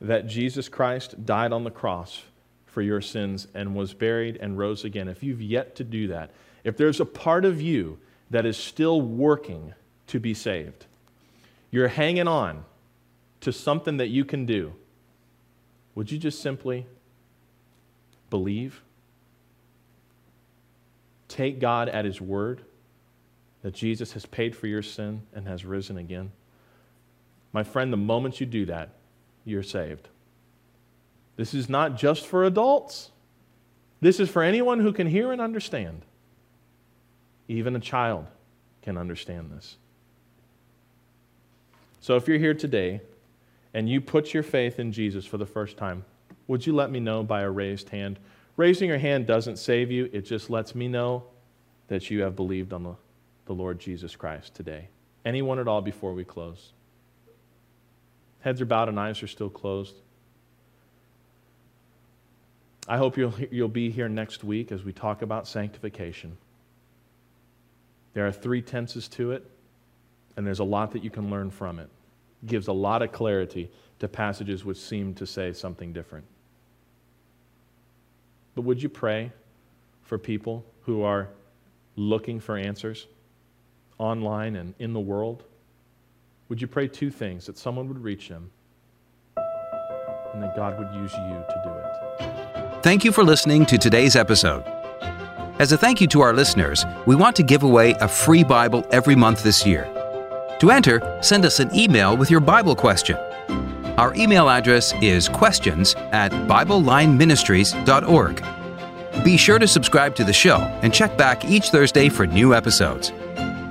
that 0.00 0.26
Jesus 0.26 0.66
Christ 0.66 1.26
died 1.26 1.52
on 1.52 1.64
the 1.64 1.70
cross 1.70 2.22
for 2.64 2.80
your 2.80 3.02
sins 3.02 3.46
and 3.52 3.74
was 3.74 3.92
buried 3.92 4.38
and 4.38 4.56
rose 4.56 4.84
again, 4.86 5.06
if 5.06 5.22
you've 5.22 5.42
yet 5.42 5.76
to 5.76 5.84
do 5.84 6.08
that, 6.08 6.30
if 6.64 6.78
there's 6.78 6.98
a 6.98 7.04
part 7.04 7.44
of 7.44 7.60
you 7.60 7.98
that 8.30 8.46
is 8.46 8.56
still 8.56 9.02
working 9.02 9.74
to 10.06 10.18
be 10.18 10.32
saved, 10.32 10.86
you're 11.70 11.88
hanging 11.88 12.26
on 12.26 12.64
to 13.42 13.52
something 13.52 13.98
that 13.98 14.08
you 14.08 14.24
can 14.24 14.46
do, 14.46 14.72
would 15.94 16.10
you 16.10 16.16
just 16.16 16.40
simply 16.40 16.86
believe? 18.30 18.80
Take 21.36 21.60
God 21.60 21.88
at 21.88 22.04
His 22.04 22.20
word 22.20 22.62
that 23.62 23.74
Jesus 23.74 24.12
has 24.12 24.24
paid 24.26 24.56
for 24.56 24.66
your 24.66 24.82
sin 24.82 25.22
and 25.34 25.46
has 25.46 25.64
risen 25.64 25.96
again? 25.96 26.32
My 27.52 27.62
friend, 27.62 27.92
the 27.92 27.96
moment 27.96 28.40
you 28.40 28.46
do 28.46 28.66
that, 28.66 28.90
you're 29.44 29.62
saved. 29.62 30.08
This 31.36 31.54
is 31.54 31.68
not 31.68 31.96
just 31.96 32.26
for 32.26 32.44
adults, 32.44 33.10
this 34.00 34.20
is 34.20 34.28
for 34.28 34.42
anyone 34.42 34.80
who 34.80 34.92
can 34.92 35.06
hear 35.06 35.32
and 35.32 35.40
understand. 35.40 36.02
Even 37.48 37.76
a 37.76 37.80
child 37.80 38.26
can 38.82 38.98
understand 38.98 39.50
this. 39.50 39.76
So 42.00 42.16
if 42.16 42.28
you're 42.28 42.38
here 42.38 42.54
today 42.54 43.00
and 43.74 43.88
you 43.88 44.00
put 44.00 44.32
your 44.34 44.42
faith 44.42 44.78
in 44.78 44.92
Jesus 44.92 45.26
for 45.26 45.38
the 45.38 45.46
first 45.46 45.76
time, 45.76 46.04
would 46.46 46.66
you 46.66 46.74
let 46.74 46.90
me 46.90 47.00
know 47.00 47.22
by 47.22 47.42
a 47.42 47.50
raised 47.50 47.88
hand? 47.88 48.18
Raising 48.56 48.88
your 48.88 48.98
hand 48.98 49.26
doesn't 49.26 49.58
save 49.58 49.90
you, 49.90 50.08
it 50.12 50.22
just 50.22 50.48
lets 50.48 50.74
me 50.74 50.88
know 50.88 51.24
that 51.88 52.10
you 52.10 52.22
have 52.22 52.34
believed 52.34 52.72
on 52.72 52.82
the, 52.82 52.94
the 53.44 53.52
Lord 53.52 53.78
Jesus 53.78 54.16
Christ 54.16 54.54
today. 54.54 54.88
Anyone 55.24 55.58
at 55.58 55.68
all 55.68 55.82
before 55.82 56.14
we 56.14 56.24
close? 56.24 56.72
Heads 58.40 58.60
are 58.60 58.66
bowed 58.66 58.88
and 58.88 58.98
eyes 58.98 59.22
are 59.22 59.26
still 59.26 59.50
closed. 59.50 59.94
I 62.88 62.96
hope 62.96 63.16
you'll, 63.16 63.34
you'll 63.50 63.68
be 63.68 63.90
here 63.90 64.08
next 64.08 64.44
week 64.44 64.70
as 64.72 64.84
we 64.84 64.92
talk 64.92 65.22
about 65.22 65.48
sanctification. 65.48 66.36
There 68.14 68.26
are 68.26 68.32
three 68.32 68.62
tenses 68.62 69.08
to 69.08 69.32
it, 69.32 69.44
and 70.36 70.46
there's 70.46 70.60
a 70.60 70.64
lot 70.64 70.92
that 70.92 71.04
you 71.04 71.10
can 71.10 71.28
learn 71.28 71.50
from 71.50 71.78
it. 71.78 71.90
it 72.42 72.46
gives 72.46 72.68
a 72.68 72.72
lot 72.72 73.02
of 73.02 73.12
clarity 73.12 73.70
to 73.98 74.08
passages 74.08 74.64
which 74.64 74.78
seem 74.78 75.12
to 75.14 75.26
say 75.26 75.52
something 75.52 75.92
different. 75.92 76.24
But 78.56 78.62
would 78.62 78.82
you 78.82 78.88
pray 78.88 79.30
for 80.02 80.18
people 80.18 80.64
who 80.82 81.02
are 81.02 81.28
looking 81.94 82.40
for 82.40 82.56
answers 82.56 83.06
online 83.98 84.56
and 84.56 84.74
in 84.78 84.92
the 84.92 85.00
world? 85.00 85.44
Would 86.48 86.60
you 86.60 86.66
pray 86.66 86.88
two 86.88 87.10
things 87.10 87.46
that 87.46 87.58
someone 87.58 87.86
would 87.88 88.02
reach 88.02 88.28
them 88.28 88.50
and 89.36 90.42
that 90.42 90.56
God 90.56 90.78
would 90.78 90.92
use 91.00 91.12
you 91.12 91.44
to 91.48 91.62
do 91.64 91.70
it? 91.70 92.82
Thank 92.82 93.04
you 93.04 93.12
for 93.12 93.24
listening 93.24 93.66
to 93.66 93.78
today's 93.78 94.16
episode. 94.16 94.64
As 95.58 95.72
a 95.72 95.78
thank 95.78 96.00
you 96.00 96.06
to 96.08 96.20
our 96.22 96.32
listeners, 96.32 96.84
we 97.06 97.14
want 97.14 97.36
to 97.36 97.42
give 97.42 97.62
away 97.62 97.92
a 98.00 98.08
free 98.08 98.44
Bible 98.44 98.86
every 98.90 99.16
month 99.16 99.42
this 99.42 99.66
year. 99.66 99.84
To 100.60 100.70
enter, 100.70 101.18
send 101.20 101.44
us 101.44 101.60
an 101.60 101.74
email 101.74 102.16
with 102.16 102.30
your 102.30 102.40
Bible 102.40 102.74
question. 102.74 103.16
Our 103.98 104.14
email 104.14 104.48
address 104.50 104.92
is 105.00 105.28
questions 105.28 105.94
at 106.12 106.30
BibleLineMinistries.org. 106.32 108.44
Be 109.24 109.38
sure 109.38 109.58
to 109.58 109.66
subscribe 109.66 110.14
to 110.16 110.24
the 110.24 110.32
show 110.32 110.58
and 110.82 110.92
check 110.92 111.16
back 111.16 111.46
each 111.46 111.70
Thursday 111.70 112.10
for 112.10 112.26
new 112.26 112.54
episodes. 112.54 113.12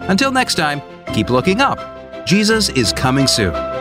Until 0.08 0.32
next 0.32 0.56
time, 0.56 0.82
keep 1.14 1.30
looking 1.30 1.62
up. 1.62 1.78
Jesus 2.26 2.70
is 2.70 2.92
coming 2.92 3.28
soon. 3.28 3.75